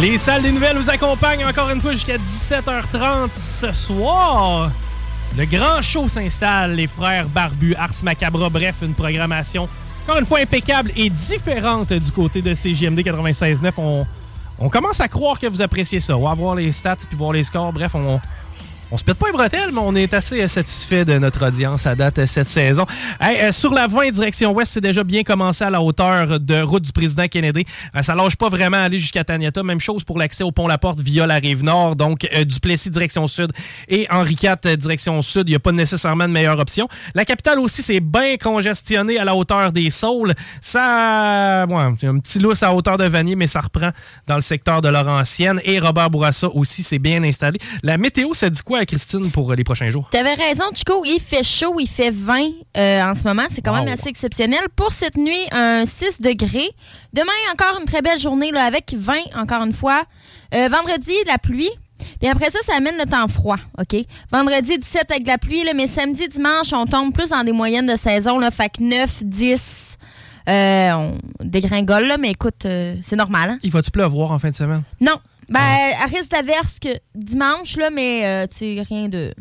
[0.00, 4.70] Les salles des nouvelles vous accompagnent encore une fois jusqu'à 17h30 ce soir.
[5.36, 9.68] Le grand show s'installe, les frères Barbus, Ars Macabra, bref, une programmation
[10.04, 13.72] encore une fois impeccable et différente du côté de CJMD 96.9.
[13.76, 14.06] On,
[14.58, 16.16] on commence à croire que vous appréciez ça.
[16.16, 17.72] On va voir les stats puis voir les scores.
[17.72, 18.18] Bref, on,
[18.90, 21.86] on se pète pas les bretelles, mais on est assez euh, satisfait de notre audience
[21.86, 22.86] à date euh, cette saison.
[23.22, 26.84] Euh, sur la 20 direction ouest, c'est déjà bien commencé à la hauteur de route
[26.84, 27.66] du président Kennedy.
[28.00, 29.62] Ça lâche pas vraiment à aller jusqu'à Taniata.
[29.62, 31.96] Même chose pour l'accès au pont La Porte via la rive nord.
[31.96, 33.52] Donc, Duplessis direction sud
[33.88, 35.42] et Henri IV direction sud.
[35.46, 36.88] Il n'y a pas nécessairement de meilleure option.
[37.14, 40.34] La capitale aussi, c'est bien congestionné à la hauteur des Saules.
[40.62, 43.90] Ça, ouais, un petit lousse à hauteur de Vanier, mais ça reprend
[44.26, 45.60] dans le secteur de Laurentienne.
[45.64, 47.58] Et Robert Bourassa aussi, c'est bien installé.
[47.82, 50.08] La météo, ça dit quoi à Christine pour euh, les prochains jours?
[50.10, 51.02] T'avais raison, Chico.
[51.04, 52.40] Il fait chaud, il fait 20
[52.76, 53.42] euh, en ce moment.
[53.54, 53.84] C'est quand Wow.
[53.84, 54.60] même assez exceptionnel.
[54.74, 56.70] Pour cette nuit, un 6 degrés.
[57.12, 60.02] Demain, encore une très belle journée là, avec 20, encore une fois.
[60.54, 61.70] Euh, vendredi, la pluie.
[62.20, 63.96] Puis après ça, ça amène le temps froid, OK?
[64.32, 67.86] Vendredi 17 avec la pluie, là, mais samedi, dimanche, on tombe plus dans des moyennes
[67.86, 69.60] de saison, là, fait que 9, 10,
[70.48, 73.50] euh, on dégringole, là, mais écoute, euh, c'est normal.
[73.50, 73.58] Hein?
[73.62, 74.82] Il va-tu pleuvoir en fin de semaine?
[75.00, 75.16] Non.
[75.48, 76.78] Ben, à risque d'averse
[77.14, 79.32] dimanche, là, mais euh, tu rien de.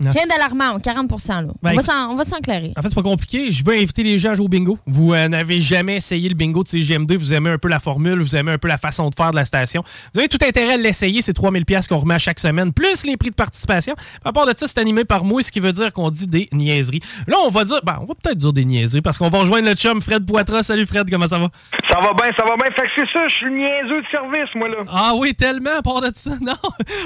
[0.00, 0.10] Non.
[0.10, 1.16] Rien d'alarmant, 40 là.
[1.28, 2.72] Ben, on, va écoute- s'en- on va s'enclairer.
[2.76, 3.50] En fait, c'est pas compliqué.
[3.50, 4.78] Je veux inviter les gens à jouer au bingo.
[4.86, 7.12] Vous euh, n'avez jamais essayé le bingo de CGMD.
[7.16, 8.20] Vous aimez un peu la formule.
[8.20, 9.82] Vous aimez un peu la façon de faire de la station.
[10.14, 11.22] Vous avez tout intérêt à l'essayer.
[11.22, 13.94] C'est 3000 pièces qu'on remet à chaque semaine, plus les prix de participation.
[14.24, 16.48] À part de ça, c'est animé par moi, ce qui veut dire qu'on dit des
[16.52, 17.00] niaiseries.
[17.26, 19.68] Là, on va dire, ben, on va peut-être dire des niaiseries parce qu'on va rejoindre
[19.68, 20.62] le chum Fred Poitras.
[20.64, 21.48] Salut Fred, comment ça va?
[21.90, 22.66] Ça va bien, ça va bien.
[22.74, 24.76] Fait que c'est ça, je suis le niaiseux de service, moi, là.
[24.92, 26.30] Ah oui, tellement, à part de ça.
[26.40, 26.54] Non,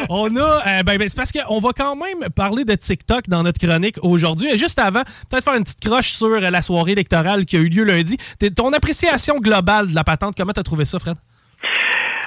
[0.09, 0.41] on a.
[0.67, 3.97] euh, ben, ben, c'est parce qu'on va quand même parler de TikTok dans notre chronique
[4.03, 4.51] aujourd'hui.
[4.51, 7.69] Et juste avant, peut-être faire une petite croche sur la soirée électorale qui a eu
[7.69, 8.17] lieu lundi.
[8.55, 11.17] Ton appréciation globale de la patente, comment t'as trouvé ça, Fred?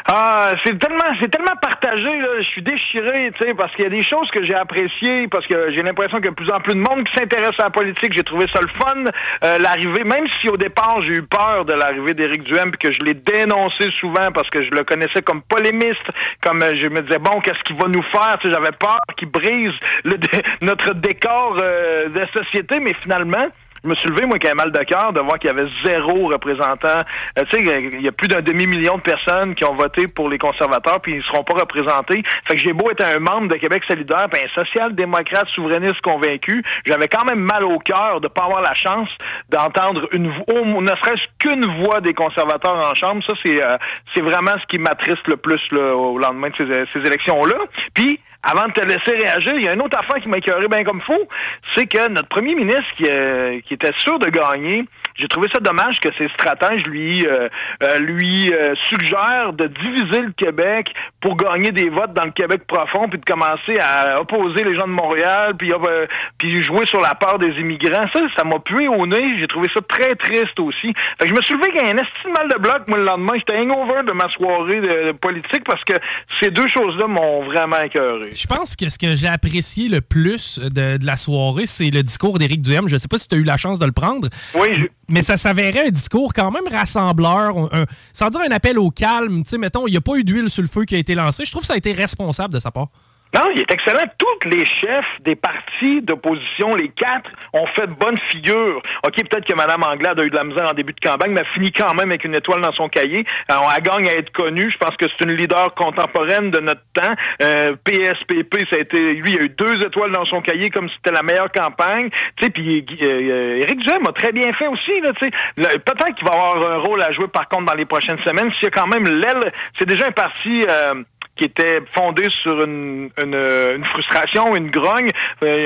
[0.08, 2.38] Ah, c'est tellement, c'est tellement partagé, là.
[2.38, 5.48] Je suis déchiré, tu sais, parce qu'il y a des choses que j'ai appréciées, parce
[5.48, 7.64] que j'ai l'impression qu'il y a de plus en plus de monde qui s'intéresse à
[7.64, 8.14] la politique.
[8.14, 9.04] J'ai trouvé ça le fun,
[9.44, 12.92] euh, l'arrivée, même si au départ j'ai eu peur de l'arrivée d'Éric Duhem, puis que
[12.92, 16.08] je l'ai dénoncé souvent parce que je le connaissais comme polémiste,
[16.44, 18.38] comme euh, je me disais, bon, qu'est-ce qu'il va nous faire?
[18.42, 19.74] Tu sais, j'avais peur qu'il brise
[20.62, 23.48] notre décor euh, de société, mais finalement,
[23.86, 25.70] je me suis levé, moi, qui avait mal de cœur, de voir qu'il y avait
[25.86, 27.04] zéro représentant.
[27.38, 30.28] Euh, tu sais, il y a plus d'un demi-million de personnes qui ont voté pour
[30.28, 32.24] les conservateurs, puis ils seront pas représentés.
[32.48, 36.64] Fait que j'ai beau être un membre de Québec solidaire, puis un social-démocrate souverainiste convaincu,
[36.88, 39.10] j'avais quand même mal au cœur de pas avoir la chance
[39.50, 43.24] d'entendre une au- ne serait-ce qu'une voix des conservateurs en chambre.
[43.26, 43.78] Ça, c'est euh,
[44.16, 47.56] c'est vraiment ce qui m'attriste le plus là, au lendemain de ces, ces élections-là.
[47.94, 50.68] Puis, avant de te laisser réagir, il y a une autre affaire qui m'a écœuré
[50.68, 51.28] bien comme faux,
[51.74, 54.86] c'est que notre premier ministre qui, euh, qui était sûr de gagner,
[55.16, 57.48] j'ai trouvé ça dommage que ses stratèges lui euh,
[57.84, 62.64] euh, lui euh, suggèrent de diviser le Québec pour gagner des votes dans le Québec
[62.68, 66.06] profond, puis de commencer à opposer les gens de Montréal, puis euh,
[66.38, 68.06] puis jouer sur la peur des immigrants.
[68.14, 69.38] Ça, ça m'a pué au nez.
[69.38, 70.94] J'ai trouvé ça très triste aussi.
[71.18, 73.06] Fait que je me suis levé avec un esti de mal de bloc, moi, le
[73.06, 73.34] lendemain.
[73.38, 75.94] J'étais hangover de ma soirée de, de politique parce que
[76.40, 78.35] ces deux choses-là m'ont vraiment écœuré.
[78.36, 82.04] Je pense que ce que j'ai apprécié le plus de, de la soirée, c'est le
[82.04, 82.88] discours d'Éric Duhem.
[82.90, 84.28] Je ne sais pas si tu as eu la chance de le prendre.
[84.54, 84.68] Oui,
[85.08, 88.92] Mais ça s'avérait un discours quand même rassembleur, un- un- sans dire un appel au
[88.92, 89.44] calme.
[89.44, 91.16] Tu sais, mettons, il n'y a pas eu d'huile sur le feu qui a été
[91.16, 91.46] lancée.
[91.46, 92.88] Je trouve que ça a été responsable de sa part.
[93.36, 94.06] Non, il est excellent.
[94.18, 98.82] Tous les chefs des partis d'opposition, les quatre, ont fait de bonnes figures.
[99.06, 101.42] OK, peut-être que Mme Anglade a eu de la misère en début de campagne, mais
[101.42, 103.26] a fini quand même avec une étoile dans son cahier.
[103.52, 104.72] Euh, elle gagne à être connue.
[104.72, 107.14] Je pense que c'est une leader contemporaine de notre temps.
[107.42, 110.88] Euh, PSPP, ça a été, lui, il a eu deux étoiles dans son cahier comme
[110.88, 112.10] si c'était la meilleure campagne.
[112.38, 115.02] Tu sais, puis euh, euh, Éric Duhem a très bien fait aussi.
[115.02, 115.32] Là, tu sais.
[115.80, 118.50] Peut-être qu'il va avoir un rôle à jouer, par contre, dans les prochaines semaines.
[118.54, 120.66] S'il y a quand même l'aile, c'est déjà un parti.
[120.70, 121.04] euh,
[121.36, 125.10] qui était fondé sur une, une, frustration, une grogne.
[125.44, 125.66] Euh,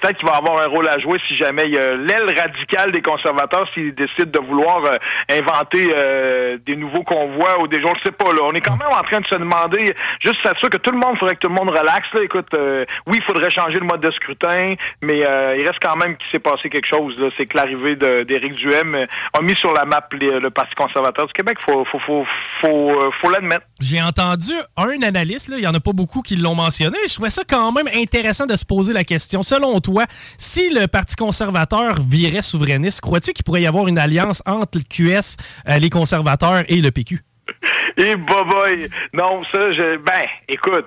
[0.00, 3.68] Peut-être qu'il va avoir un rôle à jouer si jamais a l'aile radicale des conservateurs
[3.72, 4.96] s'ils décident de vouloir euh,
[5.30, 8.32] inventer euh, des nouveaux convois ou des gens, je sais pas.
[8.32, 8.40] Là.
[8.42, 11.16] On est quand même en train de se demander, juste sûr que tout le monde,
[11.18, 12.08] faudrait que tout le monde relaxe.
[12.22, 15.96] Écoute, euh, oui, il faudrait changer le mode de scrutin, mais euh, il reste quand
[15.96, 17.14] même qu'il s'est passé quelque chose.
[17.36, 21.32] C'est que l'arrivée d'Éric Duhem euh, a mis sur la map le Parti conservateur du
[21.32, 21.58] Québec.
[21.64, 22.26] Faut, faut, faut,
[22.60, 23.64] faut, euh, faut l'admettre.
[23.80, 26.98] J'ai entendu un analyste, là, il n'y en a pas beaucoup qui l'ont mentionné.
[27.08, 29.42] Je trouvais ça quand même intéressant de se poser la question.
[29.42, 30.04] Selon toi,
[30.38, 34.84] si le Parti conservateur virait souverainiste, crois-tu qu'il pourrait y avoir une alliance entre le
[34.84, 35.36] QS,
[35.68, 37.20] euh, les conservateurs et le PQ?
[37.96, 40.86] Et boy, non, ça, je, ben, écoute,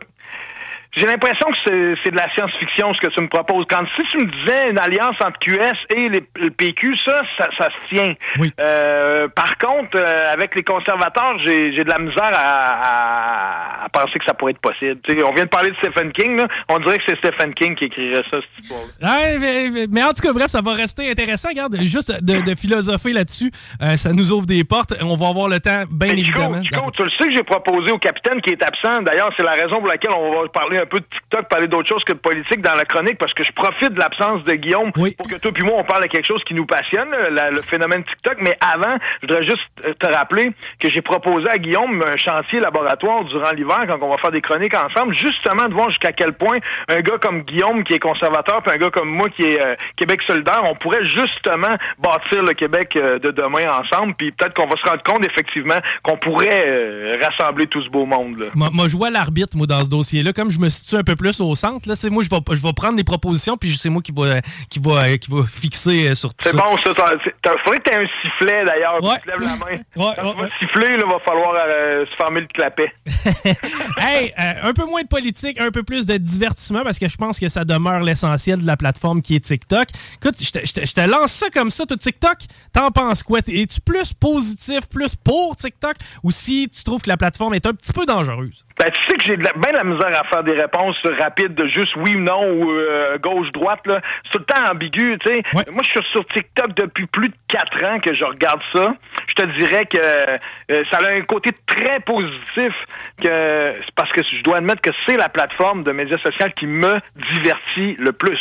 [0.96, 1.58] j'ai l'impression que
[2.04, 3.66] c'est, de la science-fiction ce que tu me proposes.
[3.70, 7.48] Quand si tu me disais une alliance entre QS et les- le PQ, ça, ça,
[7.58, 8.14] ça se tient.
[8.60, 14.18] Euh, par contre, euh, avec les conservateurs, j'ai, de la misère à, à- à penser
[14.20, 15.00] que ça pourrait être possible.
[15.04, 16.48] Tu sais, on vient de parler de Stephen King, là.
[16.70, 18.72] on dirait que c'est Stephen King qui écrirait ça, cette.
[19.02, 21.50] Ouais, mais, mais- en tout cas, bref, ça va rester intéressant.
[21.50, 23.52] Regarde, juste de, de philosopher là-dessus,
[23.82, 24.94] euh, ça nous ouvre des portes.
[25.02, 26.64] On va avoir le temps, bien Chico, évidemment.
[26.64, 29.02] Chico, tu le sais que j'ai proposé au capitaine qui est absent.
[29.04, 31.88] D'ailleurs, c'est la raison pour laquelle on va parler un peu de TikTok, parler d'autre
[31.88, 34.92] chose que de politique dans la chronique, parce que je profite de l'absence de Guillaume
[35.18, 37.62] pour que toi puis moi, on parle de quelque chose qui nous passionne, la- le
[37.62, 38.38] phénomène TikTok.
[38.42, 42.60] Mais avant, je voudrais juste euh, te rappeler que j'ai proposé à Guillaume un chantier
[42.60, 46.34] laboratoire durant l'hiver, quand on va faire des chroniques ensemble, justement de voir jusqu'à quel
[46.34, 46.58] point
[46.90, 49.76] un gars comme Guillaume, qui est conservateur, puis un gars comme moi, qui est euh,
[49.96, 54.68] Québec solidaire, on pourrait justement bâtir le Québec euh, de demain ensemble, puis peut-être qu'on
[54.68, 58.40] va se rendre compte, effectivement, qu'on pourrait euh, rassembler tout ce beau monde.
[58.40, 58.46] Là.
[58.56, 60.34] Moi, moi, je vois l'arbitre, moi, dans ce dossier-là.
[60.34, 61.88] Comme je me me situe un peu plus au centre.
[61.88, 64.42] Là, c'est moi, je vais, je vais prendre des propositions, puis c'est moi qui va,
[64.70, 66.52] qui va, qui va fixer euh, sur tout ça.
[66.52, 66.90] C'est bon, ça.
[66.90, 69.00] Il faudrait que tu aies un sifflet, d'ailleurs.
[69.22, 69.82] Tu lèves la main.
[69.96, 72.92] Quand tu vas siffler, il va falloir euh, se fermer le clapet.
[73.98, 77.18] hey, euh, un peu moins de politique, un peu plus de divertissement, parce que je
[77.18, 79.88] pense que ça demeure l'essentiel de la plateforme qui est TikTok.
[80.22, 82.38] Écoute, je te, je te- je te lance ça comme ça, tout TikTok.
[82.74, 83.40] T'en penses quoi?
[83.40, 87.74] Es-tu plus positif, plus pour TikTok, ou si tu trouves que la plateforme est un
[87.74, 88.66] petit peu dangereuse?
[88.80, 91.68] Ben, tu sais que j'ai bien de la misère à faire des réponses rapides de
[91.68, 93.86] juste oui ou non ou euh, gauche-droite.
[93.86, 94.02] là.
[94.26, 95.44] C'est tout le temps ambigu, tu sais.
[95.54, 98.96] Moi, je suis sur TikTok depuis plus de quatre ans que je regarde ça.
[99.28, 102.74] Je te dirais que euh, ça a un côté très positif
[103.22, 107.00] que parce que je dois admettre que c'est la plateforme de médias sociaux qui me
[107.34, 108.40] divertit le plus.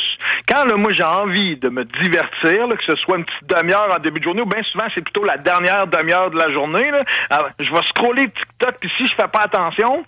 [0.48, 3.94] Quand là, moi j'ai envie de me divertir, là, que ce soit une petite demi-heure
[3.94, 6.90] en début de journée ou bien souvent c'est plutôt la dernière demi-heure de la journée,
[6.90, 10.04] là, alors, je vais scroller TikTok puis si je fais pas attention,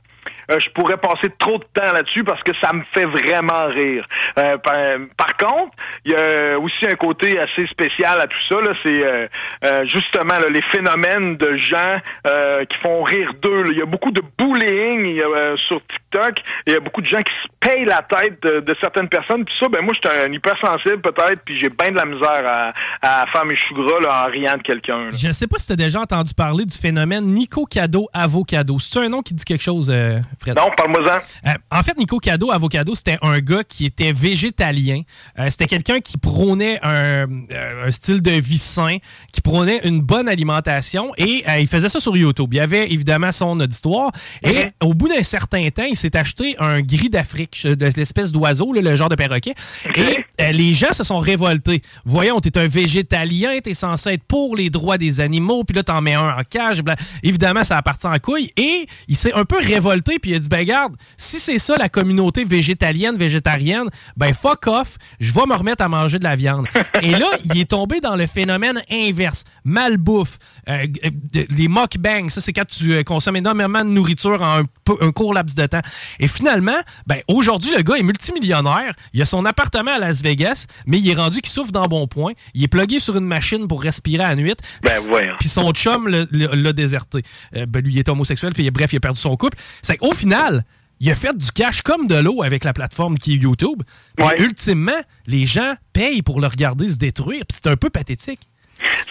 [0.51, 4.07] euh, je pourrais passer trop de temps là-dessus parce que ça me fait vraiment rire.
[4.39, 8.57] Euh, par, contre, il y a aussi un côté assez spécial à tout ça.
[8.83, 9.27] C'est euh,
[9.65, 11.97] euh, justement là, les phénomènes de gens
[12.27, 13.65] euh, qui font rire d'eux.
[13.71, 16.35] Il y a beaucoup de bullying y a, euh, sur TikTok.
[16.67, 19.45] Il y a beaucoup de gens qui se payent la tête de, de certaines personnes.
[19.45, 22.45] Puis ça, ben moi, je suis un hypersensible peut-être, puis j'ai bien de la misère
[22.47, 22.73] à,
[23.03, 25.11] à faire mes choux gras là, en riant de quelqu'un.
[25.11, 28.79] Je sais pas si tu as déjà entendu parler du phénomène Nico Cado Avocado.
[28.79, 30.57] C'est un nom qui dit quelque chose, euh, Fred?
[30.57, 31.19] Non, parle-moi-en.
[31.49, 35.03] Euh, en fait, Nico Cado Avocado, c'était un gars qui était végétalien.
[35.39, 38.97] Euh, c'était quelqu'un qui prônait un, euh, un style de vie sain,
[39.33, 42.49] qui prônait une bonne alimentation et euh, il faisait ça sur YouTube.
[42.53, 44.11] Il y avait évidemment son auditoire
[44.45, 48.73] et au bout d'un certain temps, il s'est acheté un gris d'Afrique, de l'espèce d'oiseau,
[48.73, 49.55] le genre de perroquet.
[49.97, 51.83] Et les gens se sont révoltés.
[52.05, 56.01] Voyons, t'es un végétalien, t'es censé être pour les droits des animaux, puis là, t'en
[56.01, 56.83] mets un en cage.
[56.83, 58.51] bla- Évidemment, ça a parti en couille.
[58.57, 61.77] Et il s'est un peu révolté, puis il a dit, ben regarde, si c'est ça
[61.77, 66.37] la communauté végétalienne, végétarienne, ben fuck off, je vais me remettre à manger de la
[66.37, 66.67] viande.
[67.03, 69.45] Et là, il est tombé dans le phénomène inverse.
[69.65, 70.39] Malbouffe,
[70.69, 74.63] euh, euh, les mukbangs, ça c'est quand tu euh, consommes énormément de nourriture en
[75.01, 75.83] un, court laps de temps.
[76.19, 78.95] Et finalement, ben aujourd'hui, le gars est multimillionnaire.
[79.13, 82.33] Il a son appartement à Las Vegas, mais il est rendu qu'il souffre d'embonpoint.
[82.55, 84.55] Il est plugué sur une machine pour respirer à la nuit.
[84.83, 84.93] Ben.
[85.39, 87.23] Puis son chum l'a déserté.
[87.57, 89.59] Euh, ben lui, il est homosexuel, puis bref, il a perdu son couple.
[89.83, 90.65] C'est final,
[91.01, 93.83] il a fait du cash comme de l'eau avec la plateforme qui est YouTube.
[94.19, 98.41] Mais ultimement, les gens payent pour le regarder se détruire, puis c'est un peu pathétique.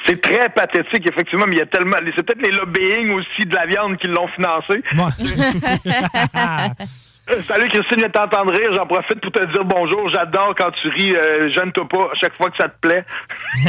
[0.05, 1.97] C'est très pathétique, effectivement, mais il y a tellement.
[2.15, 4.81] C'est peut-être les lobbying aussi de la viande qui l'ont financé.
[7.41, 8.71] Salut Christine, viens t'entendre rire.
[8.73, 10.07] J'en profite pour te dire bonjour.
[10.09, 11.13] J'adore quand tu ris.
[11.15, 13.03] Euh, Gêne-toi pas à chaque fois que ça te plaît.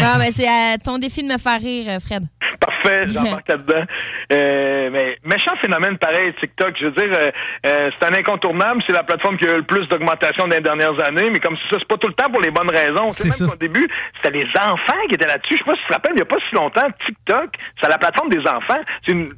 [0.00, 2.22] Ah, ben, c'est euh, ton défi de me faire rire, euh, Fred.
[2.60, 3.84] Parfait, j'embarque là-dedans.
[4.32, 6.74] Euh, mais méchant phénomène pareil, TikTok.
[6.78, 7.30] Je veux dire, euh,
[7.66, 8.80] euh, c'est un incontournable.
[8.86, 11.30] C'est la plateforme qui a eu le plus d'augmentation dans les dernières années.
[11.30, 13.06] Mais comme ça, c'est pas tout le temps pour les bonnes raisons.
[13.10, 13.56] Tu sais, C'est même ça.
[13.56, 15.54] qu'au début, c'était les enfants qui étaient là-dessus.
[15.54, 17.50] Je sais pas si tu te rappelles, il y a pas si longtemps, TikTok,
[17.82, 18.80] c'est la plateforme des enfants.
[19.04, 19.32] C'est une.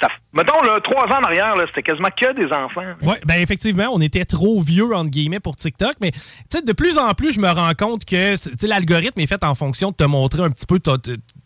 [0.00, 2.94] Ça, mettons, là, trois ans en arrière, c'était quasiment que des enfants.
[3.02, 6.12] Oui, ben effectivement, on était trop vieux, entre guillemets, pour TikTok, mais
[6.64, 8.34] de plus en plus, je me rends compte que
[8.66, 10.80] l'algorithme est fait en fonction de te montrer un petit peu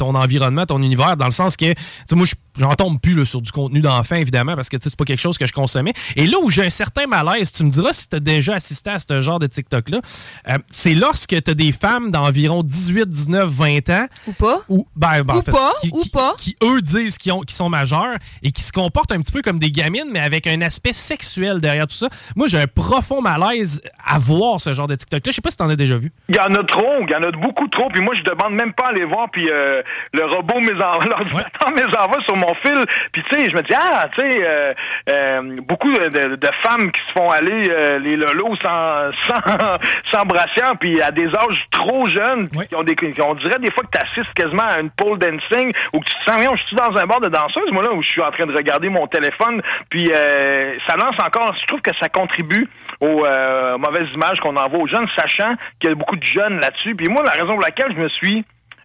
[0.01, 1.75] ton environnement, ton univers, dans le sens que, tu
[2.07, 4.85] sais, moi, je- j'en tombe plus là, sur du contenu d'enfant, évidemment, parce que tu
[4.85, 5.93] sais, c'est pas quelque chose que je consommais.
[6.17, 8.91] Et là où j'ai un certain malaise, tu me diras si tu as déjà assisté
[8.91, 10.01] à ce genre de TikTok-là,
[10.49, 14.07] euh, c'est lorsque tu as des femmes d'environ 18, 19, 20 ans.
[14.27, 14.63] Ou pas.
[14.69, 16.35] Ou, ben, ben, en Ou fait, pas, qui, ou qui- pas.
[16.39, 19.43] qui, eux disent qu'ils ont- qu'ils sont majeurs et qui se comportent un petit peu
[19.43, 22.09] comme des gamines, mais avec un aspect sexuel derrière tout ça.
[22.37, 25.31] Moi, j'ai un profond malaise à voir ce genre de TikTok-là.
[25.31, 26.11] Je sais pas si t'en as déjà vu.
[26.29, 27.89] Il y en a trop, il y en a beaucoup trop.
[27.93, 29.29] Puis moi, je demande même pas à les voir.
[29.31, 30.73] Puis euh, le robot, mes
[31.09, 32.85] l'ordinateur mes envoie sur mon fil.
[33.13, 34.75] Puis tu sais, je me dis ah, tu sais, euh,
[35.09, 39.73] euh, beaucoup de, de- de femmes qui se font aller euh, les lolos sans sans,
[40.19, 43.71] sans brassière, puis à des âges trop jeunes, qui ont des, qui- on dirait des
[43.73, 46.57] fois que tu assistes quasiment à une pole dancing ou que tu te sens, Voyons,
[46.57, 48.55] je suis dans un bar de danseuse, moi là où je suis en train de
[48.55, 49.61] regarder mon téléphone.
[49.91, 51.55] Puis euh, ça lance encore.
[51.61, 52.69] Je trouve que ça contribue
[53.01, 56.61] aux euh, mauvaises images qu'on envoie aux jeunes, sachant qu'il y a beaucoup de jeunes
[56.61, 56.95] là-dessus.
[56.95, 58.45] Puis moi, la raison pour laquelle je me suis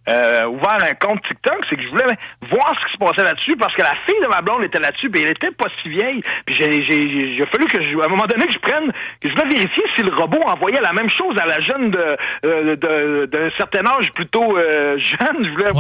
[0.10, 2.06] euh, ouvert un compte TikTok, c'est que je voulais
[2.50, 5.10] voir ce qui se passait là-dessus parce que la fille de ma blonde était là-dessus,
[5.10, 6.22] puis elle était pas si vieille.
[6.46, 8.92] Puis j'ai, j'ai, fallu que je, à un moment donné que je prenne,
[9.22, 12.18] que je voulais vérifier si le robot envoyait la même chose à la jeune de
[12.46, 15.44] euh, de- d'un certain âge plutôt euh, jeune.
[15.46, 15.72] Je voulais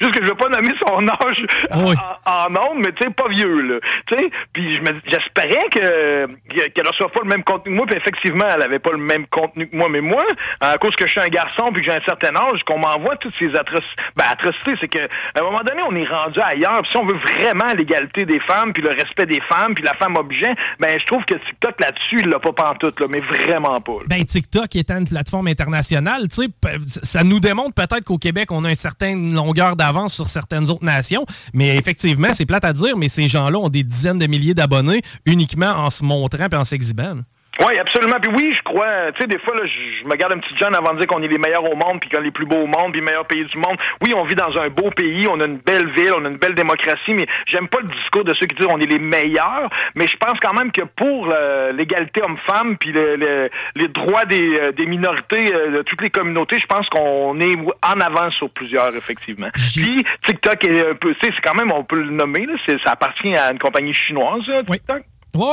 [0.00, 3.28] juste que je veux pas nommer son âge en, en ondes, mais tu sais pas
[3.28, 3.78] vieux là.
[4.06, 6.26] Tu sais, puis j'espérais que
[6.74, 9.26] qu'elle reçoive pas le même contenu que moi, puis effectivement elle avait pas le même
[9.26, 10.22] contenu que moi, mais moi
[10.60, 13.16] à cause que je suis un garçon puis que j'ai un certain âge, qu'on m'envoie
[13.16, 14.02] toutes ces atrocités.
[14.16, 14.24] Ben,
[14.80, 16.82] c'est que à un moment donné, on est rendu ailleurs.
[16.90, 20.16] Si on veut vraiment l'égalité des femmes, puis le respect des femmes, puis la femme
[20.16, 23.98] objet, ben je trouve que TikTok là-dessus, il l'a pas pantoute, là, mais vraiment pas.
[24.06, 26.48] Ben, TikTok étant une plateforme internationale, tu sais,
[27.02, 30.84] ça nous démontre peut-être qu'au Québec, on a une certaine longueur d'avance sur certaines autres
[30.84, 31.24] nations.
[31.52, 35.02] Mais effectivement, c'est plate à dire, mais ces gens-là ont des dizaines de milliers d'abonnés
[35.24, 37.16] uniquement en se montrant et en s'exhibant.
[37.64, 38.16] Oui, absolument.
[38.20, 40.56] Puis oui, je crois, tu sais, des fois, là, je, je me garde un petit
[40.56, 42.44] jeune avant de dire qu'on est les meilleurs au monde, puis qu'on est les plus
[42.46, 43.76] beaux au monde, puis les meilleurs pays du monde.
[44.02, 46.36] Oui, on vit dans un beau pays, on a une belle ville, on a une
[46.36, 49.70] belle démocratie, mais j'aime pas le discours de ceux qui disent on est les meilleurs,
[49.94, 54.24] mais je pense quand même que pour euh, l'égalité homme-femme, puis le- le- les droits
[54.26, 58.34] des, euh, des minorités euh, de toutes les communautés, je pense qu'on est en avance
[58.34, 59.48] sur plusieurs, effectivement.
[59.74, 62.54] Puis TikTok est un peu, tu sais, c'est quand même, on peut le nommer, là,
[62.66, 64.66] c'est- ça appartient à une compagnie chinoise, TikTok.
[64.68, 65.02] Oui,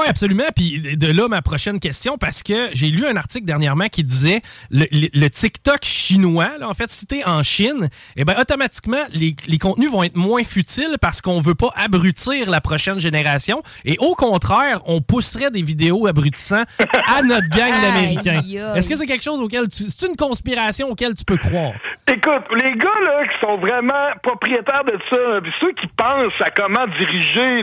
[0.08, 0.44] absolument.
[0.56, 4.42] Puis de là, ma prochaine question, parce que j'ai lu un article dernièrement qui disait
[4.72, 9.04] le, le- le TikTok chinois, là, en fait, si t'es en Chine, eh ben, automatiquement,
[9.14, 13.62] les, les contenus vont être moins futiles parce qu'on veut pas abrutir la prochaine génération.
[13.86, 16.64] Et au contraire, on pousserait des vidéos abrutissant
[17.16, 18.42] à notre gang d'Américains.
[18.76, 19.84] Est-ce que c'est quelque chose auquel tu.
[19.90, 21.74] C'est une conspiration auquel tu peux croire?
[22.08, 26.50] Écoute, les gars là qui sont vraiment propriétaires de ça, puis ceux qui pensent à
[26.52, 27.62] comment diriger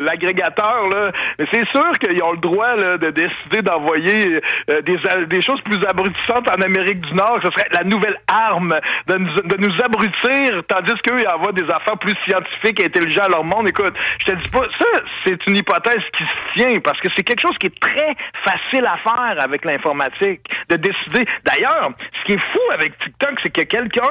[0.00, 4.40] l'agrégateur, là, mais c'est sûr qu'ils ont le droit de décider d'envoyer
[4.70, 7.38] euh, des choses plus abrutissantes en Amérique du Nord.
[7.44, 8.74] Ce serait la nouvelle arme
[9.06, 13.24] de nous, de nous abrutir, tandis qu'eux, ils envoient des affaires plus scientifiques et intelligentes
[13.24, 13.68] à leur monde.
[13.68, 14.86] Écoute, je te dis pas, ça,
[15.24, 18.14] c'est une hypothèse qui se tient, parce que c'est quelque chose qui est très
[18.44, 21.24] facile à faire avec l'informatique, de décider.
[21.44, 21.90] D'ailleurs,
[22.20, 24.10] ce qui est fou avec TikTok, c'est que quelqu'un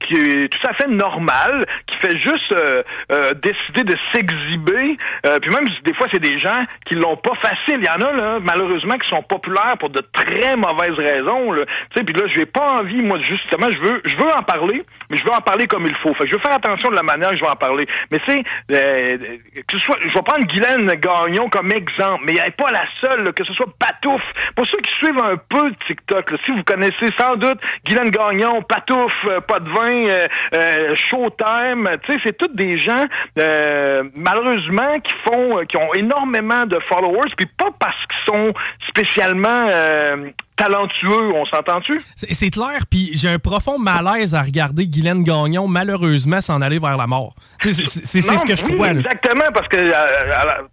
[0.00, 4.96] qui est tout à fait normal, qui fait juste euh, euh, décider de s'exhiber,
[5.26, 7.78] euh, puis même des fois c'est des gens qui l'ont pas facile.
[7.80, 11.54] Il y en a là, malheureusement, qui sont populaires pour de très mauvaises raisons.
[11.54, 14.82] Tu sais, puis là, j'ai pas envie, moi, justement, je veux, je veux en parler,
[15.10, 16.14] mais je veux en parler comme il faut.
[16.14, 17.86] Fait que je veux faire attention de la manière que je vais en parler.
[18.10, 18.42] Mais c'est
[18.72, 19.18] euh,
[19.66, 22.84] que ce soit, je vais prendre Guylaine Gagnon comme exemple, mais elle n'est pas la
[23.00, 24.22] seule, là, que ce soit Patouf.
[24.54, 28.62] Pour ceux qui suivent un peu TikTok, là, si vous connaissez sans doute Guylaine Gagnon,
[28.62, 33.04] Patouf, euh, pas de vin, euh, euh, Showtime, tu sais, c'est tous des gens
[33.38, 38.52] euh, malheureusement qui font, euh, qui ont énormément de followers, puis pas parce qu'ils sont
[38.88, 42.00] spécialement euh, talentueux, on s'entend-tu?
[42.16, 46.96] C'est clair, puis j'ai un profond malaise à regarder Guylaine Gagnon malheureusement s'en aller vers
[46.96, 47.34] la mort.
[47.60, 48.92] C'est ce que je oui, crois.
[48.92, 49.00] là.
[49.00, 49.92] Exactement, parce que euh,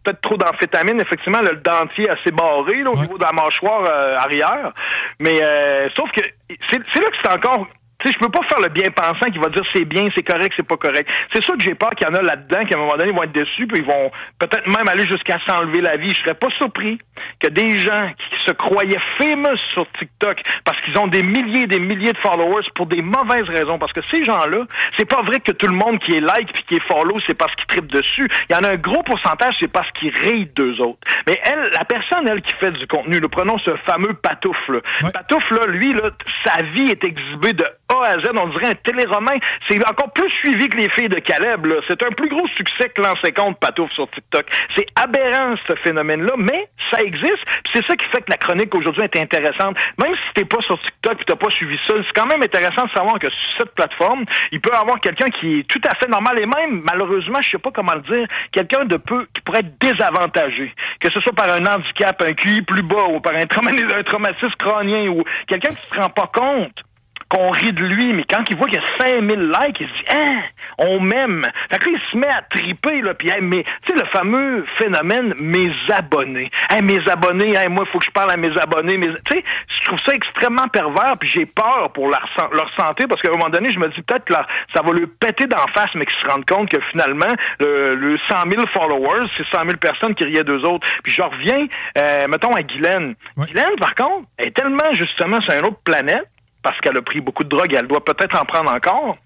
[0.04, 4.18] peut-être trop d'amphétamine, effectivement, le dentier assez barré là, au niveau de la mâchoire euh,
[4.18, 4.74] arrière.
[5.20, 6.22] Mais euh, sauf que
[6.70, 7.68] c'est là que c'est encore.
[8.00, 10.24] Tu sais, je peux pas faire le bien pensant qui va dire c'est bien, c'est
[10.24, 11.10] correct, c'est pas correct.
[11.34, 13.12] C'est sûr que j'ai peur qu'il y en a là-dedans qui à un moment donné
[13.12, 16.10] vont être déçus puis ils vont peut-être même aller jusqu'à s'enlever la vie.
[16.10, 17.00] Je serais pas surpris
[17.40, 21.68] que des gens qui se croyaient famous sur TikTok parce qu'ils ont des milliers et
[21.68, 23.80] des milliers de followers pour des mauvaises raisons.
[23.80, 24.66] Parce que ces gens-là,
[24.98, 27.38] c'est pas vrai que tout le monde qui est like puis qui est follow, c'est
[27.38, 28.28] parce qu'ils trippent dessus.
[28.50, 31.00] Il y en a un gros pourcentage, c'est parce qu'ils rient d'eux autres.
[31.28, 34.80] Mais elle, la personne, elle, qui fait du contenu, le prenons ce fameux Patouf, là.
[35.12, 36.10] Patouf, là, lui, là,
[36.46, 39.38] sa vie est exhibée de A à Z, on dirait un téléroman.
[39.68, 41.68] C'est encore plus suivi que les filles de Caleb.
[41.88, 44.46] C'est un plus gros succès que lancé compte Patouf sur TikTok.
[44.76, 47.46] C'est aberrant, ce phénomène-là, mais ça existe.
[47.74, 49.78] C'est ça qui fait que la chronique aujourd'hui est intéressante.
[50.02, 52.86] Même si t'es pas sur TikTok et t'as pas suivi ça, c'est quand même intéressant
[52.86, 55.96] de savoir que sur cette plateforme, il peut y avoir quelqu'un qui est tout à
[55.96, 59.42] fait normal et même, malheureusement, je sais pas comment le dire, quelqu'un de peu qui
[59.42, 60.74] pourrait être désavantagé.
[61.00, 63.42] Que ce soit par un handicap, un QI plus bas ou par un,
[63.98, 66.84] un traumatisme crânien ou quelqu'un qui se rend pas compte
[67.30, 69.94] qu'on rit de lui, mais quand il voit qu'il y a 5000 likes, il se
[69.94, 70.40] dit «Hein,
[70.78, 71.48] on m'aime».
[71.72, 74.06] Fait que là, il se met à triper, là, puis hey, mais, tu sais, le
[74.10, 76.52] fameux phénomène «mes abonnés».
[76.70, 78.98] Hey, mes abonnés, hey, moi, il faut que je parle à mes abonnés.
[78.98, 79.08] Mes...
[79.08, 83.06] Tu sais, je trouve ça extrêmement pervers, puis j'ai peur pour leur, san- leur santé,
[83.08, 85.66] parce qu'à un moment donné, je me dis peut-être que ça va leur péter d'en
[85.74, 89.66] face, mais qu'ils se rendent compte que finalement, le, le 100 000 followers, c'est 100
[89.66, 90.88] 000 personnes qui riaient d'eux autres.
[91.04, 91.66] Puis je reviens,
[91.98, 93.16] euh, mettons, à Guylaine.
[93.38, 96.28] Guylaine, par contre, est tellement, justement, sur une autre planète,
[96.66, 99.18] parce qu'elle a pris beaucoup de drogue et elle doit peut-être en prendre encore.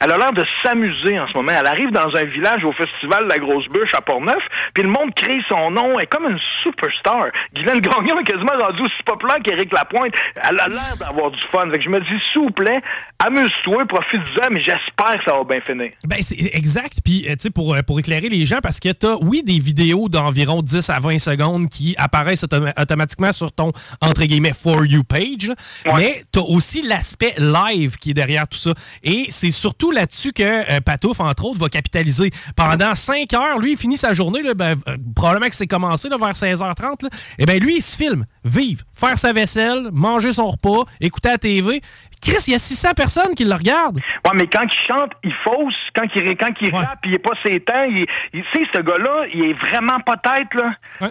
[0.00, 1.52] Elle a l'air de s'amuser en ce moment.
[1.58, 4.42] Elle arrive dans un village au festival de la Grosse Bûche à Portneuf,
[4.74, 5.98] puis le monde crie son nom.
[5.98, 7.26] Elle est comme une superstar.
[7.54, 10.12] Guylaine Gagnon est quasiment rendue aussi populaire qu'Éric Lapointe.
[10.36, 11.70] Elle a l'air d'avoir du fun.
[11.70, 12.80] Fait que je me dis, s'il vous plaît,
[13.18, 15.90] amuse-toi, profite-en, mais j'espère que ça va bien finir.
[16.04, 16.98] Ben, c'est exact.
[17.04, 19.42] Puis, euh, tu sais, pour, euh, pour éclairer les gens, parce que tu as, oui,
[19.44, 24.52] des vidéos d'environ 10 à 20 secondes qui apparaissent autom- automatiquement sur ton, entre guillemets,
[24.52, 25.54] For You page, là.
[25.96, 28.72] mais tu as aussi l'aspect live qui est derrière tout ça.
[29.02, 32.30] Et c'est surtout là-dessus que euh, Patouf, entre autres, va capitaliser.
[32.56, 36.08] Pendant 5 heures, lui, il finit sa journée, là, ben, euh, probablement que c'est commencé
[36.08, 37.04] là, vers 16h30.
[37.04, 37.08] Là.
[37.38, 41.38] Et ben lui, il se filme, vive, faire sa vaisselle, manger son repas, écouter la
[41.38, 41.80] TV.
[42.20, 43.96] Chris, il y a 600 personnes qui le regardent.
[43.96, 45.74] Ouais, mais quand il chante, il fausse.
[45.94, 47.84] Quand il, quand il rappe, il est pas ses temps.
[47.84, 51.10] Il, il, tu sais, ce gars-là, il est vraiment pas tête, là.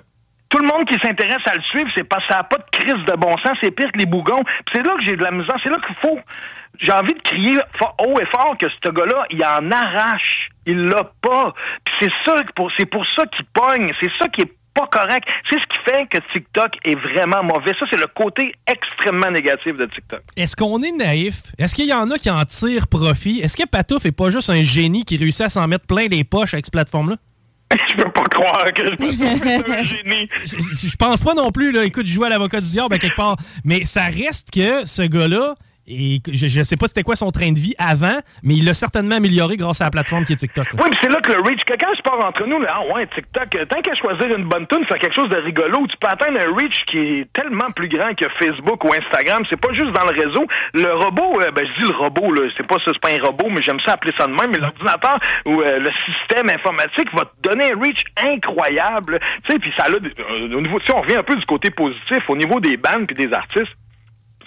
[0.49, 2.69] Tout le monde qui s'intéresse à le suivre, c'est parce que ça n'a pas de
[2.71, 3.57] crise de bon sens.
[3.61, 4.43] C'est pire que les bougons.
[4.73, 5.55] C'est là que j'ai de la misère.
[5.63, 6.19] C'est là qu'il faut...
[6.79, 7.57] J'ai envie de crier
[8.05, 10.49] haut et fort que ce gars-là, il en arrache.
[10.67, 11.53] Il l'a pas.
[11.83, 13.91] Puis c'est ça, pour, c'est pour ça qu'il pogne.
[13.99, 15.27] C'est ça qui est pas correct.
[15.49, 17.73] C'est ce qui fait que TikTok est vraiment mauvais.
[17.79, 20.21] Ça, c'est le côté extrêmement négatif de TikTok.
[20.35, 21.51] Est-ce qu'on est naïf?
[21.57, 23.39] Est-ce qu'il y en a qui en tirent profit?
[23.41, 26.23] Est-ce que Patouf est pas juste un génie qui réussit à s'en mettre plein les
[26.23, 27.15] poches avec cette plateforme-là?
[27.89, 30.29] Je peux pas croire que je un génie.
[30.45, 31.83] Je je pense pas non plus, là.
[31.83, 33.35] Écoute, je joue à l'avocat du diable à quelque part.
[33.65, 35.55] Mais ça reste que ce gars-là,
[35.87, 38.73] et je, je sais pas c'était quoi son train de vie avant, mais il l'a
[38.73, 40.67] certainement amélioré grâce à la plateforme qui est TikTok.
[40.73, 42.93] Oui, puis c'est là que le reach, que quand je pars entre nous, là, ah
[42.93, 45.95] ouais, TikTok, euh, tant qu'à choisir une bonne tune, faire quelque chose de rigolo, tu
[45.97, 49.43] peux atteindre un reach qui est tellement plus grand que Facebook ou Instagram.
[49.49, 50.45] C'est pas juste dans le réseau.
[50.73, 53.47] Le robot, euh, ben je dis le robot, là, c'est pas c'est pas un robot,
[53.49, 57.23] mais j'aime ça appeler ça de même, mais l'ordinateur ou euh, le système informatique va
[57.25, 59.19] te donner un reach incroyable.
[59.45, 62.29] Tu sais, puis ça a, au niveau, sais, on revient un peu du côté positif,
[62.29, 63.71] au niveau des bandes puis des artistes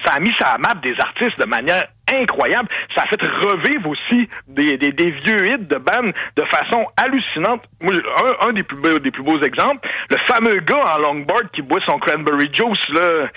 [0.05, 2.69] ça a mis la map des artistes de manière incroyable.
[2.97, 7.63] Ça a fait revivre aussi des, des, vieux hits de bandes de façon hallucinante.
[7.83, 11.63] Un, un des, plus beaux, des plus beaux exemples, le fameux gars en longboard qui
[11.63, 13.29] boit son cranberry juice là,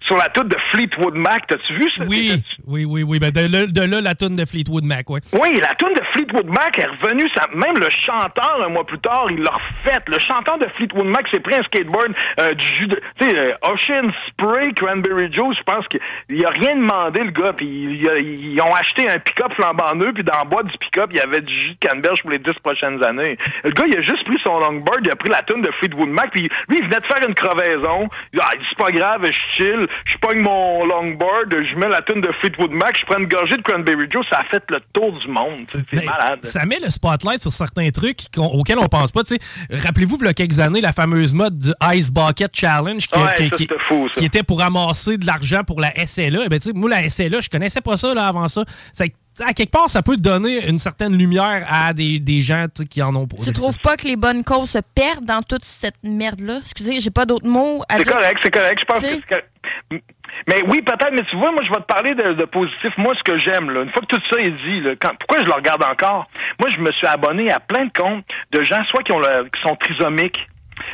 [0.00, 1.46] sur la toute de Fleetwood Mac.
[1.46, 2.04] T'as-tu vu ça?
[2.06, 3.18] Oui, oui, oui, oui.
[3.18, 5.20] Ben de, là, de là, la toune de Fleetwood Mac, ouais.
[5.32, 7.28] Oui, la tune de Fleetwood Mac est revenue.
[7.34, 9.98] Ça, même le chanteur, un mois plus tard, il l'a refait.
[10.06, 13.00] Le chanteur de Fleetwood Mac s'est pris un skateboard euh, du jus de...
[13.18, 17.52] Tu sais, euh, Ocean Spray Cranberry Juice, je pense qu'il a rien demandé, le gars.
[17.52, 21.16] Puis ils ont acheté un pick-up flambant neuf, puis dans le boîte du pick-up, il
[21.16, 23.36] y avait du jus de canneberge pour les dix prochaines années.
[23.64, 26.08] Le gars, il a juste pris son longboard, il a pris la tune de Fleetwood
[26.08, 28.08] Mac, puis lui, il venait de faire une crevaison.
[28.32, 32.20] Il dit, c'est pas grave, je chill, je pogne mon longboard, je mets la tune
[32.20, 35.12] de Fleetwood Mac, je prends une gorgée de Cranberry Juice, ça a fait le tour
[35.18, 35.66] du monde.
[35.92, 36.40] C'est malade.
[36.44, 39.22] Ça met le spotlight sur certains trucs auxquels on pense pas.
[39.24, 39.76] tu sais.
[39.78, 43.34] Rappelez-vous, il y a quelques années, la fameuse mode du Ice Bucket Challenge qui, Ouais,
[43.36, 44.20] qui- ça, qui- c'était fou, ça.
[44.20, 46.48] qui était pour ramasser de l'argent pour la SLA.
[46.48, 48.64] Ben, tu sais, moi, la SLA, je connaissais pas ça là, avant ça.
[48.92, 49.12] C'est
[49.46, 53.14] à quelque part, ça peut donner une certaine lumière à des, des gens qui en
[53.14, 53.36] ont pas.
[53.44, 56.58] Tu trouves pas que les bonnes causes se perdent dans toute cette merde-là?
[56.60, 58.14] Excusez, j'ai pas d'autres mots à C'est dire.
[58.14, 58.80] correct, c'est correct.
[58.80, 59.44] Je pense que c'est.
[59.90, 62.96] Mais oui, peut-être, mais tu vois, moi, je vais te parler de, positif.
[62.98, 65.82] Moi, ce que j'aime, une fois que tout ça est dit, pourquoi je le regarde
[65.84, 66.28] encore?
[66.60, 69.60] Moi, je me suis abonné à plein de comptes de gens, soit qui, ont qui
[69.62, 70.48] sont trisomiques,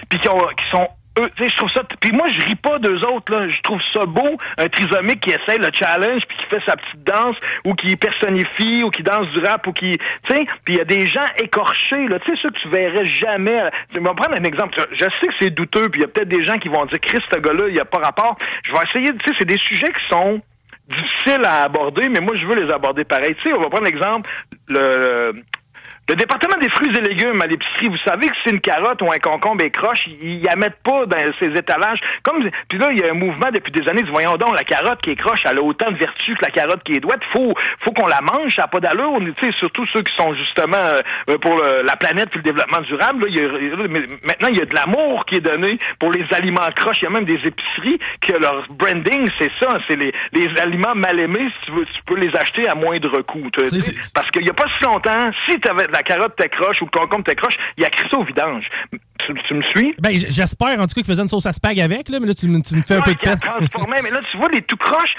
[0.09, 0.89] puis qui, ont, qui sont
[1.19, 1.83] eux, tu je trouve ça.
[2.01, 3.49] Puis moi, je ris pas d'eux autres, là.
[3.49, 7.05] Je trouve ça beau, un trisomique qui essaie le challenge, puis qui fait sa petite
[7.05, 9.93] danse, ou qui personnifie, ou qui danse du rap, ou qui.
[9.93, 12.19] Tu sais, puis il y a des gens écorchés, là.
[12.21, 13.71] Tu sais, ceux que tu verrais jamais.
[13.95, 14.79] Je vais prendre un exemple.
[14.93, 17.01] Je sais que c'est douteux, puis il y a peut-être des gens qui vont dire,
[17.01, 18.37] Christ, ce gars-là, il a pas rapport.
[18.65, 20.41] Je vais essayer, tu sais, c'est des sujets qui sont
[20.89, 23.35] difficiles à aborder, mais moi, je veux les aborder pareil.
[23.37, 24.29] Tu sais, on va prendre l'exemple,
[24.69, 25.33] le.
[26.07, 29.11] Le département des fruits et légumes à l'épicerie, vous savez que si une carotte ou
[29.11, 31.99] un concombre est croche, ils la mettent pas dans ces étalages.
[32.23, 34.03] Comme puis là, il y a un mouvement depuis des années.
[34.11, 36.83] Voyons donc, la carotte qui est croche, elle a autant de vertus que la carotte
[36.85, 37.23] qui est droite.
[37.33, 39.19] Faut, faut qu'on la mange, ça n'a pas d'allure.
[39.41, 42.83] Tu sais, surtout ceux qui sont justement euh, pour le- la planète puis le développement
[42.83, 43.25] durable.
[43.25, 43.41] Là, il y
[43.73, 43.89] a-
[44.27, 46.99] maintenant, il y a de l'amour qui est donné pour les aliments croches.
[47.01, 50.95] Il y a même des épiceries que leur branding, c'est ça, c'est les, les aliments
[50.95, 51.49] mal aimés.
[51.61, 53.49] Si tu veux, tu peux les acheter à moindre coût.
[53.53, 56.85] Tu- tu Parce qu'il n'y a pas si longtemps, si t'avais la carotte t'accroche ou
[56.87, 58.69] le concombre t'accroche, il a créé ça au vidange.
[59.19, 59.95] Tu, tu me suis?
[60.01, 62.35] Ben, j'espère en tout cas qu'il faisait une sauce à spag avec, là, mais là,
[62.35, 63.39] tu, me- tu me fais un peu de a peine.
[63.39, 63.97] transformé.
[64.03, 65.15] mais là, tu vois, les tout croches,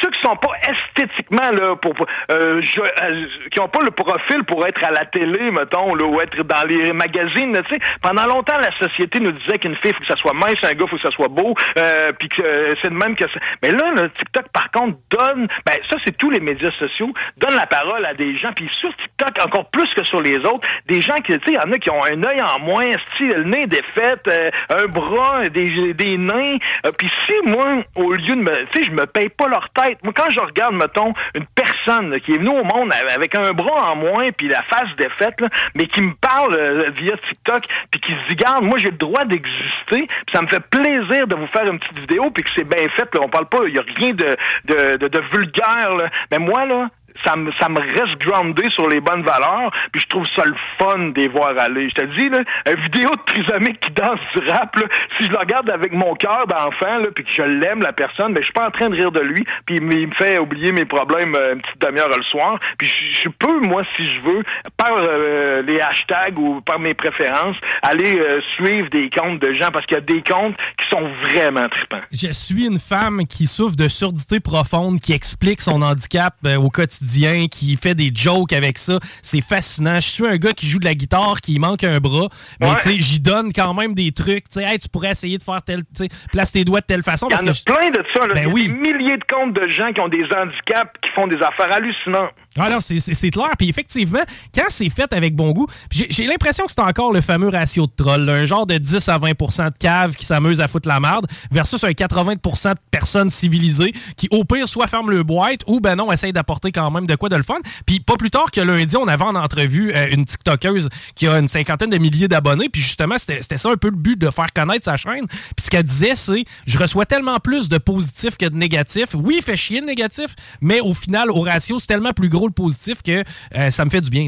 [0.00, 1.92] ceux qui sont pas esthétiquement là pour
[2.30, 6.04] euh, je- euh, qui ont pas le profil pour être à la télé mettons là
[6.06, 7.80] ou être dans les magazines tu sais.
[8.00, 10.86] Pendant longtemps la société nous disait qu'une fille faut que ça soit mince un gars
[10.88, 13.70] faut que ça soit beau euh, puis que euh, c'est de même que ça- mais
[13.72, 17.66] là le TikTok par contre donne ben ça c'est tous les médias sociaux donne la
[17.66, 21.16] parole à des gens puis sur TikTok encore plus que sur les autres des gens
[21.16, 23.44] qui tu sais il y en a qui ont un œil en moins style le
[23.44, 26.56] nez défait euh, un bras des des nains
[26.86, 29.68] euh, puis si moi au lieu de me tu sais je me paye pas leur
[29.74, 33.34] tête moi quand je regarde mettons une personne là, qui est venue au monde avec
[33.34, 37.16] un bras en moins puis la face défaite là, mais qui me parle euh, via
[37.16, 40.64] TikTok puis qui se dit garde moi j'ai le droit d'exister puis ça me fait
[40.68, 43.20] plaisir de vous faire une petite vidéo puis que c'est bien fait là.
[43.22, 46.08] on parle pas il y a rien de de, de, de vulgaire là.
[46.30, 46.88] mais moi là
[47.24, 50.54] ça me, ça me reste groundé sur les bonnes valeurs, puis je trouve ça le
[50.78, 51.88] fun de les voir aller.
[51.88, 54.86] Je te dis, là, une vidéo de trisomique qui danse du rap, là,
[55.16, 58.34] si je le regarde avec mon cœur d'enfant, là, puis que je l'aime, la personne,
[58.34, 60.72] ben, je suis pas en train de rire de lui, puis il me fait oublier
[60.72, 64.42] mes problèmes euh, une petite demi-heure le soir, puis je, peux, moi, si je veux,
[64.76, 69.70] par euh, les hashtags ou par mes préférences, aller euh, suivre des comptes de gens,
[69.72, 72.00] parce qu'il y a des comptes qui sont vraiment trippants.
[72.12, 77.01] Je suis une femme qui souffre de surdité profonde, qui explique son handicap au quotidien,
[77.50, 78.98] qui fait des jokes avec ça.
[79.22, 79.96] C'est fascinant.
[79.96, 82.28] Je suis un gars qui joue de la guitare, qui manque un bras,
[82.60, 82.76] mais Ouais.
[82.82, 84.48] tu sais, j'y donne quand même des trucs.
[84.48, 86.86] Tu sais, Hey, tu pourrais essayer de faire tel, tu sais, place tes doigts de
[86.86, 87.28] telle façon.
[87.30, 88.26] Il y en a que plein de ça.
[88.26, 88.34] Là.
[88.34, 88.68] Ben Il y a oui.
[88.68, 92.30] des milliers de comptes de gens qui ont des handicaps, qui font des affaires hallucinantes.
[92.58, 93.50] Ah non, c'est- clair.
[93.58, 94.20] Puis effectivement,
[94.54, 97.92] quand c'est fait avec bon goût, j'ai l'impression que c'est encore le fameux ratio de
[97.96, 101.26] troll, un genre de 10 à 20% de caves qui s'amusent à foutre la merde,
[101.50, 105.96] versus un 80% de personnes civilisées qui, au pire, soit ferment le boîte ou, ben
[105.96, 107.58] non, essayent d'apporter quand même de quoi de le fun.
[107.86, 111.38] Puis pas plus tard que lundi, on avait en entrevue euh, une TikTokeuse qui a
[111.38, 112.68] une cinquantaine de milliers d'abonnés.
[112.68, 115.26] Puis justement, c'était c'était ça un peu le but de faire connaître sa chaîne.
[115.26, 119.14] Puis ce qu'elle disait, c'est je reçois tellement plus de positifs que de négatifs.
[119.14, 122.41] Oui, il fait chier le négatif, mais au final, au ratio, c'est tellement plus gros
[122.50, 123.22] positif que
[123.56, 124.26] euh, ça me fait du bien.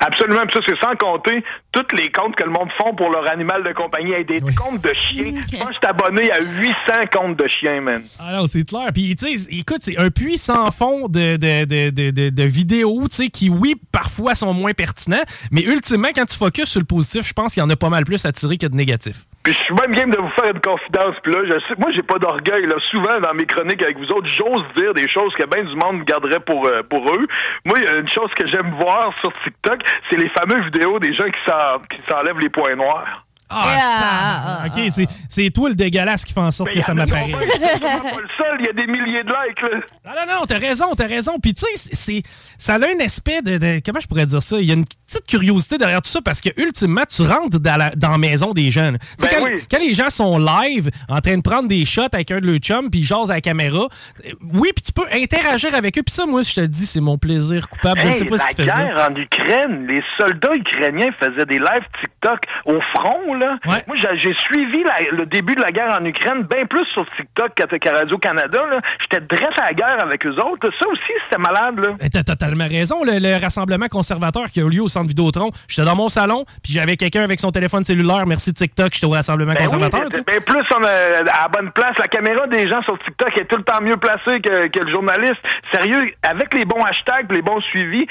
[0.00, 0.42] Absolument.
[0.46, 1.42] Puis ça, c'est sans compter
[1.72, 4.10] tous les comptes que le monde font pour leur animal de compagnie.
[4.12, 5.32] Il y a des comptes de chiens.
[5.50, 6.74] Je pense que je suis abonné à 800
[7.12, 8.02] comptes de chiens, man.
[8.20, 8.88] Ah non, c'est clair.
[8.92, 12.42] Puis, tu sais, écoute, c'est un puits sans fond de, de, de, de, de- de
[12.44, 16.80] vidéos, tu sais, qui, oui, parfois sont moins pertinents, mais ultimement, quand tu focuses sur
[16.80, 18.74] le positif, je pense qu'il y en a pas mal plus à tirer que de
[18.76, 19.24] négatif.
[19.42, 21.16] Puis je suis même game de vous faire une confidence.
[21.24, 22.64] Puis là, je sais, moi, j'ai pas d'orgueil.
[22.66, 25.74] Là, souvent dans mes chroniques avec vous autres, j'ose dire des choses que bien du
[25.74, 27.26] monde garderait pour euh, pour eux.
[27.64, 29.71] Moi, il y a une chose que j'aime voir sur TikTok,
[30.10, 33.24] c'est les fameuses vidéos des gens qui s'en- qui s'enlèvent les points noirs.
[33.54, 37.30] Ah, OK, c'est- c'est toi le dégueulasse qui fait en sorte que ça m'apparaît.
[37.32, 39.62] Pas le seul, il y a des milliers de likes.
[39.62, 39.78] Là.
[40.04, 41.38] Non, non, non, t'as raison, t'as raison.
[41.40, 42.22] Puis tu sais, c'est- c'est-
[42.58, 44.58] ça a un aspect de, de- Comment je pourrais dire ça?
[44.58, 47.76] Il y a une petite curiosité derrière tout ça parce que, ultimement, tu rentres dans
[47.76, 48.98] la, dans la maison des jeunes.
[49.18, 49.62] Tu Ben quand, oui.
[49.70, 52.58] quand les gens sont live, en train de prendre des shots avec un de leurs
[52.58, 53.86] chums, puis ils jasent à la caméra,
[54.26, 56.02] euh, oui, puis tu peux interagir avec eux.
[56.02, 58.00] Puis ça, moi, je te le dis, c'est mon plaisir coupable.
[58.00, 58.84] je ne Hey, sais pas si tu la fais ça.
[58.84, 63.34] guerre en Ukraine, les soldats ukrainiens faisaient des lives TikTok au front.
[63.34, 63.41] Là.
[63.64, 67.52] Moi, j'ai suivi la- le début de la guerre en Ukraine bien plus sur TikTok
[67.54, 68.58] qu'à Radio-Canada.
[69.00, 70.70] J'étais dresse à la guerre avec eux autres.
[70.78, 71.78] Ça aussi, c'était malade.
[71.78, 71.88] Là.
[72.00, 73.02] Eh, T'as totalement raison.
[73.04, 76.44] Le, le rassemblement conservateur qui a eu lieu au centre Vidéotron, j'étais dans mon salon,
[76.62, 78.26] puis j'avais quelqu'un avec son téléphone cellulaire.
[78.26, 80.00] Merci TikTok, j'étais au rassemblement Ben conservateur.
[80.02, 80.22] oui, sais.
[80.26, 81.92] ben plus on a à la bonne place.
[81.98, 84.90] La caméra des gens sur TikTok est tout le temps mieux placée que, que le
[84.90, 85.40] journaliste.
[85.72, 88.06] Sérieux, avec les bons hashtags, les bons suivis,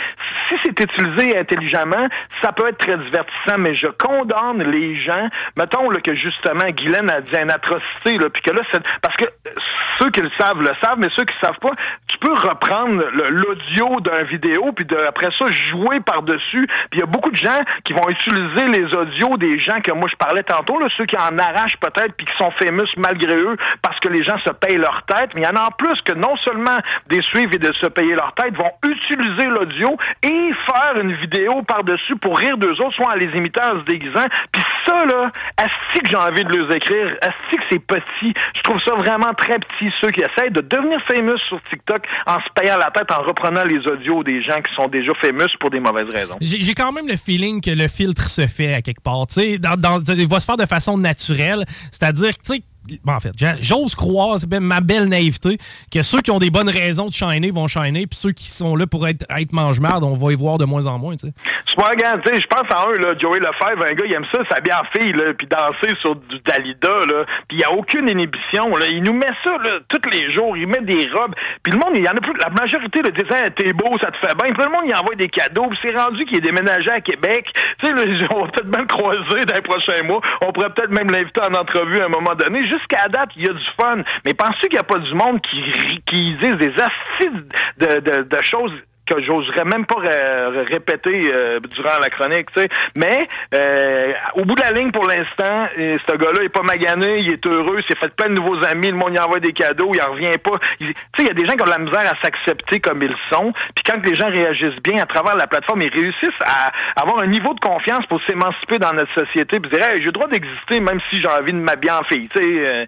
[0.50, 2.08] si c'est utilisé intelligemment,
[2.42, 5.11] ça peut être très divertissant, mais je condamne les gens.
[5.58, 9.16] Mettons là, que justement, Guylaine a dit une atrocité, là, puis que là, c'est parce
[9.16, 9.26] que
[10.02, 11.72] ceux qui le savent le savent, mais ceux qui ne savent pas,
[12.08, 16.66] tu peux reprendre l'audio d'un vidéo, puis après ça, jouer par-dessus.
[16.90, 19.92] Puis il y a beaucoup de gens qui vont utiliser les audios des gens que
[19.92, 23.36] moi je parlais tantôt, là, ceux qui en arrachent peut-être, puis qui sont famous malgré
[23.36, 25.32] eux, parce que les gens se payent leur tête.
[25.36, 27.88] Mais il y en a en plus que non seulement des suivre et de se
[27.88, 32.96] payer leur tête, vont utiliser l'audio et faire une vidéo par-dessus pour rire d'eux autres,
[32.96, 34.26] soit en les imitant, en se déguisant.
[34.52, 38.34] Puis ça, là, asti que j'ai envie de les écrire, asti que c'est petit?
[38.56, 42.36] Je trouve ça vraiment très petit, ceux qui essayent de devenir famous sur TikTok en
[42.36, 45.70] se payant la tête, en reprenant les audios des gens qui sont déjà famous pour
[45.70, 46.38] des mauvaises raisons.
[46.42, 49.26] J'ai quand même le feeling que le filtre se fait à quelque part.
[49.60, 51.66] Dans, dans- il va se faire de façon naturelle.
[51.92, 52.62] C'est-à-dire, tu sais,
[53.08, 55.58] en fait, j'ose croire, c'est bien ma belle naïveté,
[55.94, 58.76] que ceux qui ont des bonnes raisons de shiner vont shiner, puis ceux qui sont
[58.76, 61.16] là pour être, être mange-marde, on va y voir de moins en moins.
[61.16, 61.34] Tu sais,
[61.68, 65.14] je pense à un, là, Joey Lefebvre, un gars, il aime ça, s'habiller en fille,
[65.38, 66.90] puis danser sur du Dalida,
[67.48, 68.88] puis il n'y a aucune inhibition, là.
[68.92, 71.94] Il nous met ça, là, tous les jours, il met des robes, puis le monde,
[71.96, 74.54] il y en a plus, la majorité, le disait, t'es beau, ça te fait bien,
[74.54, 77.46] puis le monde, il envoie des cadeaux, puis c'est rendu qu'il est déménagé à Québec,
[77.84, 77.90] là,
[78.32, 81.42] on va peut-être même le croiser dans les prochains mois, on pourrait peut-être même l'inviter
[81.42, 84.62] en entrevue à un moment donné, jusqu'à date, il y a du fun, mais pensez
[84.62, 85.62] qu'il n'y a pas du monde qui,
[86.06, 87.30] qui disent des astis
[87.78, 88.74] de, de, de choses
[89.16, 92.70] que j'oserais même pas ré- répéter euh, durant la chronique, tu sais.
[92.96, 97.18] Mais euh, au bout de la ligne, pour l'instant, euh, ce gars-là est pas magané,
[97.20, 99.54] il est heureux, il s'est fait plein de nouveaux amis, le monde y envoie des
[99.54, 100.58] cadeaux, il en revient pas.
[100.80, 103.02] Tu sais, il y a des gens qui ont de la misère à s'accepter comme
[103.04, 106.72] ils sont, puis quand les gens réagissent bien à travers la plateforme, ils réussissent à
[107.02, 110.12] avoir un niveau de confiance pour s'émanciper dans notre société, puis dire, hey, j'ai le
[110.12, 112.48] droit d'exister même si j'ai envie de m'habiller en fille, tu sais.
[112.48, 112.86] euh,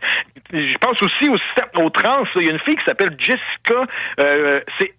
[0.54, 3.86] je pense aussi au système, au trans, il y a une fille qui s'appelle Jessica,
[4.20, 4.94] euh, c'est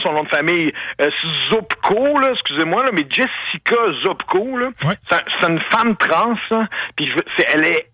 [0.00, 1.10] Son nom de famille, euh,
[1.50, 4.68] Zopko, là, excusez-moi, là, mais Jessica Zopko, là,
[5.08, 6.66] c'est un- c'est une femme trans, là,
[6.96, 7.86] puis je veux- c'est- elle est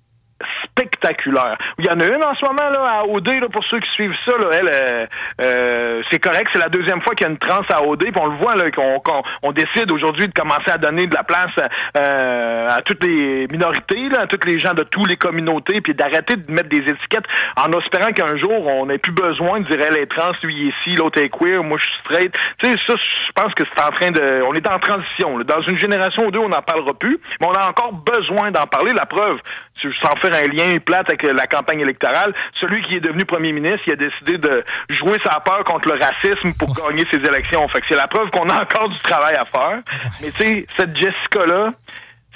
[0.64, 1.56] spectaculaires.
[1.78, 3.90] Il y en a une en ce moment là à OD là, pour ceux qui
[3.90, 4.32] suivent ça.
[4.38, 5.06] Là, elle, euh,
[5.40, 8.20] euh, c'est correct, c'est la deuxième fois qu'il y a une trans à OD, puis
[8.20, 9.00] on le voit là qu'on
[9.42, 11.52] on décide aujourd'hui de commencer à donner de la place
[11.96, 15.94] euh, à toutes les minorités, là, à toutes les gens de toutes les communautés, puis
[15.94, 17.26] d'arrêter de mettre des étiquettes
[17.56, 20.74] en espérant qu'un jour on n'ait plus besoin de dire elle est trans, lui est
[20.80, 22.34] ici, l'autre est queer, moi je suis straight.
[22.58, 25.38] Tu sais, ça, je pense que c'est en train de, on est en transition.
[25.38, 25.44] là.
[25.44, 28.66] Dans une génération ou deux, on n'en parlera plus, mais on a encore besoin d'en
[28.66, 28.92] parler.
[28.94, 29.38] La preuve,
[29.82, 33.82] sans faire un lien plate avec la campagne électorale, celui qui est devenu premier ministre,
[33.86, 37.66] il a décidé de jouer sa peur contre le racisme pour gagner ses élections.
[37.69, 39.81] Fait que c'est la preuve qu'on a encore du travail à faire.
[40.23, 41.73] Mais tu sais, cette Jessica-là,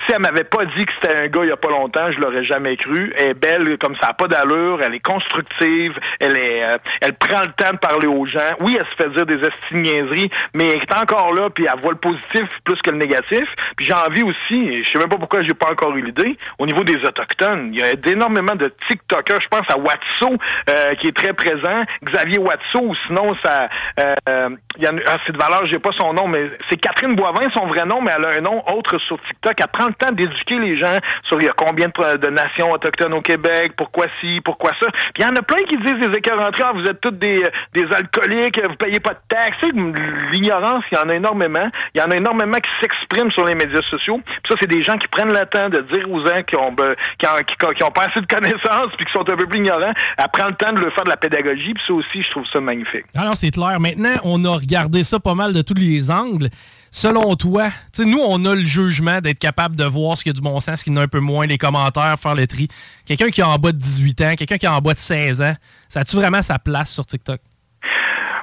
[0.06, 2.20] si elle m'avait pas dit que c'était un gars il y a pas longtemps, je
[2.20, 3.12] l'aurais jamais cru.
[3.18, 7.14] Elle est belle comme ça a pas d'allure, elle est constructive, elle est euh, elle
[7.14, 8.54] prend le temps de parler aux gens.
[8.60, 11.92] Oui, elle se fait dire des estigniaiseries, mais elle est encore là puis elle voit
[11.92, 13.44] le positif plus que le négatif.
[13.76, 16.66] Puis j'ai envie aussi, je sais même pas pourquoi j'ai pas encore eu l'idée, au
[16.66, 20.36] niveau des autochtones, il y a énormément de TikTokers, je pense à Watso
[20.70, 23.68] euh, qui est très présent, Xavier Watso sinon ça
[24.00, 27.14] euh, il y a ah, c'est de valeur, j'ai pas son nom mais c'est Catherine
[27.14, 29.60] Boivin son vrai nom mais elle a un nom autre sur TikTok.
[29.88, 33.72] Le temps d'éduquer les gens sur il y a combien de, nations autochtones au Québec,
[33.76, 34.86] pourquoi ci, pourquoi ça.
[34.90, 37.42] Puis il y en a plein qui disent des écœuranteries, ah, vous êtes tous des,
[37.74, 39.58] des alcooliques, vous payez pas de taxes.
[40.32, 41.68] L'ignorance, il y en a énormément.
[41.94, 44.20] Il y en a énormément qui s'expriment sur les médias sociaux.
[44.24, 46.74] Puis ça, c'est des gens qui prennent le temps de dire aux gens qui ont,
[47.18, 49.92] qui ont, pas assez de connaissances puis qui sont un peu plus ignorants.
[50.16, 51.74] Elle prend le temps de le faire de la pédagogie.
[51.74, 53.04] Puis ça aussi, je trouve ça magnifique.
[53.14, 53.80] Alors, c'est clair.
[53.80, 56.48] Maintenant, on a regardé ça pas mal de tous les angles.
[56.90, 60.40] Selon toi, nous, on a le jugement d'être capable de voir ce qui a du
[60.40, 62.68] bon sens, ce qui en a un peu moins, les commentaires, faire le tri.
[63.06, 65.42] Quelqu'un qui a en bas de 18 ans, quelqu'un qui a en bas de 16
[65.42, 65.54] ans,
[65.88, 67.40] ça a-tu vraiment sa place sur TikTok?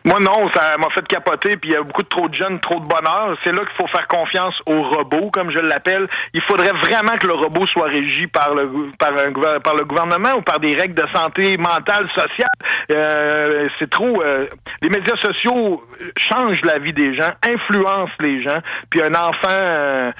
[0.07, 2.59] Moi, non, ça m'a fait capoter, puis il y a beaucoup de trop de jeunes,
[2.59, 3.35] trop de bonheur.
[3.43, 6.07] C'est là qu'il faut faire confiance au robot, comme je l'appelle.
[6.35, 10.93] Il faudrait vraiment que le robot soit régi par le gouvernement ou par des règles
[10.93, 12.45] de santé mentale, sociale.
[12.91, 14.21] Euh, c'est trop...
[14.21, 14.47] euh,
[14.81, 15.83] les médias sociaux
[16.17, 18.59] changent la vie des gens, influencent les gens,
[18.89, 19.47] puis un enfant...
[19.49, 20.11] euh,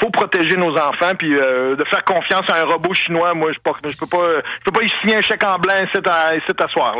[0.00, 3.70] faut protéger nos enfants, puis de faire confiance à un robot chinois, moi, je peux
[3.72, 4.28] pas- je peux pas
[4.60, 6.96] je peux pas y signer un chèque en blanc ici à, à soir.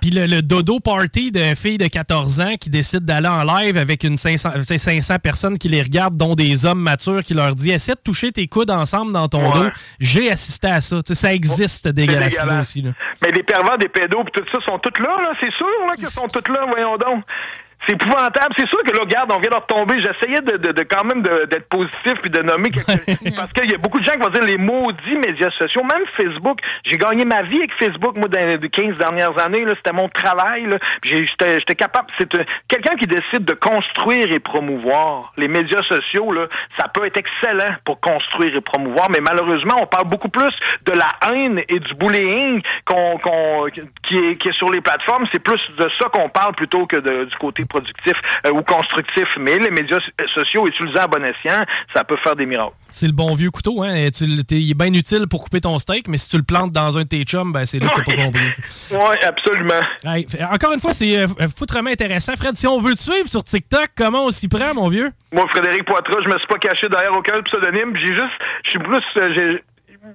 [0.00, 3.76] Puis le, le dodo party d'une fille de 14 ans qui décide d'aller en live
[3.76, 7.54] avec une 500, c'est 500 personnes qui les regardent, dont des hommes matures qui leur
[7.54, 9.52] disent Essaie de toucher tes coudes ensemble dans ton Ouais.
[9.52, 9.70] dos.
[10.00, 11.00] J'ai assisté à ça.
[11.04, 12.68] Ça existe, dégueulasse-là dégueulasse.
[12.70, 12.82] aussi.
[12.82, 12.90] là.
[13.24, 16.10] Mais les pervers, des pédos, pis tout ça sont tous là, c'est sûr, là, qu'ils
[16.10, 17.24] sont tous là, voyons donc.
[17.86, 18.54] C'est épouvantable.
[18.56, 20.00] C'est sûr que là, regarde, on vient de retomber.
[20.00, 23.74] J'essayais de, de, de quand même d'être positif puis de nommer quelque Parce qu'il y
[23.74, 26.60] a beaucoup de gens qui vont dire les maudits médias sociaux, même Facebook.
[26.84, 29.64] J'ai gagné ma vie avec Facebook, moi, dans les 15 dernières années.
[29.64, 29.72] là.
[29.76, 30.68] C'était mon travail.
[31.04, 32.08] J'étais j'étais capable.
[32.18, 35.32] C'est euh, quelqu'un qui décide de construire et promouvoir.
[35.36, 36.46] Les médias sociaux, là,
[36.78, 40.54] ça peut être excellent pour construire et promouvoir, mais malheureusement, on parle beaucoup plus
[40.86, 43.66] de la haine et du bullying qu'on, qu'on-
[44.02, 45.24] qui, est, qui est sur les plateformes.
[45.32, 48.12] C'est plus de ça qu'on parle plutôt que de- du côté productif
[48.46, 49.24] euh, ou constructif.
[49.38, 51.64] Mais les médias so- sociaux utilisés à bon escient,
[51.94, 52.74] ça peut faire des miracles.
[52.90, 53.82] C'est le bon vieux couteau.
[53.82, 53.94] Hein?
[53.94, 56.72] Et tu il est bien utile pour couper ton steak, mais si tu le plantes
[56.72, 58.40] dans un de tes chums, ben, c'est là que t'as pas compris.
[58.90, 59.80] Oui, absolument.
[60.52, 61.26] Encore une fois, c'est euh,
[61.56, 62.34] foutrement intéressant.
[62.36, 65.10] Fred, si on veut te suivre sur TikTok, comment on s'y prend, mon vieux?
[65.32, 67.96] Moi, Frédéric Poitras, je me suis pas caché derrière aucun pseudonyme.
[67.96, 69.00] J'ai juste, je suis plus,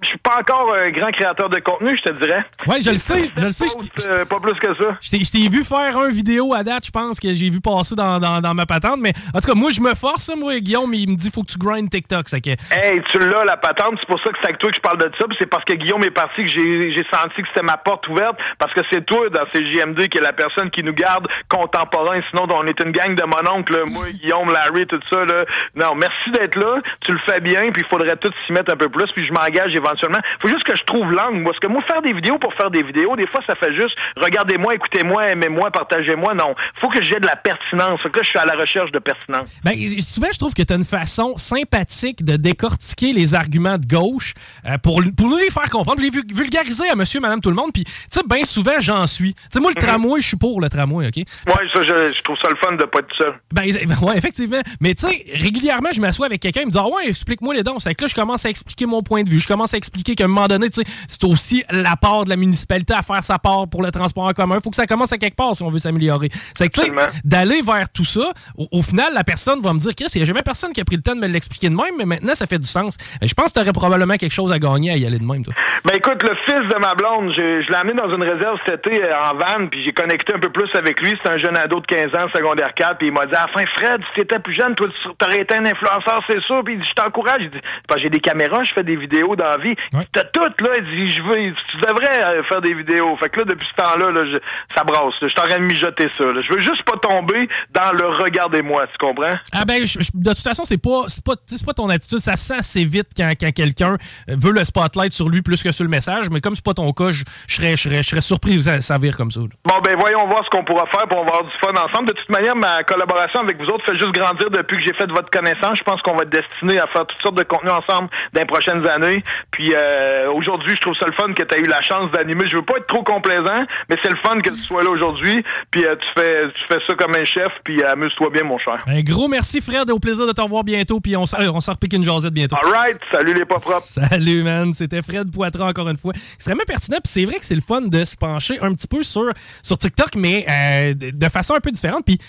[0.02, 2.44] je suis pas encore un grand créateur de contenu, je te dirais.
[2.66, 3.66] Ouais, je le sais, je le sais.
[4.08, 4.98] Euh, pas plus que ça.
[5.02, 8.20] Je t'ai- vu faire un vidéo à date, je pense, que j'ai vu passer dans,
[8.20, 8.98] dans- dans ma patente.
[9.00, 11.52] Mais en tout cas, moi, je me force, moi, Guillaume, il me dit faut que
[11.52, 12.28] tu grindes TikTok.
[12.30, 12.50] Ça que...
[12.72, 13.96] Hey, tu l'as, la patente.
[14.00, 15.26] C'est pour ça que c'est avec toi que je parle de ça.
[15.38, 18.38] C'est parce que Guillaume est parti que j'ai senti que c'était ma porte ouverte.
[18.58, 22.20] Parce que c'est toi, dans ces JMD, qui est la personne qui nous garde contemporain.
[22.32, 23.84] Sinon, on est une gang de mon oncle.
[23.92, 25.24] Moi, Guillaume, Larry, tout ça.
[25.26, 25.46] Là.
[25.76, 26.82] Non, merci d'être là.
[27.02, 27.72] Tu le fais bien.
[27.72, 29.12] Puis il faudrait tout s'y mettre un peu plus.
[29.14, 30.20] Puis je m'engage éventuellement.
[30.42, 31.44] faut juste que je trouve l'angle.
[31.44, 33.96] Parce que moi, faire des vidéos pour faire des vidéos, des fois, ça fait juste
[34.18, 36.34] regardez-moi, écoutez-moi, aimez-moi, partagez-moi.
[36.34, 36.56] Non.
[36.80, 38.02] faut que j'ai de la pertinence.
[38.02, 39.48] Que là, je suis à la recherche de pertinence.
[39.64, 43.86] Ben, souvent, je trouve que tu as une façon sympathique de décortiquer les arguments de
[43.86, 44.34] gauche
[44.66, 47.56] euh, pour, pour nous les faire comprendre, les vul- vulgariser à monsieur, madame, tout le
[47.56, 47.72] monde.
[47.74, 49.34] Puis, tu sais, bien souvent, j'en suis.
[49.34, 51.18] Tu sais, moi, le tramway, je suis pour le tramway, OK?
[51.18, 53.34] Ouais, ça, je, je trouve ça le fun de pas être seul.
[53.54, 53.64] Ben,
[54.04, 54.62] ouais, effectivement.
[54.82, 57.64] Mais tu sais, régulièrement, je m'assois avec quelqu'un, il me dit Ah ouais, explique-moi les
[57.64, 57.80] dons.
[57.80, 59.40] C'est que là, je commence à expliquer mon point de vue.
[59.40, 62.30] Je commence à expliquer qu'à un moment donné, tu sais, c'est aussi la part de
[62.30, 64.56] la municipalité à faire sa part pour le transport en commun.
[64.56, 66.30] Il faut que ça commence à quelque part si on veut s'améliorer.
[66.54, 66.82] C'est que,
[67.24, 70.24] d'aller vers tout ça, au, au final, la personne va me dire Chris, il n'y
[70.24, 72.36] a jamais personne qui a pris le temps de me l'expliquer de même, mais maintenant,
[72.36, 72.98] ça fait du sens.
[73.22, 75.44] Je pense que tu aurais probablement quelque chose à gagner à y aller de même,
[75.44, 75.54] toi.
[75.84, 78.86] Ben écoute, le fils de ma blonde, je, je l'ai amené dans une réserve cet
[78.88, 81.14] été euh, en van, puis j'ai connecté un peu plus avec lui.
[81.22, 83.48] C'est un jeune ado de 15 ans, secondaire 4, puis il m'a dit à la
[83.48, 86.64] fin, Fred, si t'étais plus jeune, toi, tu aurais été un influenceur, c'est sûr.
[86.64, 87.50] Puis il dit, je t'encourage.
[87.98, 89.76] J'ai des caméras, je fais des vidéos dans la vie.
[90.12, 93.16] T'as tout, là, il dit, je veux, tu devrais euh, faire des vidéos.
[93.18, 94.38] Fait que là, depuis ce temps-là, là, je-
[94.76, 95.14] ça brasse.
[95.22, 95.28] là.
[95.28, 96.26] Je suis en train de mijoter ça.
[96.26, 96.42] là.
[96.42, 99.34] Je veux juste pas tomber dans le regardez-moi, tu comprends?
[99.54, 102.20] Ah ben, je- je- de toute façon, c'est pas, c'est pas, c'est pas ton attitude.
[102.20, 105.72] Ça se sent assez vite quand, quand quelqu'un veut le spotlight sur lui plus que
[105.72, 106.30] sur le message.
[106.30, 108.62] Mais comme c'est pas ton cas, je je serais, je serais, je serais surpris que
[108.62, 109.40] ça, ça vire comme ça.
[109.40, 109.48] là.
[109.66, 112.10] Bon, ben voyons voir ce qu'on pourra faire pour avoir du fun ensemble.
[112.10, 115.08] De toute manière, ma collaboration avec vous autres fait juste grandir depuis que j'ai fait
[115.08, 115.78] de votre connaissance.
[115.78, 118.46] Je pense qu'on va être destiné à faire toutes sortes de contenus ensemble dans les
[118.46, 119.24] prochaines années.
[119.52, 122.46] Puis euh, aujourd'hui, je trouve ça le fun que tu as eu la chance d'animer.
[122.48, 125.44] Je veux pas être trop complaisant, mais c'est le fun que tu sois là aujourd'hui.
[125.72, 128.58] Puis euh, tu fais tu fais ça comme un chef, puis euh, amuse-toi bien, mon
[128.58, 128.78] cher.
[128.88, 129.90] Un gros merci, Fred.
[129.90, 131.00] Au plaisir de te revoir bientôt.
[131.00, 132.56] Puis on, on s'en repique une jasette bientôt.
[132.62, 133.00] All right.
[133.12, 133.82] Salut les pas propres.
[133.82, 134.74] Salut, man.
[134.74, 136.14] C'était Fred Poitras encore une fois.
[136.36, 136.98] Extrêmement pertinent.
[137.04, 139.32] Puis c'est vrai que c'est le fun de se pencher un petit peu sur,
[139.62, 142.04] sur TikTok, mais euh, de façon un peu différente.
[142.06, 142.20] Puis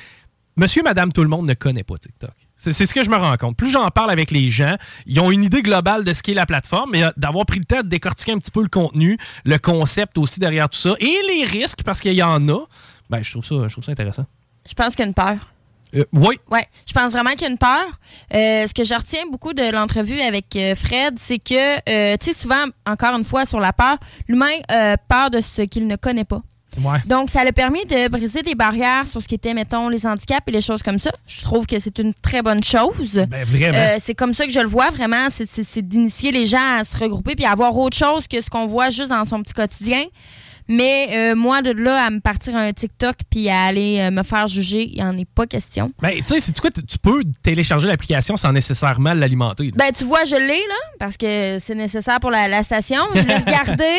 [0.56, 2.30] monsieur, madame, tout le monde ne connaît pas TikTok.
[2.56, 3.56] C'est ce que je me rends compte.
[3.56, 6.46] Plus j'en parle avec les gens, ils ont une idée globale de ce qu'est la
[6.46, 9.58] plateforme, mais euh, d'avoir pris le temps de décortiquer un petit peu le contenu, le
[9.58, 12.60] concept aussi derrière tout ça, et les risques, parce qu'il y en a,
[13.10, 14.24] ben, je, trouve ça, je trouve ça intéressant.
[14.66, 15.36] Je pense qu'il y a une peur.
[15.94, 16.38] Euh, oui.
[16.50, 17.86] Oui, je pense vraiment qu'il y a une peur.
[18.34, 22.32] Euh, ce que je retiens beaucoup de l'entrevue avec euh, Fred, c'est que, tu sais,
[22.32, 23.96] souvent, encore une fois, sur la peur,
[24.28, 26.42] l'humain a peur de ce qu'il ne connaît pas.
[26.82, 26.98] Ouais.
[27.06, 30.42] Donc, ça a permis de briser des barrières sur ce qui était, mettons, les handicaps
[30.46, 31.10] et les choses comme ça.
[31.26, 33.24] Je trouve que c'est une très bonne chose.
[33.28, 33.76] Ben, vraiment.
[33.76, 35.28] Euh, c'est comme ça que je le vois, vraiment.
[35.30, 38.66] C'est d'initier les gens à se regrouper puis à avoir autre chose que ce qu'on
[38.66, 40.04] voit juste dans son petit quotidien.
[40.68, 44.22] Mais euh, moi, de là à me partir un TikTok puis à aller euh, me
[44.22, 45.92] faire juger, il n'y en est pas question.
[46.02, 49.70] Ben, tu sais, c'est quoi, tu peux télécharger l'application sans nécessairement l'alimenter.
[49.76, 53.00] Ben, tu vois, je l'ai, là, parce que c'est nécessaire pour la, la station.
[53.14, 53.84] Je l'ai regardé.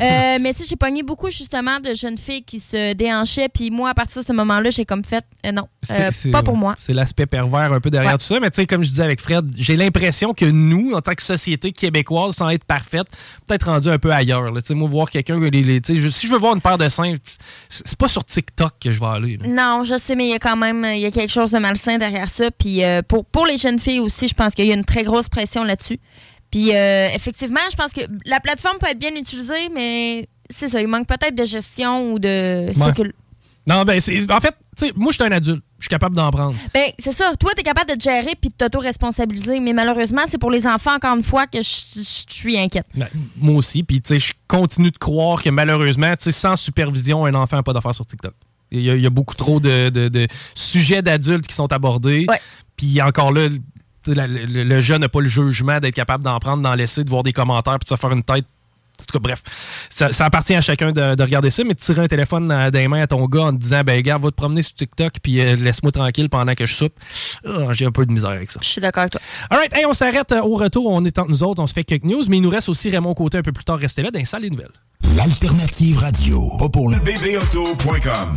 [0.00, 3.48] Euh, mais, tu sais, j'ai pogné beaucoup, justement, de jeunes filles qui se déhanchaient.
[3.48, 5.68] Puis moi, à partir de ce moment-là, j'ai comme fait, non,
[6.32, 6.74] pas pour moi.
[6.78, 8.18] C'est l'aspect pervers un peu derrière Ouais.
[8.18, 8.40] tout ça.
[8.40, 11.22] Mais tu sais, comme je disais avec Fred, j'ai l'impression que nous, en tant que
[11.22, 13.06] société québécoise, sans être parfaite,
[13.46, 14.50] peut-être rendu un peu ailleurs.
[14.50, 14.60] là.
[14.60, 17.14] Tu sais, moi, voir quelqu'un, tu sais, si je veux voir une paire de seins,
[17.68, 19.36] c'est pas sur TikTok que je vais aller.
[19.38, 19.48] là.
[19.48, 21.58] Non, je sais, mais il y a quand même il y a quelque chose de
[21.58, 22.50] malsain derrière ça.
[22.50, 25.02] Puis euh, pour, pour les jeunes filles aussi, je pense qu'il y a une très
[25.02, 25.98] grosse pression là-dessus.
[26.50, 30.80] Puis euh, effectivement, je pense que la plateforme peut être bien utilisée, mais c'est ça,
[30.80, 32.74] il manque peut-être de gestion ou de Ouais.
[32.74, 33.12] circul-
[33.66, 34.30] Non, ben, c'est.
[34.30, 35.64] En fait, tu sais, moi, je suis un adulte.
[35.82, 36.54] Je suis capable d'en prendre.
[36.72, 37.32] Ben, c'est ça.
[37.40, 39.58] Toi, tu es capable de te gérer puis de t'auto-responsabiliser.
[39.58, 41.62] Mais malheureusement, c'est pour les enfants, encore une fois, que je
[42.28, 42.86] suis inquiète.
[42.94, 43.82] Ben, moi aussi.
[43.82, 47.56] Puis, tu sais, je continue de croire que malheureusement, tu sais, sans supervision, un enfant
[47.56, 48.32] n'a pas d'affaires sur TikTok.
[48.70, 51.72] Il y, a, il y a beaucoup trop de, de- de sujets d'adultes qui sont
[51.72, 52.26] abordés.
[52.76, 53.48] Puis encore là,
[54.06, 57.10] la- le, le jeune n'a pas le jugement d'être capable d'en prendre, d'en laisser, de
[57.10, 58.44] voir des commentaires, puis de se faire une tête.
[59.00, 59.42] En tout cas, bref,
[59.88, 62.70] ça, ça appartient à chacun de, de regarder ça, mais de tirer un téléphone dans,
[62.70, 64.74] dans les mains à ton gars en te disant, ben, gars, va te promener sur
[64.74, 66.94] TikTok, puis euh, laisse-moi tranquille pendant que je soupe.
[67.46, 68.60] Ah, J'ai un peu de misère avec ça.
[68.62, 69.20] Je suis d'accord avec toi.
[69.50, 70.86] All right, hey, on s'arrête euh, au retour.
[70.86, 72.90] On est entre nous autres, on se fait quelques news, mais il nous reste aussi
[72.90, 73.78] Raymond Côté un peu plus tard.
[73.78, 74.70] Restez là dans les des nouvelles.
[75.16, 76.56] L'alternative radio.
[76.58, 78.36] Pas pour le bbauto.com.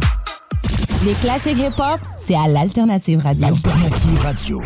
[1.06, 3.48] Les classiques hip-hop, c'est à l'Alternative Radio.
[3.48, 4.62] L'alternative radio.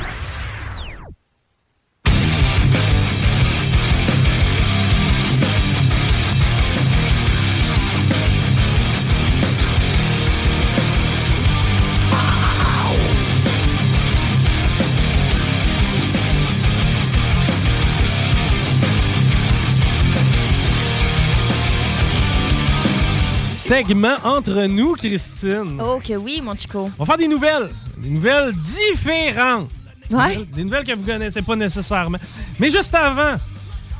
[23.69, 25.79] Segment entre nous, Christine.
[25.79, 26.89] Oh, que oui, mon chico.
[26.97, 27.69] On va faire des nouvelles.
[27.97, 29.69] Des nouvelles différentes.
[30.09, 30.37] Ouais.
[30.37, 32.17] Des- Des nouvelles que vous connaissez pas nécessairement.
[32.59, 33.35] Mais juste avant,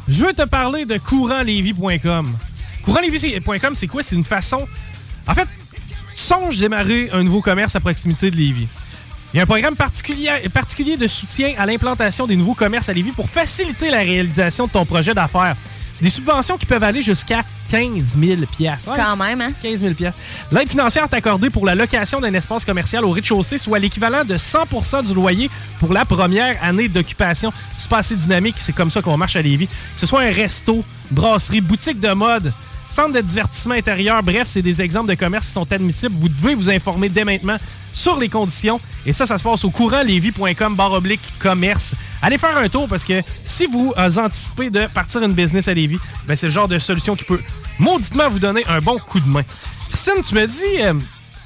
[0.07, 2.35] je veux te parler de courantlévis.com.
[2.83, 4.01] Courantlévis.com, c'est quoi?
[4.01, 4.67] C'est une façon...
[5.27, 5.47] En fait,
[6.15, 8.67] tu songes démarrer un nouveau commerce à proximité de Lévis.
[9.35, 12.93] Il y a un programme particulier, particulier de soutien à l'implantation des nouveaux commerces à
[12.93, 15.55] Lévis pour faciliter la réalisation de ton projet d'affaires.
[15.99, 18.89] C'est des subventions qui peuvent aller jusqu'à 15 000 piastres.
[18.95, 19.51] Quand même, hein?
[19.61, 20.17] 15 000 piastres.
[20.49, 24.35] L'aide financière est accordée pour la location d'un espace commercial au rez-de-chaussée, soit l'équivalent de
[24.35, 27.51] 100% du loyer pour la première année d'occupation.
[27.77, 29.67] C'est pas assez dynamique, c'est comme ça qu'on marche à Lévis.
[29.67, 32.53] Que ce soit un resto, brasserie, boutique de mode,
[32.89, 36.15] centre de divertissement intérieur, bref, c'est des exemples de commerces qui sont admissibles.
[36.17, 37.57] Vous devez vous informer dès maintenant
[37.93, 38.79] sur les conditions.
[39.05, 41.93] Et ça, ça se passe au courantlévis.com barre oblique commerce.
[42.21, 45.73] Allez faire un tour parce que si vous euh, anticipez de partir une business à
[45.73, 47.39] Lévis, ben, c'est le genre de solution qui peut
[47.79, 49.43] mauditement vous donner un bon coup de main.
[49.89, 50.93] Christine, tu me dis, euh,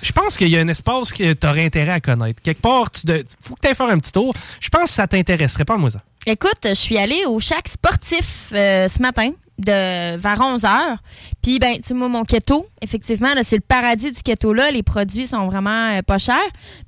[0.02, 2.41] je pense qu'il y a un espace que tu aurais intérêt à connaître.
[2.41, 4.34] Quelque part, il faut que tu ailles faire un petit tour.
[4.60, 5.65] Je pense que ça t'intéresserait.
[5.65, 6.02] Parle-moi ça.
[6.26, 9.32] Écoute, je suis allée au Shack sportif euh, ce matin.
[9.59, 10.97] De vers 11 heures.
[11.41, 14.71] Puis, ben, tu moi, mon keto, effectivement, là, c'est le paradis du keto là.
[14.71, 16.38] Les produits sont vraiment euh, pas chers.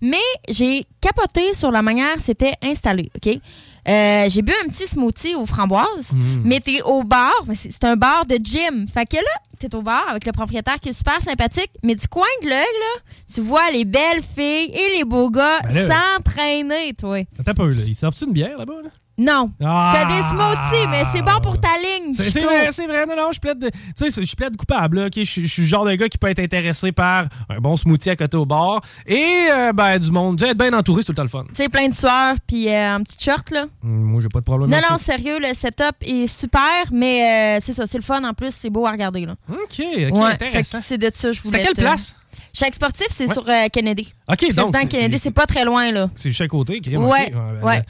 [0.02, 0.18] Mais
[0.50, 3.40] j'ai capoté sur la manière c'était installé, OK?
[3.88, 6.42] Euh, j'ai bu un petit smoothie aux framboises, Mm.
[6.44, 8.88] mais t'es au bar, c'est c'est un bar de gym.
[8.92, 9.22] Fait que là,
[9.60, 12.58] t'es au bar avec le propriétaire qui est super sympathique, mais du coin de l'œil,
[12.62, 13.02] là,
[13.32, 17.20] tu vois les belles filles et les beaux gars Ben là- s'entraîner, toi.
[17.40, 17.84] Attends un peu, là.
[17.86, 18.82] Ils servent-tu une bière là-bas?
[18.84, 18.90] Là?
[19.18, 19.52] Non.
[19.64, 19.94] Ah!
[19.96, 22.14] T'as des smoothies, mais c'est bon pour ta ligne.
[22.14, 23.06] C'est vrai, c'est vrai.
[23.06, 25.00] Non, non, je plaide, de- tu sais, je plaide coupable.
[25.00, 25.08] Là?
[25.16, 27.78] Je suis je suis le genre de gars qui peut être intéressé par un bon
[27.78, 30.42] smoothie à côté au bar et euh, ben, du monde.
[30.42, 31.46] Être bien entouré, c'est tout le temps le fun.
[31.50, 33.66] Tu sais, plein de sueur, puis euh, un petit short, là.
[33.84, 34.70] Hum, Moi, j'ai pas de problème.
[34.70, 35.14] Non, non, ça.
[35.14, 36.62] sérieux, le setup est super,
[36.92, 39.36] mais euh, c'est ça, c'est le fun en plus, c'est beau à regarder, là.
[39.50, 39.80] OK, OK,
[40.18, 40.80] Ouais, intéressant.
[40.84, 42.18] c'est de ça, je C'est à quelle place?
[42.54, 43.34] Chaque sportif, c'est Ouais.
[43.34, 44.14] sur Kennedy.
[44.30, 46.10] OK, Président donc, c'est- Kennedy, c'est- pas très loin, là.
[46.16, 47.34] C'est à côté, crime, Ouais, ok.
[47.34, 47.82] ben, ouais.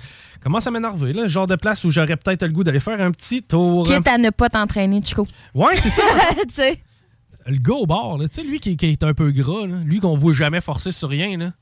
[0.46, 1.24] Commence à m'énerver, là?
[1.24, 3.84] le Genre de place où j'aurais peut-être le goût d'aller faire un petit tour.
[3.84, 5.28] Quitte à ne pas t'entraîner, Chico.
[5.56, 6.04] Ouais, c'est ça.
[6.48, 6.84] tu sais.
[7.48, 9.78] le gars au bar, là, tu sais, lui qui, qui est un peu gras, là,
[9.84, 11.54] lui qu'on voit jamais forcer sur rien, là.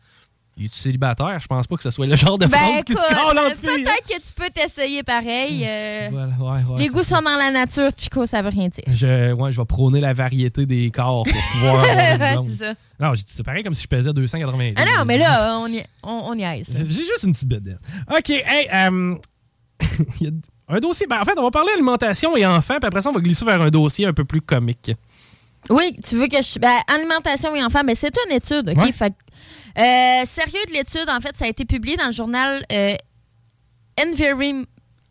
[0.55, 1.39] Il est célibataire?
[1.39, 3.57] Je pense pas que ce soit le genre de Ben, qui se colle euh, entre
[3.57, 3.69] filles.
[3.71, 3.75] hein.
[3.85, 5.63] peut-être que tu peux t'essayer pareil.
[5.67, 8.83] euh, Voilà, ouais, ouais, les goûts sont dans la nature, Chico, ça veut rien dire.
[8.87, 11.85] Je, ouais, je vais prôner la variété des corps pour pouvoir
[12.59, 12.73] ça.
[12.99, 14.73] Non, c'est pareil comme si je pesais 280.
[14.75, 16.67] Ah non, mais là, on y, on, on y aise.
[16.71, 17.63] J'ai juste une petite bête.
[18.15, 19.15] OK, hey, euh,
[20.21, 20.31] il y a
[20.75, 21.07] un dossier.
[21.07, 23.43] ben, en fait, on va parler alimentation et enfants, puis après ça, on va glisser
[23.43, 24.91] vers un dossier un peu plus comique.
[25.69, 26.59] Oui, tu veux que je.
[26.59, 28.83] Ben, alimentation et enfants, ben, c'est une étude, OK?
[28.83, 28.91] Ouais.
[28.91, 29.15] Fait que,
[29.77, 32.95] euh, sérieux de l'étude, en fait, ça a été publié dans le journal euh,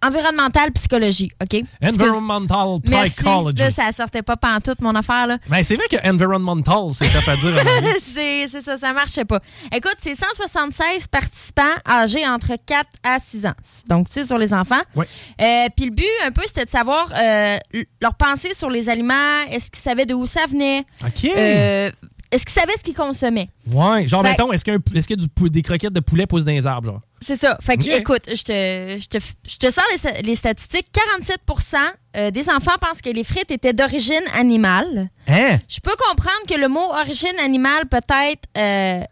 [0.04, 1.62] Environmental Psychologie, OK?
[1.80, 3.10] Environmental Merci.
[3.10, 3.62] Psychology.
[3.62, 5.38] Là, ça sortait pas pantoute, mon affaire, là.
[5.48, 7.52] Ben, c'est vrai que environmental, c'est tough à dire.
[8.12, 9.38] c'est c'est ça, ça marchait pas.
[9.72, 13.54] Écoute, c'est 176 participants âgés entre 4 à 6 ans.
[13.86, 14.80] Donc, c'est sur les enfants.
[14.96, 15.06] Ouais.
[15.40, 17.58] Euh, Puis le but, un peu, c'était de savoir euh,
[18.00, 19.40] leur pensée sur les aliments.
[19.50, 20.84] Est-ce qu'ils savaient d'où ça venait?
[21.04, 21.24] OK.
[21.26, 21.92] Euh,
[22.32, 23.48] est-ce qu'ils savaient ce qu'ils consommaient?
[23.70, 26.44] Ouais, genre, Fait- mettons, est-ce qu'il y, a y du des croquettes de poulet poussent
[26.44, 27.00] dans les arbres, genre?
[27.20, 27.56] C'est ça.
[27.60, 30.86] Fait que, écoute, je te, je, te, je te sors les, les statistiques.
[31.20, 31.76] 47%
[32.16, 35.08] euh, des enfants pensent que les frites étaient d'origine animale.
[35.28, 35.58] Hein?
[35.68, 38.44] Je peux comprendre que le mot origine animale peut être...
[38.58, 39.04] euh,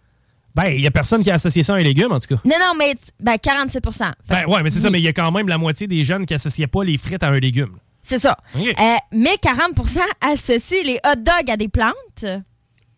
[0.55, 2.41] Ben, il y a personne qui a associé ça à un légume, en tout cas.
[2.45, 5.13] non, non, mais ben, 47 Fait Ben, ouais, mais c'est ça, mais il y a
[5.13, 7.77] quand même la moitié des jeunes qui associaient pas les frites à un légume.
[8.03, 8.37] C'est ça.
[8.57, 8.63] Euh,
[9.13, 12.25] mais 40% associent les hot dogs à des plantes.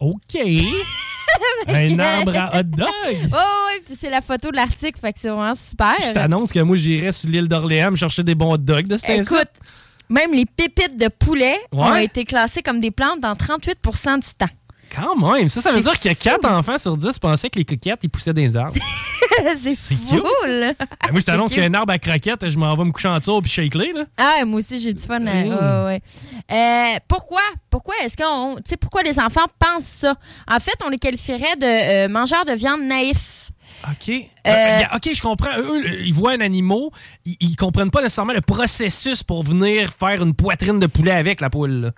[0.03, 0.37] OK.
[1.69, 2.89] un arbre à hot dog.
[3.33, 3.37] Oh,
[3.69, 5.95] oui, puis c'est la photo de l'article, fait que c'est vraiment super.
[6.01, 8.97] Je t'annonce que moi, j'irais sur l'île d'Orléans me chercher des bons hot dogs de
[8.97, 9.21] cet.
[9.21, 9.51] Écoute,
[10.09, 14.53] même les pépites de poulet ont été classées comme des plantes dans 38% du temps.
[14.95, 18.01] Quand même, ça, ça veut dire que 4 enfants sur 10 pensaient que les coquettes,
[18.03, 18.75] ils poussaient des arbres.
[19.63, 20.17] c'est
[20.47, 20.75] là.
[20.79, 22.93] Ben, moi, je t'annonce qu'il y a un arbre à croquettes, je m'en vais me
[22.93, 24.05] coucher en dessous puis shake-les, là.
[24.19, 25.21] Ah moi aussi, j'ai du fun.
[25.21, 25.87] Mmh.
[25.87, 26.01] ouais.
[26.51, 27.41] Euh, pourquoi?
[27.71, 28.57] Pourquoi est-ce qu'on.
[28.57, 30.15] Tu sais, pourquoi les enfants pensent ça?
[30.51, 31.65] En fait, on les qualifierait de
[32.05, 33.51] euh, mangeurs de viande naïfs.
[33.89, 34.11] OK.
[34.11, 35.57] Euh, y a- OK, je comprends.
[35.59, 36.91] Eux, eux, ils voient un animal,
[37.25, 41.41] ils, ils comprennent pas nécessairement le processus pour venir faire une poitrine de poulet avec
[41.41, 41.71] la poule.
[41.71, 41.91] là.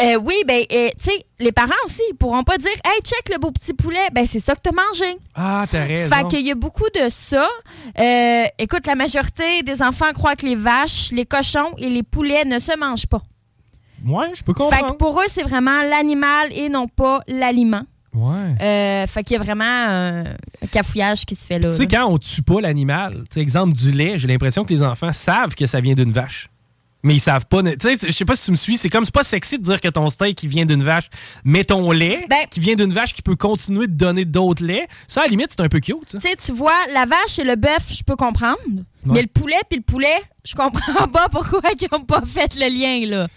[0.00, 3.28] Euh, oui, ben, euh, tu sais, les parents aussi, ils pourront pas dire, hey, check
[3.30, 4.08] le beau petit poulet.
[4.12, 5.16] Ben, c'est ça que t'as mangé.
[5.34, 6.14] Ah, t'as raison.
[6.14, 7.46] Fait qu'il y a beaucoup de ça.
[7.98, 12.44] Euh, écoute, la majorité des enfants croient que les vaches, les cochons et les poulets
[12.44, 13.22] ne se mangent pas.
[14.06, 14.96] Ouais, je peux Fait que comprendre.
[14.96, 17.82] pour eux, c'est vraiment l'animal et non pas l'aliment.
[18.14, 18.32] Ouais.
[18.60, 20.24] Euh, fait qu'il y a vraiment un
[20.72, 21.70] cafouillage qui se fait là.
[21.70, 25.12] Tu sais, quand on tue pas l'animal, exemple du lait, j'ai l'impression que les enfants
[25.12, 26.48] savent que ça vient d'une vache.
[27.02, 27.62] Mais ils savent pas.
[27.62, 29.62] Tu sais, je sais pas si tu me suis, c'est comme c'est pas sexy de
[29.62, 31.08] dire que ton steak il vient d'une vache,
[31.44, 34.88] mais ton lait Ben qui vient d'une vache qui peut continuer de donner d'autres laits,
[35.08, 35.96] ça à la limite c'est un peu cute.
[36.10, 38.58] Tu sais, tu vois, la vache et le bœuf, je peux comprendre.
[39.06, 42.68] Mais le poulet puis le poulet, je comprends pas pourquoi ils ont pas fait le
[42.68, 43.28] lien, là.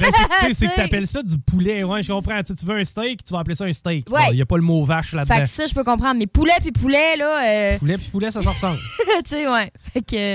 [0.00, 0.10] Ben,
[0.40, 1.84] c'est- c'est que t'appelles ça du poulet.
[1.84, 2.42] Ouais, je comprends.
[2.42, 4.10] Tu veux un steak, tu vas appeler ça un steak.
[4.10, 4.20] Ouais.
[4.30, 5.40] Il n'y a pas le mot vache Fait là-dedans.
[5.40, 6.16] que ça, je peux comprendre.
[6.18, 7.44] Mais poulet puis poulet, là,
[7.74, 8.78] euh, Poulet puis poulet, ça se ressemble.
[9.24, 9.70] tu sais, ouais.
[9.92, 10.34] Fait que,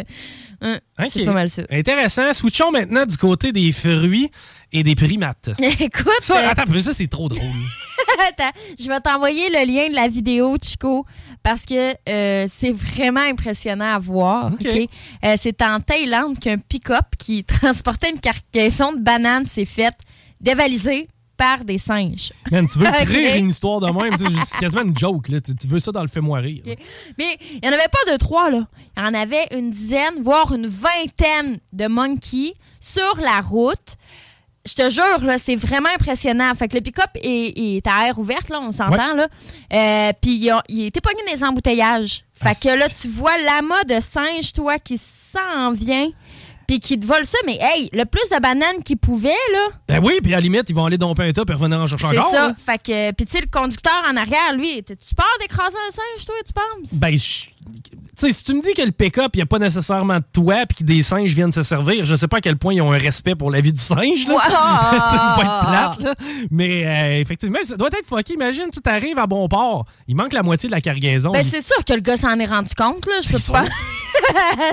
[0.64, 0.78] euh,
[1.12, 1.26] c'est Ok.
[1.26, 1.62] pas mal ça.
[1.72, 2.34] Intéressant.
[2.34, 4.30] Switchons maintenant du côté des fruits
[4.72, 5.50] et des primates.
[5.80, 7.42] Écoute, Ça, euh, attends, mais ça, c'est trop drôle.
[8.30, 11.06] Attends, je vais t'envoyer le lien de la vidéo, Chico,
[11.44, 14.52] parce que euh, c'est vraiment impressionnant à voir.
[14.66, 19.94] Euh, c'est en Thaïlande qu'un pick-up qui transportait une cargaison de bananes s'est fait
[20.42, 22.34] dévaliser par des singes.
[22.52, 23.02] Man, tu veux Ok.
[23.04, 24.14] écrire une histoire de même,
[24.46, 25.30] c'est quasiment une joke.
[25.30, 25.40] Là.
[25.40, 26.64] Tu, tu veux ça dans le fais-moi rire.
[26.68, 26.78] Ok.
[27.18, 28.68] Mais il n'y en avait pas de trois, là.
[28.98, 33.96] Il y en avait une dizaine, voire une vingtaine de monkeys sur la route.
[34.66, 36.54] Je te jure, là, c'est vraiment impressionnant.
[36.54, 39.28] Fait que le pick-up est, est à air ouverte, là, on s'entend, là.
[39.74, 42.24] Euh, Puis il, était pogné dans les embouteillages.
[42.36, 46.10] Fait que là, tu vois l'amas de singes, toi, qui s'en vient.
[46.68, 47.38] puis qu'ils te volent ça.
[47.48, 49.68] Mais hey, le plus de bananes qu'ils pouvaient, là.
[49.88, 51.88] Ben oui, puis à la limite, ils vont aller domper un tas et revenir en
[51.88, 52.32] chercher C'est encore.
[52.32, 52.48] ça.
[52.50, 52.56] là.
[52.64, 56.26] Fait que, puis tu sais, le conducteur en arrière, lui, tu pars d'écraser un singe,
[56.26, 56.94] toi, tu penses?
[56.94, 57.50] Ben, je-
[58.16, 60.66] sais, si tu me dis que le pick-up, il n'y a pas nécessairement de toit
[60.68, 62.92] puis que des singes viennent se servir, je sais pas à quel point ils ont
[62.92, 64.28] un respect pour la vie du singe.
[64.28, 64.36] Là.
[64.36, 66.16] Pas être plate, là.
[66.52, 68.34] Mais euh, effectivement, ça doit être fucké.
[68.34, 71.32] Imagine, tu arrives à bon port, il manque la moitié de la cargaison.
[71.32, 73.14] Ben, Il- c'est sûr que le gars s'en est rendu compte, là.
[73.24, 73.64] Je peux pas.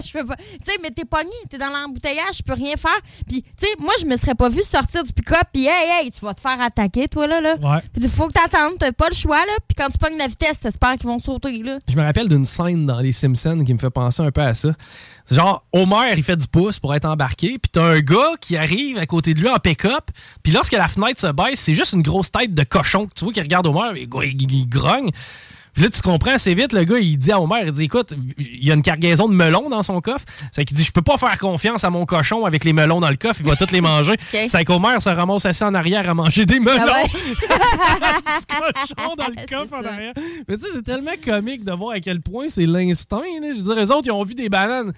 [0.05, 0.37] Je peux pas.
[0.37, 2.99] Tu sais, mais t'es pogné, t'es dans l'embouteillage, je peux rien faire.
[3.29, 6.11] Puis, tu sais, moi, je me serais pas vu sortir du pick-up, puis hey, hey,
[6.11, 7.41] tu vas te faire attaquer, toi, là.
[7.41, 7.55] là.
[7.63, 7.81] Ouais.
[7.93, 9.53] Puis, il faut que t'attendes, t'as pas le choix, là.
[9.69, 11.79] Puis, quand tu pognes la vitesse, t'espères qu'ils vont sauter, là.
[11.89, 14.55] Je me rappelle d'une scène dans Les Simpsons qui me fait penser un peu à
[14.55, 14.71] ça.
[15.31, 18.97] Genre, Homer, il fait du pouce pour être embarqué, puis t'as un gars qui arrive
[18.99, 20.11] à côté de lui en pick-up,
[20.43, 23.25] puis lorsque la fenêtre se baisse, c'est juste une grosse tête de cochon que tu
[23.25, 25.11] vois qui regarde Homer, et il grogne.
[25.77, 28.15] Puis là, tu comprends assez vite, le gars, il dit à Homer, il dit, écoute,
[28.39, 30.25] il y a une cargaison de melons dans son coffre.
[30.51, 33.11] C'est qu'il dit, je peux pas faire confiance à mon cochon avec les melons dans
[33.11, 34.15] le coffre, il va tous les manger.
[34.49, 36.81] C'est qu'Homer se ramasse assis en arrière à manger des melons.
[36.89, 37.03] Ah
[37.37, 40.13] Petit cochon dans le coffre en arrière.
[40.49, 43.21] Mais tu sais, c'est tellement comique de voir à quel point c'est l'instinct.
[43.43, 44.93] Je veux dire, eux autres, ils ont vu des bananes.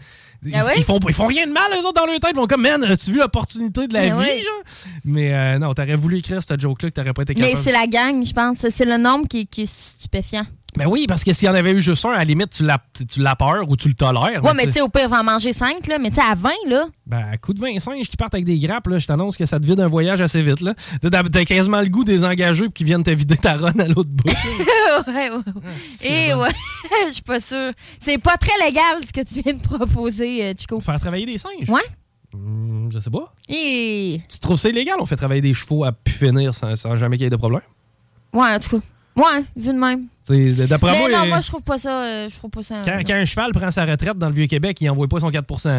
[0.44, 0.74] Ils, Ah ouais?
[0.76, 2.30] ils font, ils font rien de mal, eux autres, dans leur tête.
[2.34, 4.40] Ils vont comme, man, as-tu vu l'opportunité de la Ah vie, ouais.
[4.40, 4.62] genre?
[5.04, 7.64] Mais euh, non, t'aurais voulu écrire cette joke-là que t'aurais pas été Mais capable.
[7.64, 8.58] c'est la gang, je pense.
[8.68, 10.46] C'est le nombre qui, qui est stupéfiant.
[10.78, 12.64] Ben oui, parce que s'il y en avait eu juste un, à la limite, tu
[12.64, 14.44] l'as, tu- l'as peur ou tu le tolères.
[14.44, 15.98] Ouais, mais tu sais, au pire, va en manger 5, là.
[15.98, 16.86] Mais tu sais, à 20, là.
[17.04, 19.44] Ben, à coup de 20 singes qui partent avec des grappes, là, je t'annonce que
[19.44, 20.60] ça te vide un voyage assez vite.
[20.60, 20.74] Là.
[21.02, 24.28] T'as, quasiment le goût des engagés qui viennent te vider ta run à l'autre bout.
[25.08, 26.08] ouais, ouais.
[26.08, 26.48] Et ouais,
[27.08, 27.72] je suis pas sûre.
[28.00, 30.80] C'est pas très légal ce que tu viens de proposer, euh, Chico.
[30.80, 31.68] Faire travailler des singes?
[31.68, 31.82] Ouais.
[32.32, 33.34] Hmm, je sais pas.
[33.48, 34.20] Et...
[34.28, 34.96] Tu trouves ça illégal?
[35.00, 37.36] On fait travailler des chevaux à pu finir sans, sans jamais qu'il y ait de
[37.36, 37.62] problème?
[38.32, 38.84] Ouais, en tout cas.
[39.18, 40.06] Ouais, vu de même.
[40.68, 42.02] D'après moi, non, euh, moi, je trouve pas ça.
[42.04, 42.82] euh, je trouve pas ça.
[42.84, 45.68] quand, quand un cheval prend sa retraite dans le Vieux-Québec, il envoie pas son 4%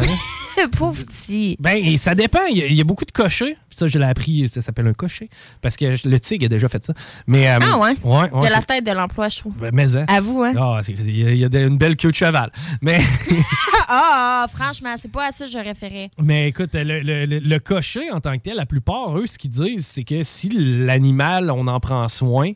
[0.76, 1.56] Pauvre petit.
[1.60, 2.44] Ben, et ça dépend.
[2.50, 3.56] Il y, a, il y a beaucoup de cochers.
[3.70, 5.30] Ça, je l'ai appris, ça s'appelle un cocher.
[5.62, 6.92] Parce que le tigre a déjà fait ça.
[7.28, 7.94] Mais, euh, Ah ouais?
[8.02, 9.54] Ouais, Il ouais, a la tête de l'emploi, je trouve.
[9.54, 10.04] Ben, mais, hein.
[10.08, 10.52] À vous, hein?
[10.58, 12.50] Ah, c'est- il y a, il y a de- une belle queue de cheval.
[12.82, 13.34] Mais, ah,
[13.88, 16.10] ah, franchement, c'est pas à ça que je référais.
[16.20, 19.38] mais écoute, le, le- le- le cocher en tant que tel, la plupart, eux, ce
[19.38, 22.50] qu'ils disent, c'est que si l'animal, on en prend soin,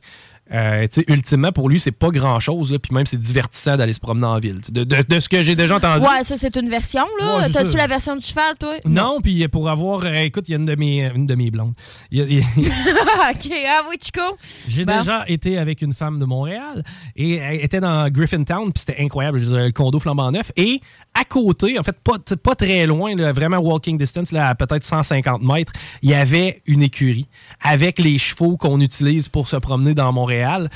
[0.53, 2.77] euh, ultimement, pour lui, c'est pas grand-chose.
[2.83, 4.61] Puis même, c'est divertissant d'aller se promener en ville.
[4.69, 6.05] De, de- de ce que j'ai déjà entendu.
[6.05, 7.39] Ouais, ça, c'est une version, là.
[7.39, 8.75] Ouais, T'as-tu la version du cheval, toi?
[8.85, 10.05] Non, puis pour avoir.
[10.05, 11.73] euh, écoute, il y a une de mes, une de mes blondes.
[12.11, 12.45] Il y a- il y a-
[13.31, 14.21] ok, ah oui, Chico.
[14.69, 14.99] J'ai Bon.
[14.99, 16.85] déjà été avec une femme de Montréal
[17.17, 19.39] et elle était dans Griffintown, puis c'était incroyable.
[19.39, 20.53] Je dirais, le condo flambant neuf.
[20.57, 20.81] Et
[21.15, 25.73] à côté, en fait, pas, très loin, vraiment walking distance, là, à peut-être 150 mètres,
[26.03, 27.29] il y avait une écurie
[27.63, 30.71] avec les chevaux qu'on utilise pour se promener dans Montréal.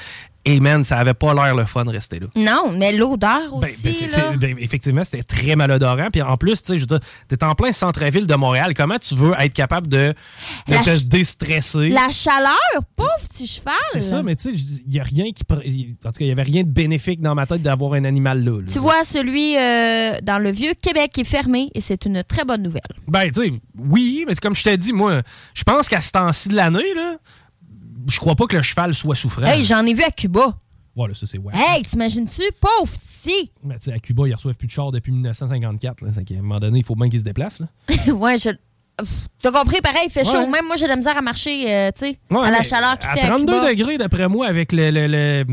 [0.50, 2.26] Et man, ça avait pas l'air le fun de rester là.
[2.34, 4.30] Non, mais l'odeur aussi, Ben, c'est- là.
[4.32, 6.08] c'est- ben, effectivement, c'était très malodorant.
[6.10, 8.72] Puis en plus, tu sais, je veux dire, t'es en plein centre-ville de Montréal.
[8.74, 10.14] Comment tu veux être capable de,
[10.66, 11.90] te ch- déstresser?
[11.90, 12.56] La chaleur,
[12.96, 13.74] pauvre petit cheval.
[13.92, 15.42] C'est ça, mais tu sais, il n'y a rien qui.
[15.50, 18.42] En tout cas, il n'y avait rien de bénéfique dans ma tête d'avoir un animal
[18.42, 18.60] là.
[18.62, 18.66] là.
[18.72, 22.62] Tu vois, celui euh, dans le vieux Québec est fermé et c'est une très bonne
[22.62, 22.80] nouvelle.
[23.06, 25.20] Ben, tu sais, oui, mais comme je t'ai dit, moi,
[25.52, 27.16] je pense qu'à ce temps-ci de l'année, là,
[28.08, 29.42] je crois pas que le cheval soit souffrant.
[29.46, 30.54] Hey, j'en ai vu à Cuba.
[30.96, 31.52] Voilà, ça, c'est ouais.
[31.54, 32.42] Hey, t'imagines-tu?
[32.60, 33.52] Pauvre petit.
[33.62, 36.02] Mais tu sais, à Cuba, ils reçoivent plus de chars depuis 1954.
[36.02, 37.60] Là, qu'à un moment donné, il faut bien qu'ils se déplacent.
[37.60, 37.66] Là.
[38.12, 38.50] ouais, je.
[39.40, 40.32] T'as compris, pareil, il fait chaud.
[40.38, 40.46] Ouais.
[40.48, 42.98] Même moi, j'ai de la misère à marcher, euh, tu sais, Ouais, à la chaleur
[42.98, 43.68] qu'il À fait à 32 Cuba.
[43.68, 44.90] degrés, d'après moi, avec le.
[44.90, 45.44] le- le-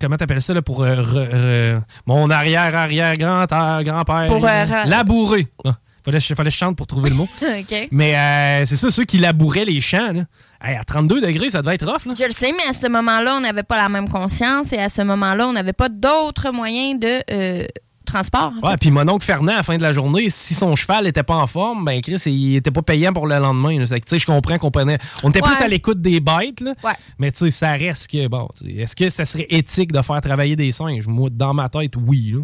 [0.00, 0.84] comment t'appelles ça, là, pour.
[0.84, 1.30] euh, re-
[1.78, 3.82] re- mon arrière-arrière-grand-père.
[3.84, 5.48] grand-père, Pour, euh, re- labourer.
[5.64, 7.28] Ah, fallait, fallait que je chante pour trouver le mot.
[7.42, 7.88] OK.
[7.90, 10.22] Mais c'est ça, ceux qui labouraient les champs, là.
[10.66, 12.14] Hey, à 32 degrés, ça devait être rough, là.
[12.18, 14.88] Je le sais, mais à ce moment-là, on n'avait pas la même conscience et à
[14.88, 17.66] ce moment-là, on n'avait pas d'autres moyens de euh,
[18.06, 18.52] transport.
[18.62, 21.04] en Ouais, puis mon oncle Fernand, à la fin de la journée, si son cheval
[21.04, 23.84] n'était pas en forme, ben Chris, il était pas payant pour le lendemain.
[23.84, 24.98] je comprends qu'on prenait.
[25.22, 25.48] On était Ouais.
[25.50, 26.72] plus à l'écoute des bêtes, là.
[26.82, 26.92] Ouais.
[27.18, 30.56] Mais tu sais, ça reste que, bon, est-ce que ça serait éthique de faire travailler
[30.56, 31.06] des singes?
[31.06, 32.40] Moi, dans ma tête, oui, là.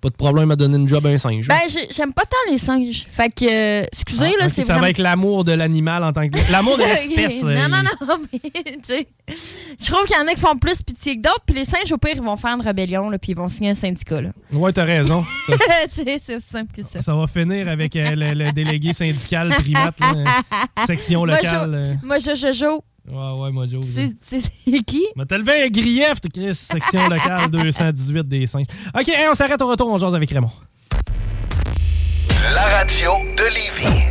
[0.00, 1.46] Pas de problème à donner une job à un singe.
[1.46, 3.04] Ben, j'ai- j'aime pas tant les singes.
[3.06, 3.44] Fait que,
[3.82, 4.80] euh, excusez, Ah, là, ok, c'est ça vraiment...
[4.80, 6.38] va avec l'amour de l'animal en tant que.
[6.50, 7.42] L'amour de l'espèce.
[7.42, 9.06] non, euh, non, non, mais, tu sais,
[9.78, 11.92] je trouve qu'il y en a qui font plus pitié que d'autres, puis les singes,
[11.92, 14.30] au pire, ils vont faire une rébellion, là, puis ils vont signer un syndicat, là.
[14.52, 15.22] Ouais, t'as raison.
[15.46, 15.52] Ça,
[15.94, 17.02] Tu sais, c'est aussi simple que ça.
[17.02, 20.42] ça va finir avec euh, le, le délégué syndical primate, là,
[20.86, 21.70] section Moi, locale.
[21.72, 21.94] je- euh.
[22.02, 22.80] Moi, je, je joue.
[23.08, 23.82] Ouais, ouais, moi, Joe.
[23.96, 24.04] là.
[24.20, 24.42] C'est
[24.86, 25.02] qui?
[25.16, 28.66] Mais t'as levé un grief, t'es Chris, section locale 218 des singes.
[28.94, 30.50] OK, hey, on s'arrête au retour, on jase avec Raymond.
[32.54, 34.10] La radio de Lévis.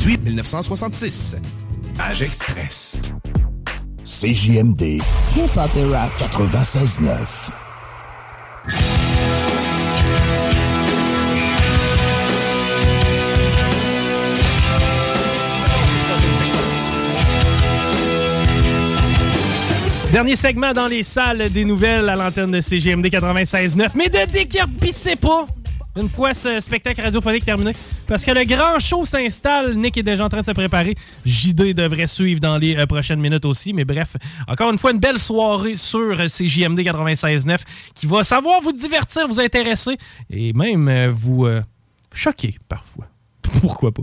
[0.00, 1.36] Suite 1966.
[1.96, 3.02] Page Express.
[4.04, 4.82] CJMD.
[5.36, 7.16] Hip-Hop et Rap 96.9.
[20.12, 23.90] Dernier segment dans les salles des nouvelles à l'antenne de CGMD 96.9.
[23.94, 25.46] Mais ne déguerpissez pas
[25.96, 27.72] une fois ce spectacle radiophonique terminé.
[28.08, 29.76] Parce que le grand show s'installe.
[29.76, 30.96] Nick est déjà en train de se préparer.
[31.24, 33.72] JD devrait suivre dans les euh, prochaines minutes aussi.
[33.72, 34.16] Mais bref,
[34.48, 37.58] encore une fois, une belle soirée sur euh, CJMD 96.9
[37.94, 39.96] qui va savoir vous divertir, vous intéresser
[40.28, 41.46] et même euh, vous
[42.12, 43.06] choquer parfois.
[43.60, 44.02] Pourquoi pas?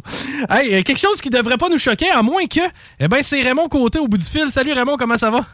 [0.50, 2.62] Hey, quelque chose qui devrait pas nous choquer, à moins que,
[3.02, 4.50] eh ben, c'est Raymond Côté au bout du fil.
[4.52, 5.46] Salut Raymond, comment ça va?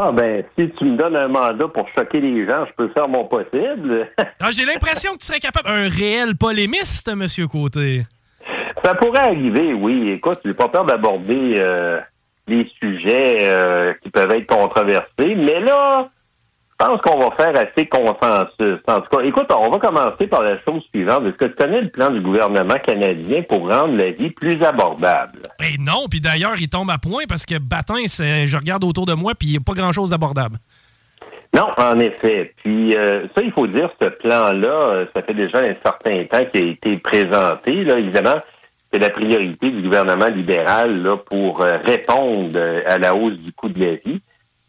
[0.00, 3.08] Ah, ben, si tu me donnes un mandat pour choquer les gens, je peux faire
[3.08, 4.08] mon possible.
[4.42, 5.68] Ah, J'ai l'impression que tu serais capable.
[5.68, 8.04] Un réel polémiste, Monsieur Côté.
[8.82, 10.10] Ça pourrait arriver, oui.
[10.12, 12.00] Écoute, j'ai pas peur d'aborder euh,
[12.48, 16.08] les sujets euh, qui peuvent être controversés, mais là,
[16.80, 18.80] pense qu'on va faire assez consensus.
[18.88, 21.24] En tout cas, écoute, on va commencer par la chose suivante.
[21.26, 25.40] Est-ce que tu connais le plan du gouvernement canadien pour rendre la vie plus abordable?
[25.60, 29.14] Et non, puis d'ailleurs, il tombe à point parce que Batin, je regarde autour de
[29.14, 30.56] moi, puis il n'y a pas grand-chose d'abordable.
[31.54, 32.54] Non, en effet.
[32.62, 36.44] Puis euh, ça, il faut dire, ce plan-là, euh, ça fait déjà un certain temps
[36.46, 37.84] qu'il a été présenté.
[37.84, 38.36] Là, évidemment,
[38.92, 43.68] c'est la priorité du gouvernement libéral là, pour euh, répondre à la hausse du coût
[43.68, 44.22] de la vie.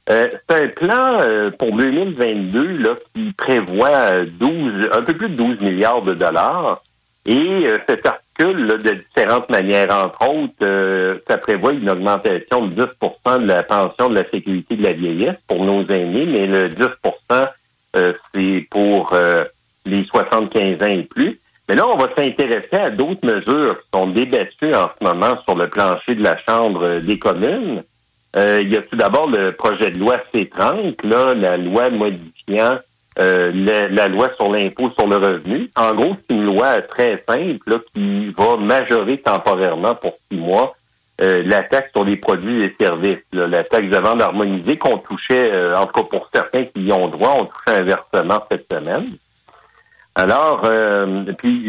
[0.09, 5.29] Euh, c'est un plan euh, pour 2022 là, qui prévoit euh, 12, un peu plus
[5.29, 6.81] de 12 milliards de dollars.
[7.25, 7.37] Et
[7.67, 12.85] euh, cet articule là, de différentes manières, entre autres, euh, ça prévoit une augmentation de
[12.85, 16.69] 10% de la pension de la sécurité de la vieillesse pour nos aînés, mais le
[16.69, 17.49] 10%
[17.95, 19.43] euh, c'est pour euh,
[19.85, 21.39] les 75 ans et plus.
[21.67, 25.55] Mais là, on va s'intéresser à d'autres mesures qui sont débattues en ce moment sur
[25.55, 27.83] le plancher de la Chambre euh, des communes.
[28.35, 32.77] Euh, il y a tout d'abord le projet de loi C30, là, la loi modifiant
[33.19, 33.51] euh,
[33.91, 35.69] la, loi sur l'impôt sur le revenu.
[35.75, 40.75] En gros, c'est une loi très simple qui va majorer temporairement pour six mois
[41.21, 45.51] euh, la taxe sur les produits et services, la taxe de vente harmonisée qu'on touchait,
[45.51, 48.71] euh, en tout cas pour certains qui y ont droit, on touchait un versement cette
[48.71, 49.07] semaine.
[50.15, 51.63] Alors, euh, puis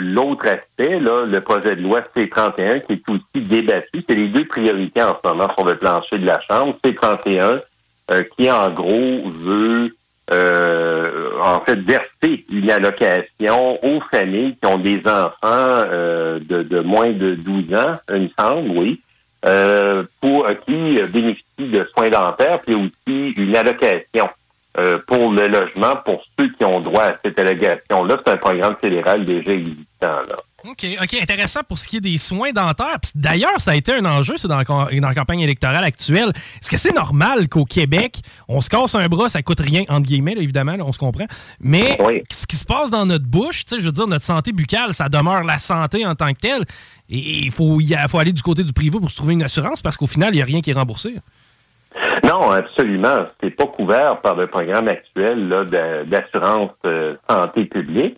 [0.00, 4.46] l'autre aspect, là, le projet de loi C31 qui est aussi débattu, c'est les deux
[4.46, 6.76] priorités en ce moment sur le plancher de la Chambre.
[6.84, 7.60] C31
[8.10, 9.94] euh, qui, en gros, veut
[10.32, 16.80] euh, en fait verser une allocation aux familles qui ont des enfants euh, de, de
[16.80, 19.00] moins de 12 ans, me semble, oui,
[19.44, 24.28] euh, pour euh, qui bénéficient de soins dentaires, puis aussi une allocation
[24.78, 28.18] euh, pour le logement pour ceux qui ont droit à cette allocation-là.
[28.24, 29.84] C'est un programme fédéral déjà existant.
[30.28, 30.36] Là.
[30.64, 32.98] OK, OK, intéressant pour ce qui est des soins dentaires.
[33.14, 36.30] D'ailleurs, ça a été un enjeu c'est dans, la cam- dans la campagne électorale actuelle.
[36.60, 40.06] Est-ce que c'est normal qu'au Québec, on se casse un bras, ça coûte rien, entre
[40.08, 41.26] guillemets, là, évidemment, là, on se comprend.
[41.60, 41.96] Mais
[42.30, 45.44] ce qui se passe dans notre bouche, je veux dire, notre santé buccale, ça demeure
[45.44, 46.64] la santé en tant que telle.
[47.08, 49.42] Et il faut, y a- faut aller du côté du privé pour se trouver une
[49.44, 51.14] assurance parce qu'au final, il n'y a rien qui est remboursé.
[52.24, 53.26] Non, absolument.
[53.42, 55.48] C'est pas couvert par le programme actuel
[56.06, 58.16] d'assurance euh, santé publique.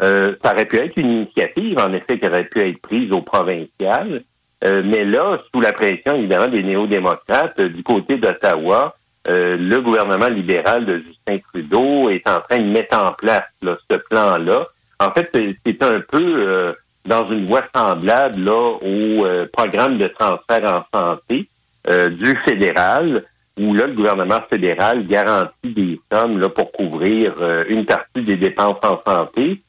[0.00, 3.20] Euh, ça aurait pu être une initiative, en effet, qui aurait pu être prise au
[3.20, 4.22] provincial.
[4.64, 8.94] Euh, mais là, sous la pression, évidemment, des néo-démocrates, euh, du côté d'Ottawa,
[9.24, 13.96] le gouvernement libéral de Justin Trudeau est en train de mettre en place là, ce
[13.96, 14.66] plan-là.
[14.98, 16.74] En fait, c'est- un peu
[17.06, 21.48] dans une voie semblable au programme de transfert en santé
[21.88, 23.24] euh, du fédéral,
[23.58, 28.36] où là, le gouvernement fédéral garantit des sommes là, pour couvrir euh, une partie des
[28.36, 29.60] dépenses en santé.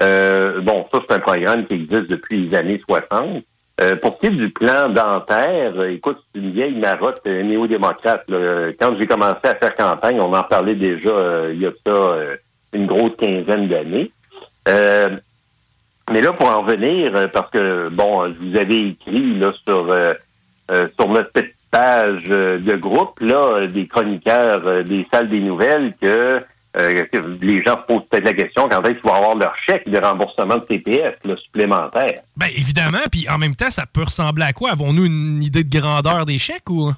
[0.00, 3.42] Euh, bon, ça, c'est un programme qui existe depuis les années 60.
[3.80, 8.26] Euh, pour ce qui est du plan dentaire, euh, écoute, c'est une vieille marotte néo-démocrate.
[8.78, 12.16] Quand j'ai commencé à faire campagne, on en parlait déjà il y a ça
[12.74, 14.10] une grosse quinzaine d'années.
[14.66, 19.94] Mais là, pour en revenir, parce que, bon, je vous avais écrit là, sur,
[20.98, 25.40] sur notre petite page euh, de groupe, là, euh, des chroniqueurs euh, des salles des
[25.40, 26.44] nouvelles, que,
[26.76, 27.04] euh,
[27.40, 29.98] les gens se posent peut-être la question quand est-ce qu'ils vont avoir leur chèque de
[29.98, 32.20] remboursement de TPS là, supplémentaire?
[32.36, 34.70] Ben évidemment, puis en même temps, ça peut ressembler à quoi?
[34.70, 36.92] Avons-nous une idée de grandeur des chèques ou?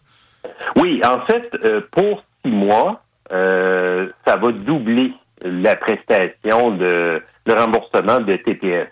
[0.76, 3.02] Oui, en fait, euh, pour six mois,
[3.32, 8.88] euh, ça va doubler la prestation de le remboursement de TPS.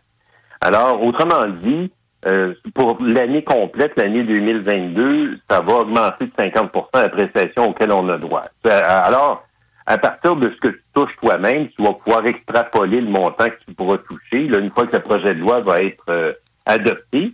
[0.60, 1.90] Alors, autrement dit,
[2.26, 8.08] euh, pour l'année complète, l'année 2022, ça va augmenter de 50% la prestation auquel on
[8.08, 8.44] a droit.
[8.66, 9.44] Euh, Alors,
[9.86, 13.58] à partir de ce que tu touches toi-même, tu vas pouvoir extrapoler le montant que
[13.66, 16.32] tu pourras toucher là, une fois que le projet de loi va être euh,
[16.66, 17.32] adopté.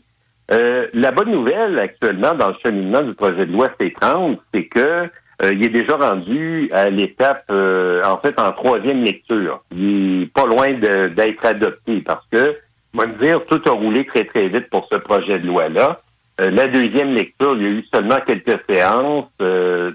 [0.51, 5.11] Euh, la bonne nouvelle actuellement dans le cheminement du projet de loi C30, c'est que
[5.41, 9.63] euh, il est déjà rendu à l'étape, euh, en fait, en troisième lecture.
[9.71, 12.57] Il est pas loin d'être adopté parce que,
[12.99, 16.01] moi me dire, tout a roulé très, très vite pour ce projet de loi-là.
[16.41, 19.27] Euh, la deuxième lecture, il y a eu seulement quelques séances.
[19.41, 19.93] Euh,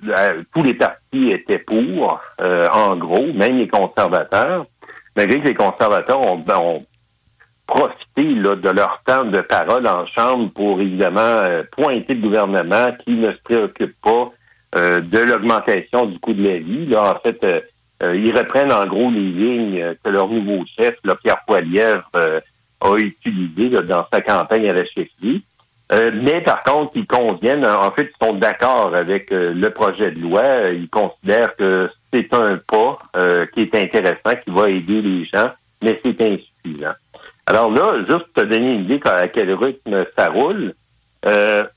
[0.53, 4.65] tous les partis étaient pour, euh, en gros, même les conservateurs.
[5.17, 6.85] Malgré que les conservateurs ont, ben, ont
[7.67, 12.93] profité là, de leur temps de parole en Chambre pour évidemment euh, pointer le gouvernement
[13.03, 14.31] qui ne se préoccupe pas
[14.77, 16.85] euh, de l'augmentation du coût de la vie.
[16.85, 21.15] Là, en fait, euh, ils reprennent en gros les lignes que leur nouveau chef, là,
[21.21, 22.09] Pierre Poilievre,
[22.83, 25.43] a utilisées là, dans sa campagne à la chefferie.
[25.91, 30.11] Euh, mais par contre, ils conviennent, en fait, ils sont d'accord avec euh, le projet
[30.11, 30.69] de loi.
[30.71, 35.51] Ils considèrent que c'est un pas euh, qui est intéressant, qui va aider les gens,
[35.81, 36.93] mais c'est insuffisant.
[37.45, 40.73] Alors là, juste pour te donner une idée à quel rythme ça roule,
[41.23, 41.67] là,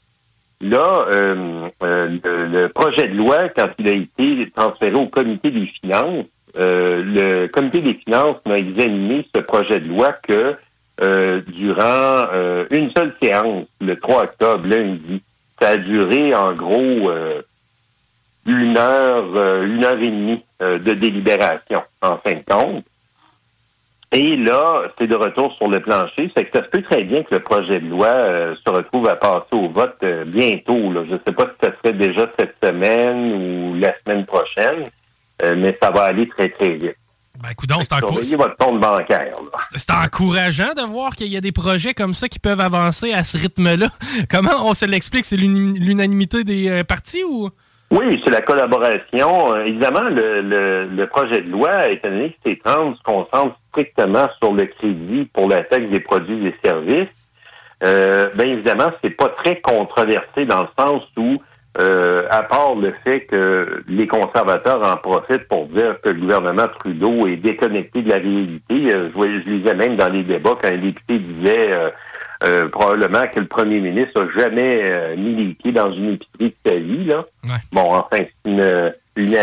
[0.61, 7.49] le, le projet de loi, quand il a été transféré au comité des finances, le
[7.49, 10.55] comité des finances n'a examiné ce projet de loi que
[11.03, 15.23] euh, durant euh, une seule séance, le 3 octobre, lundi.
[15.61, 17.43] Ça a duré en gros euh,
[18.47, 22.85] une heure, euh, une heure et demie euh, de délibération, en fin de compte.
[24.13, 26.31] Et là, c'est de retour sur le plancher.
[26.35, 29.09] C'est que ça se peut très bien que le projet de loi euh, se retrouve
[29.09, 30.93] à passer au vote bientôt.
[30.93, 31.05] Là.
[31.07, 34.91] Je ne sais pas si ça serait déjà cette semaine ou la semaine prochaine,
[35.43, 36.97] mais ça va aller très, très vite.
[37.43, 39.37] Ben, coudonc, c'est encou- Surveillez votre compte bancaire.
[39.37, 39.59] là.
[39.75, 43.23] c'est encourageant de voir qu'il y a des projets comme ça qui peuvent avancer à
[43.23, 43.89] ce rythme-là.
[44.31, 45.25] Comment on se l'explique?
[45.27, 47.51] C'est l'unanimité des euh, partis ou?
[47.93, 49.55] Oui, c'est la collaboration.
[49.55, 53.57] Euh, évidemment, le, le, le projet de loi, étant donné que c'est 30, se concentre
[53.71, 57.09] strictement sur le crédit pour la taxe des produits et services.
[57.85, 61.39] Euh, bien évidemment, c'est pas très controversé dans le sens où,
[61.79, 66.69] euh, à part le fait que les conservateurs en profitent pour dire que le gouvernement
[66.79, 70.77] Trudeau est déconnecté de la réalité, euh, je, je lisais même dans les débats qu'un
[70.79, 71.91] député disait euh,
[72.45, 76.55] euh, probablement que le premier ministre a jamais euh, mis les pieds dans une épicerie
[76.65, 77.05] de sa vie.
[77.05, 77.25] Là.
[77.73, 79.39] Bon, enfin, c'est une, une,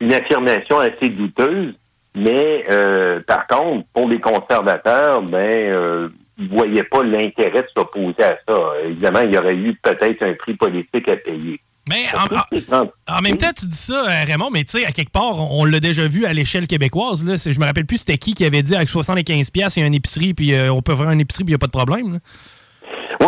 [0.00, 1.74] une affirmation assez douteuse,
[2.14, 6.10] mais euh, par contre, pour les conservateurs, ben,
[6.40, 8.58] ils voyaient pas l'intérêt de s'opposer à ça.
[8.84, 11.60] Évidemment, il y aurait eu peut-être un prix politique à payer.
[11.88, 14.92] Mais en, en- en même temps, tu dis ça, euh, Raymond, mais tu sais, à
[14.92, 17.24] quelque part, on, on l'a déjà vu à l'échelle québécoise.
[17.24, 17.34] Là.
[17.36, 19.86] Je me rappelle plus c'était qui qui avait dit avec 75$, piastres, il y a
[19.86, 21.72] une épicerie, puis euh, on peut faire une épicerie, puis il n'y a pas de
[21.72, 22.12] problème.
[22.14, 22.18] là.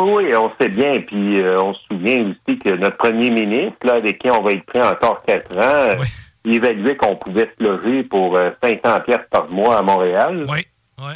[0.00, 1.00] Oui, oui, on sait bien.
[1.00, 4.52] Puis euh, on se souvient aussi que notre premier ministre, là, avec qui on va
[4.52, 5.96] être pris encore quatre ans,
[6.44, 10.46] il évaluait qu'on pouvait se loger pour euh, 500 pièces par mois à Montréal.
[10.48, 10.66] Oui.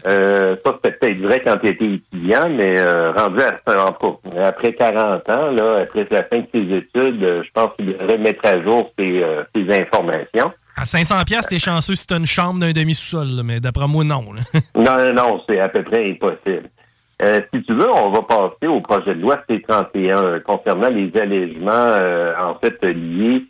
[0.07, 5.28] Euh, ça, c'était peut-être vrai quand il était étudiant, mais euh, rendu à, après 40
[5.28, 8.61] ans, là, après la fin de ses études, euh, je pense qu'il devrait mettre à
[8.62, 9.24] jour ses,
[9.55, 10.53] ses informations.
[10.77, 14.24] À 500$, piastres, t'es chanceux si t'as une chambre d'un demi-sous-sol, mais d'après moi, non.
[14.74, 16.69] Non, non, non, c'est à peu près impossible.
[17.19, 21.70] Si tu veux, on va passer au projet de loi C-31 euh, concernant les allègements,
[21.73, 23.47] euh, en fait, liés,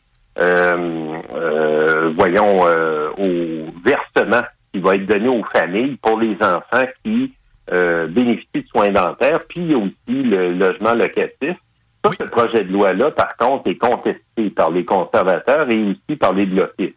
[2.15, 4.47] voyons, au versement
[4.77, 7.32] qui va être donné aux familles pour les enfants qui
[7.73, 11.57] euh, bénéficient de soins dentaires, puis il y a aussi le logement locatif.
[12.05, 16.32] Ça, ce projet de loi-là, par contre, est contesté par les conservateurs et aussi par
[16.32, 16.94] les bloquistes.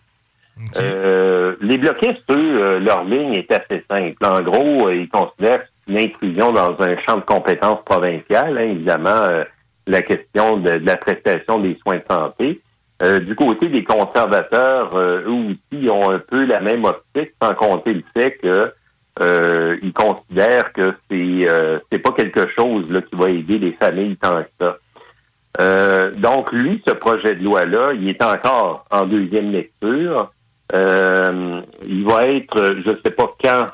[0.78, 4.18] Euh, les bloquistes, eux, euh, leur ligne est assez simple.
[4.26, 8.72] En gros, ils considèrent que c'est une intrusion dans un champ de compétences provinciales, hein,
[8.72, 9.46] évidemment, euh,
[9.88, 12.62] la question de, de la prestation des soins de santé.
[13.02, 17.56] Euh, du côté des conservateurs, euh, eux aussi ont un peu la même optique, sans
[17.56, 18.74] compter le fait que
[19.22, 24.18] euh, considèrent que c'est euh, c'est pas quelque chose là, qui va aider les familles
[24.18, 24.78] tant que ça.
[25.60, 30.32] Euh, donc, lui, ce projet de loi-là, il est encore en deuxième lecture.
[30.72, 33.68] Il va être, je ne sais pas quand,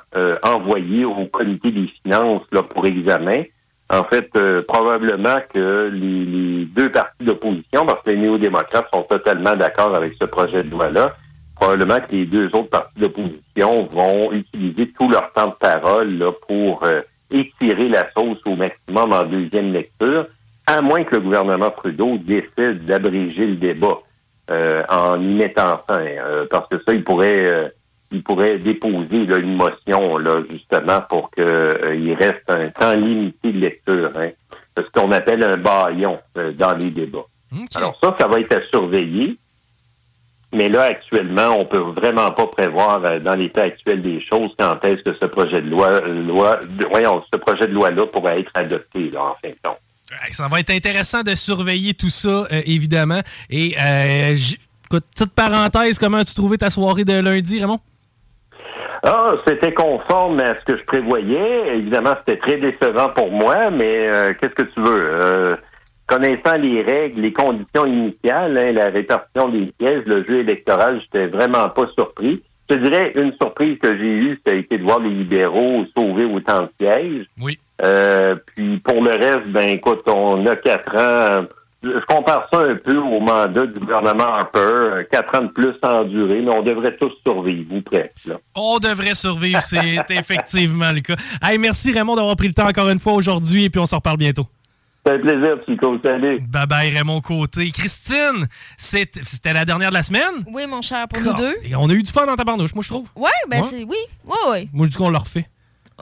[0.43, 3.43] envoyé au comité des finances là, pour examen.
[3.90, 9.56] En fait, euh, probablement que les, deux partis d'opposition, parce que les néo-démocrates sont totalement
[9.56, 11.14] d'accord avec ce projet de loi-là,
[11.56, 16.32] probablement que les deux autres partis d'opposition vont utiliser tout leur temps de parole là,
[16.48, 20.26] pour euh, étirer la sauce au maximum en deuxième lecture,
[20.66, 23.99] à moins que le gouvernement Trudeau décide d'abréger le débat
[24.49, 26.03] euh, en y mettant fin,
[26.49, 27.72] parce que ça, il pourrait,
[28.11, 33.52] il pourrait déposer là, une motion là, justement pour que euh, reste un temps limité
[33.52, 34.30] de lecture, hein,
[34.77, 37.26] ce qu'on appelle un baillon euh, dans les débats.
[37.76, 39.38] Alors ça, ça va être à surveiller.
[40.53, 44.84] Mais là, actuellement, on peut vraiment pas prévoir euh, dans l'état actuel des choses quand
[44.86, 48.52] est-ce que ce projet de loi, loi de- voyons, ce projet de loi-là pourrait être
[48.53, 49.80] adopté, là, en fin de compte.
[50.32, 53.22] Ça va être intéressant de surveiller tout ça, évidemment.
[53.49, 53.76] Et,
[54.86, 57.80] écoute, petite parenthèse, comment as-tu trouvé ta soirée de lundi, Raymond?
[59.07, 61.76] Ah, c'était conforme à ce que je prévoyais.
[61.76, 65.03] Évidemment, c'était très décevant pour moi, mais euh, qu'est-ce que tu veux?
[65.03, 65.56] Euh,
[66.07, 71.27] connaissant les règles, les conditions initiales, hein, la répartition des sièges, le jeu électoral, j'étais
[71.27, 72.41] vraiment pas surpris.
[72.68, 75.86] Je te dirais, une surprise que j'ai eue, ça a été de voir les libéraux
[75.95, 77.27] sauver autant de sièges.
[77.40, 77.60] Oui.
[77.84, 81.45] Euh, puis pour le reste, ben écoute, on a quatre ans.
[81.86, 86.02] Je compare ça un peu au mandat du gouvernement Harper, quatre ans de plus à
[86.02, 88.26] endurer, mais on devrait tous survivre, ou presque.
[88.26, 88.36] Là.
[88.56, 91.16] On devrait survivre, c'est effectivement le cas.
[91.44, 93.94] Hey, merci Raymond d'avoir pris le temps encore une fois aujourd'hui et puis on se
[93.95, 94.48] reparle bientôt.
[95.06, 95.98] C'est un plaisir, Chico.
[96.03, 96.40] Salut.
[96.49, 97.70] Bye bye, Raymond Côté.
[97.70, 100.44] Christine, c'était la dernière de la semaine?
[100.52, 101.53] Oui, mon cher, pour nous deux.
[101.64, 103.07] Et on a eu du fun dans ta barnouche, moi, je trouve.
[103.16, 103.68] Ouais, ben Ouais.
[103.70, 103.84] c'est.
[103.84, 104.70] Oui, oui, oui.
[104.74, 105.48] Moi, je dis qu'on le refait.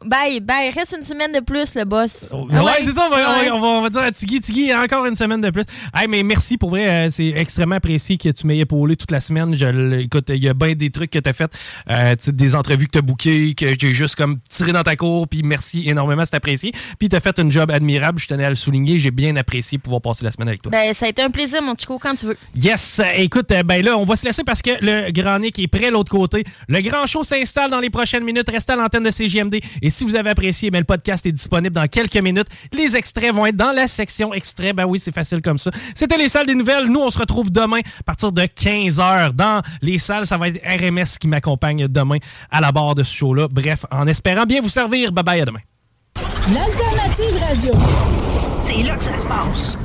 [0.06, 0.70] Bye, bye.
[0.72, 2.30] Reste une semaine de plus, le boss.
[2.52, 3.52] Ah ouais, c'est ça, on va, on va- Ouais.
[3.52, 5.64] on va- on va dire à Tiggy, Tiggy, encore une semaine de plus.
[5.94, 9.20] Hey, mais merci pour vrai, euh, c'est extrêmement apprécié que tu m'aies épaulé toute la
[9.20, 9.54] semaine.
[9.54, 11.52] Je, écoute, il y a bien des trucs que tu as fait,
[11.90, 15.28] euh, des entrevues que tu as bookées, que j'ai juste comme tiré dans ta cour,
[15.28, 16.72] puis merci énormément, c'est apprécié.
[17.00, 19.78] Puis tu as fait un job admirable, je tenais à le souligner, j'ai bien apprécié
[19.78, 20.72] pouvoir passer la semaine avec toi.
[20.72, 22.38] Ben, ça a été un plaisir, mon Chico, quand tu veux.
[22.56, 23.00] Yes!
[23.00, 25.68] Euh, Écoute, euh, ben là, on va se laisser parce que le Grand Nick est
[25.68, 26.44] prêt de l'autre côté.
[26.68, 28.50] Le grand show s'installe dans les prochaines minutes.
[28.50, 29.62] Restez à l'antenne de CGMD.
[29.82, 32.48] Et si vous avez apprécié, ben, le podcast est disponible dans quelques minutes.
[32.74, 34.76] Les extraits vont être dans la section extraits.
[34.76, 35.72] Ben oui, c'est facile comme ça.
[35.96, 36.88] C'était les salles des nouvelles.
[36.88, 40.28] Nous, on se retrouve demain à partir de 15h dans les salles.
[40.28, 42.18] Ça va être RMS qui m'accompagne demain
[42.52, 43.48] à la barre de ce show-là.
[43.50, 45.12] Bref, en espérant bien vous servir.
[45.12, 45.60] Bye bye, à demain.
[46.54, 47.74] L'alternative radio.
[48.64, 49.78] C'est là que ça se passe.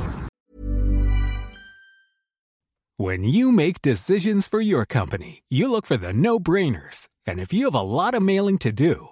[2.97, 7.07] When you make decisions for your company, you look for the no-brainers.
[7.25, 9.11] And if you have a lot of mailing to do,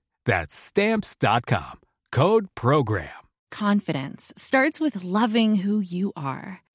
[0.25, 1.79] That's stamps.com.
[2.11, 3.09] Code program.
[3.51, 6.61] Confidence starts with loving who you are.